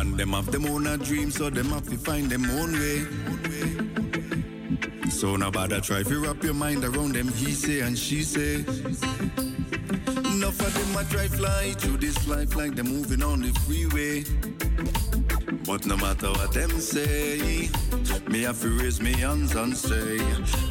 Man 0.05 0.17
them 0.17 0.33
have 0.33 0.51
them 0.51 0.67
own 0.67 0.87
a 0.87 0.97
dream, 0.97 1.31
so 1.31 1.51
them 1.51 1.67
have 1.67 1.87
to 1.89 1.97
find 1.97 2.31
them 2.31 2.45
own 2.59 2.73
way. 2.73 3.07
So 5.11 5.37
now 5.37 5.51
bother 5.51 5.81
try 5.81 6.03
to 6.03 6.21
wrap 6.21 6.43
your 6.43 6.55
mind 6.55 6.85
around 6.85 7.15
them. 7.15 7.29
He 7.29 7.53
say 7.53 7.81
and 7.81 7.99
she 7.99 8.23
say. 8.23 8.65
Enough 10.33 10.61
of 10.67 10.73
them 10.75 10.97
a 10.97 11.05
try 11.05 11.29
fly 11.29 11.73
through 11.79 11.99
this 11.99 12.27
life 12.27 12.57
like 12.57 12.75
they're 12.75 12.85
moving 12.85 13.23
on 13.23 13.43
the 13.43 13.53
freeway. 13.67 14.25
But 15.67 15.85
no 15.87 15.97
matter 15.97 16.31
what 16.31 16.53
them 16.53 16.71
say, 16.81 17.69
me 18.29 18.43
have 18.43 18.61
to 18.63 18.69
raise 18.81 19.01
me 19.03 19.13
hands 19.13 19.55
and 19.55 19.77
say 19.77 20.17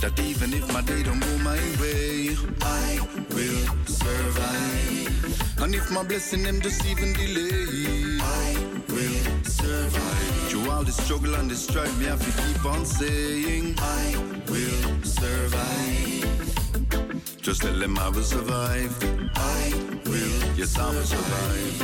that 0.01 0.19
even 0.19 0.53
if 0.53 0.73
my 0.73 0.81
day 0.81 1.03
don't 1.03 1.19
go 1.19 1.37
my 1.39 1.59
way, 1.79 2.35
I 2.61 2.99
will 3.35 3.85
survive. 3.85 5.61
And 5.61 5.75
if 5.75 5.91
my 5.91 6.03
blessing 6.03 6.43
them 6.43 6.61
just 6.61 6.83
even 6.85 7.13
delay, 7.13 8.08
all 10.79 10.85
the 10.85 10.91
struggle 10.93 11.35
and 11.35 11.51
the 11.51 11.55
strife, 11.55 11.99
me 11.99 12.05
have 12.05 12.23
to 12.23 12.31
keep 12.41 12.65
on 12.65 12.85
saying, 12.85 13.75
I 13.79 14.15
will 14.47 15.03
survive. 15.03 16.23
Just 17.41 17.63
tell 17.63 17.77
them 17.77 17.99
I 17.99 18.07
will 18.07 18.23
survive. 18.23 18.95
I 19.35 19.73
will, 20.05 20.55
yes, 20.55 20.79
I 20.79 20.89
will 20.95 21.03
survive. 21.03 21.81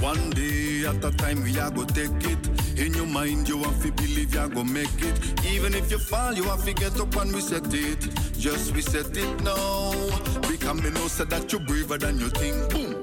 One 0.00 0.30
day 0.30 0.86
at 0.86 1.04
a 1.04 1.10
time 1.10 1.42
we 1.42 1.58
are 1.58 1.70
go 1.70 1.84
take 1.84 2.24
it. 2.24 2.78
In 2.78 2.94
your 2.94 3.06
mind 3.06 3.50
you 3.50 3.62
have 3.62 3.82
to 3.82 3.92
believe 3.92 4.32
you 4.32 4.40
are 4.40 4.48
go 4.48 4.64
make 4.64 5.02
it. 5.02 5.44
Even 5.44 5.74
if 5.74 5.90
you 5.90 5.98
fall, 5.98 6.32
you 6.32 6.44
have 6.44 6.64
to 6.64 6.72
get 6.72 6.98
up 6.98 7.14
and 7.16 7.34
reset 7.34 7.74
it. 7.74 8.00
Just 8.38 8.74
reset 8.74 9.14
it 9.14 9.42
now. 9.42 9.92
Me 10.74 10.90
know 10.90 11.06
say 11.06 11.24
that 11.24 11.52
you're 11.52 11.60
braver 11.60 11.98
than 11.98 12.18
you 12.18 12.28
think. 12.30 12.68
Boom. 12.70 12.93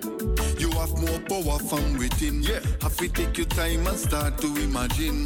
Have 0.81 0.99
more 0.99 1.19
power 1.29 1.59
from 1.59 1.99
within. 1.99 2.41
Yeah. 2.41 2.59
Have 2.81 2.97
to 2.97 3.07
take 3.07 3.37
your 3.37 3.45
time 3.45 3.85
and 3.85 3.99
start 3.99 4.39
to 4.39 4.47
imagine. 4.63 5.25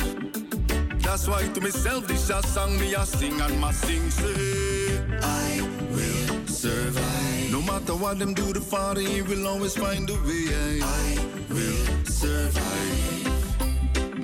That's 1.00 1.30
why 1.30 1.48
to 1.48 1.62
myself 1.62 2.08
this 2.08 2.30
a 2.30 2.44
song 2.44 2.78
me 2.78 2.94
a 2.94 3.06
sing 3.06 3.40
and 3.40 3.58
my 3.62 3.72
sing 3.72 4.10
say 4.10 5.00
I 5.22 5.62
will 5.92 6.46
survive. 6.48 7.52
No 7.54 7.62
matter 7.62 7.96
what 7.96 8.20
them 8.20 8.34
do, 8.34 8.52
the 8.52 8.60
Father 8.60 9.00
he 9.00 9.22
will 9.22 9.48
always 9.48 9.78
find 9.78 10.10
a 10.10 10.16
way. 10.28 10.82
I 10.84 11.26
will 11.50 12.04
survive. 12.04 12.58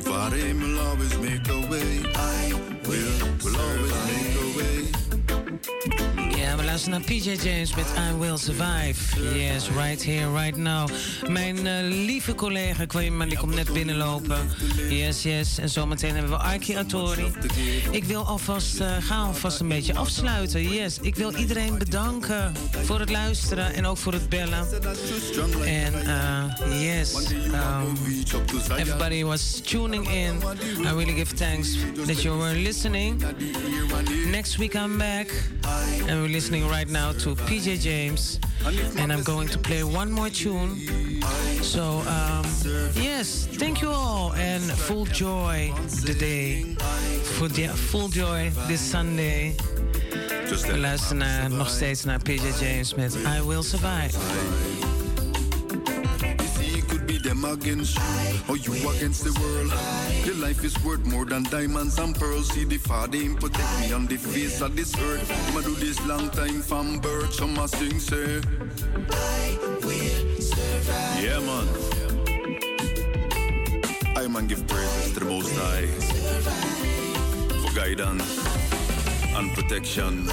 Father 0.03 0.35
he 0.35 0.51
will 0.51 0.81
always 0.81 1.17
make 1.19 1.47
a 1.47 1.61
way. 1.71 2.11
I 2.13 2.51
will, 2.83 3.19
will 3.41 3.61
always 3.61 3.95
make 4.05 4.35
a 4.35 4.57
way. 4.57 5.00
We 6.57 6.63
luisteren 6.63 6.99
naar 6.99 7.07
PJ 7.07 7.47
James 7.49 7.75
met 7.75 7.85
I 7.85 8.17
Will 8.17 8.37
Survive. 8.37 9.37
Yes, 9.39 9.69
right 9.69 10.05
here, 10.05 10.31
right 10.31 10.57
now. 10.57 10.89
Mijn 11.27 11.67
eh, 11.67 11.73
lieve 11.81 12.35
collega 12.35 12.85
Kwame, 12.85 13.27
die 13.27 13.37
komt 13.37 13.55
net 13.55 13.73
binnenlopen. 13.73 14.49
Yes, 14.89 15.23
yes. 15.23 15.57
En 15.57 15.69
zometeen 15.69 16.13
hebben 16.13 16.31
we 16.31 16.37
Arki 16.37 16.75
Atori. 16.75 17.25
Ik 17.91 18.03
wil 18.03 18.23
alvast, 18.25 18.79
eh, 18.79 18.95
ga 18.99 19.15
alvast 19.15 19.59
een 19.59 19.67
beetje 19.67 19.95
afsluiten. 19.95 20.69
Yes, 20.73 20.97
ik 21.01 21.15
wil 21.15 21.33
iedereen 21.35 21.77
bedanken 21.77 22.53
voor 22.83 22.99
het 22.99 23.09
luisteren 23.09 23.73
en 23.73 23.85
ook 23.85 23.97
voor 23.97 24.13
het 24.13 24.29
bellen. 24.29 24.67
En 25.65 25.93
uh, 25.93 26.95
yes, 26.95 27.13
um, 27.45 27.97
everybody 28.77 29.23
was 29.23 29.61
tuning 29.63 30.07
in. 30.09 30.39
I 30.85 30.89
really 30.89 31.13
give 31.13 31.35
thanks 31.35 31.75
that 32.05 32.21
you 32.21 32.37
were 32.37 32.55
listening. 32.55 33.23
Next 34.31 34.57
week 34.57 34.73
I'm 34.73 34.97
back. 34.97 35.49
And 36.07 36.21
we're 36.21 36.27
listening 36.41 36.67
right 36.69 36.89
now 36.89 37.11
to 37.11 37.35
PJ 37.35 37.79
James. 37.81 38.39
And 38.97 39.13
I'm 39.13 39.21
going 39.21 39.47
to 39.49 39.59
play 39.59 39.83
one 39.83 40.11
more 40.11 40.27
tune. 40.27 40.75
So, 41.61 41.83
um, 42.07 42.43
yes, 42.95 43.45
thank 43.45 43.79
you 43.83 43.91
all. 43.91 44.33
And 44.33 44.63
full 44.63 45.05
joy 45.05 45.71
today. 46.03 46.75
Full, 47.37 47.51
ja- 47.51 47.75
full 47.75 48.07
joy 48.07 48.51
this 48.67 48.81
Sunday. 48.81 49.55
We 50.67 50.77
luisteren 50.77 51.57
nog 51.57 51.69
steeds 51.69 52.03
naar 52.03 52.19
PJ 52.19 52.59
James 52.59 52.93
met 52.95 53.15
I 53.15 53.41
Will 53.47 53.63
Survive 53.63 54.70
them 57.21 57.45
against 57.45 57.97
you. 57.97 58.03
Or 58.49 58.57
you 58.57 58.73
against 58.89 59.23
the 59.23 59.33
world. 59.39 59.71
Your 60.25 60.35
life 60.35 60.63
is 60.63 60.75
worth 60.83 61.05
more 61.05 61.25
than 61.25 61.43
diamonds 61.43 61.97
and 61.99 62.15
pearls. 62.15 62.49
See 62.49 62.63
the 62.63 62.77
father 62.77 63.17
him 63.17 63.35
protect 63.35 63.79
me 63.81 63.93
on 63.93 64.07
the 64.07 64.17
face 64.17 64.61
of 64.61 64.75
this 64.75 64.95
earth. 64.97 65.29
I'ma 65.49 65.61
do 65.61 65.75
this 65.75 65.99
long 66.07 66.29
time 66.29 66.61
from 66.61 66.99
birth. 66.99 67.33
Some 67.33 67.57
a 67.57 67.67
sing 67.67 67.99
say. 67.99 68.41
I 69.11 69.57
will 69.83 70.41
survive. 70.41 71.23
Yeah 71.23 71.39
man. 71.39 71.67
I 74.17 74.27
man 74.27 74.47
give 74.47 74.65
praises 74.67 75.13
to 75.13 75.19
the 75.19 75.25
Most 75.25 75.53
High 75.55 75.87
for 77.61 77.73
guidance 77.75 78.37
and 79.35 79.51
protection. 79.53 80.27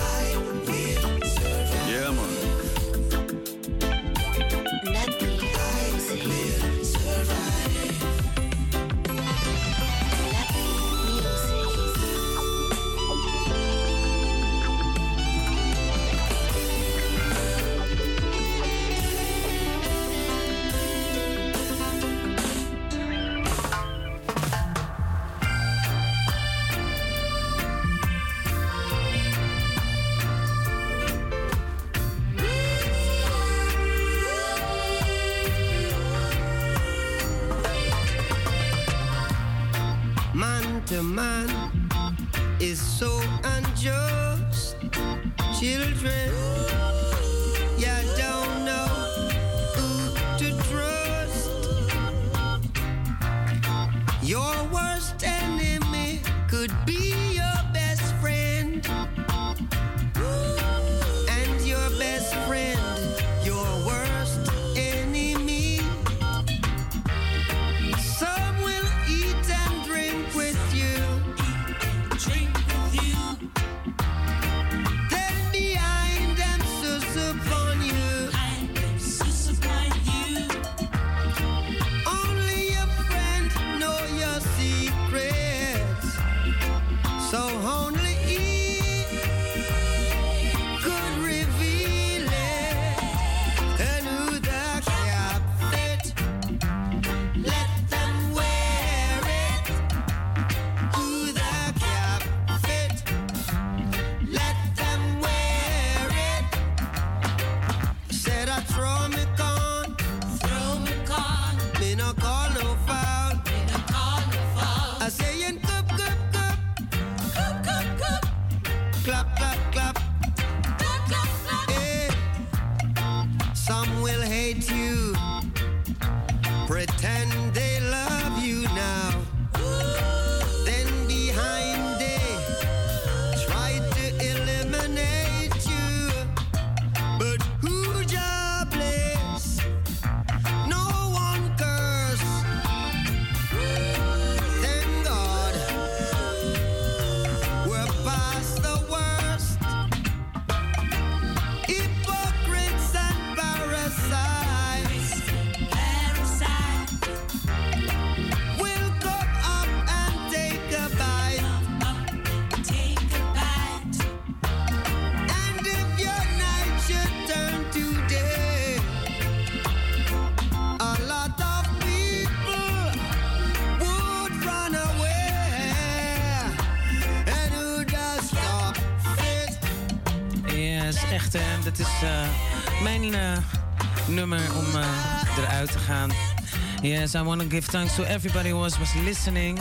Yes, 187.00 187.14
I 187.14 187.22
want 187.22 187.40
to 187.40 187.46
give 187.46 187.64
thanks 187.64 187.94
to 187.94 188.10
everybody 188.10 188.50
who 188.50 188.58
was, 188.58 188.76
was 188.80 188.92
listening. 188.96 189.56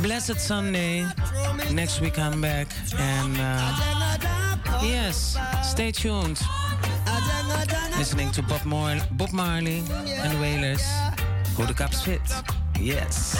Blessed 0.00 0.40
Sunday. 0.40 1.06
Next 1.70 2.00
week 2.00 2.18
I'm 2.18 2.40
back. 2.40 2.68
And 2.98 3.36
uh, 3.38 4.80
yes, 4.82 5.36
stay 5.62 5.92
tuned. 5.92 6.40
Listening 7.98 8.32
to 8.32 8.42
Bob, 8.42 8.62
Bob 9.10 9.32
Marley 9.34 9.82
and 9.90 10.32
the 10.32 10.40
Wailers. 10.40 10.82
Who 11.54 11.66
the 11.66 11.74
Cap 11.74 11.92
fit. 11.92 12.22
Yes. 12.80 13.36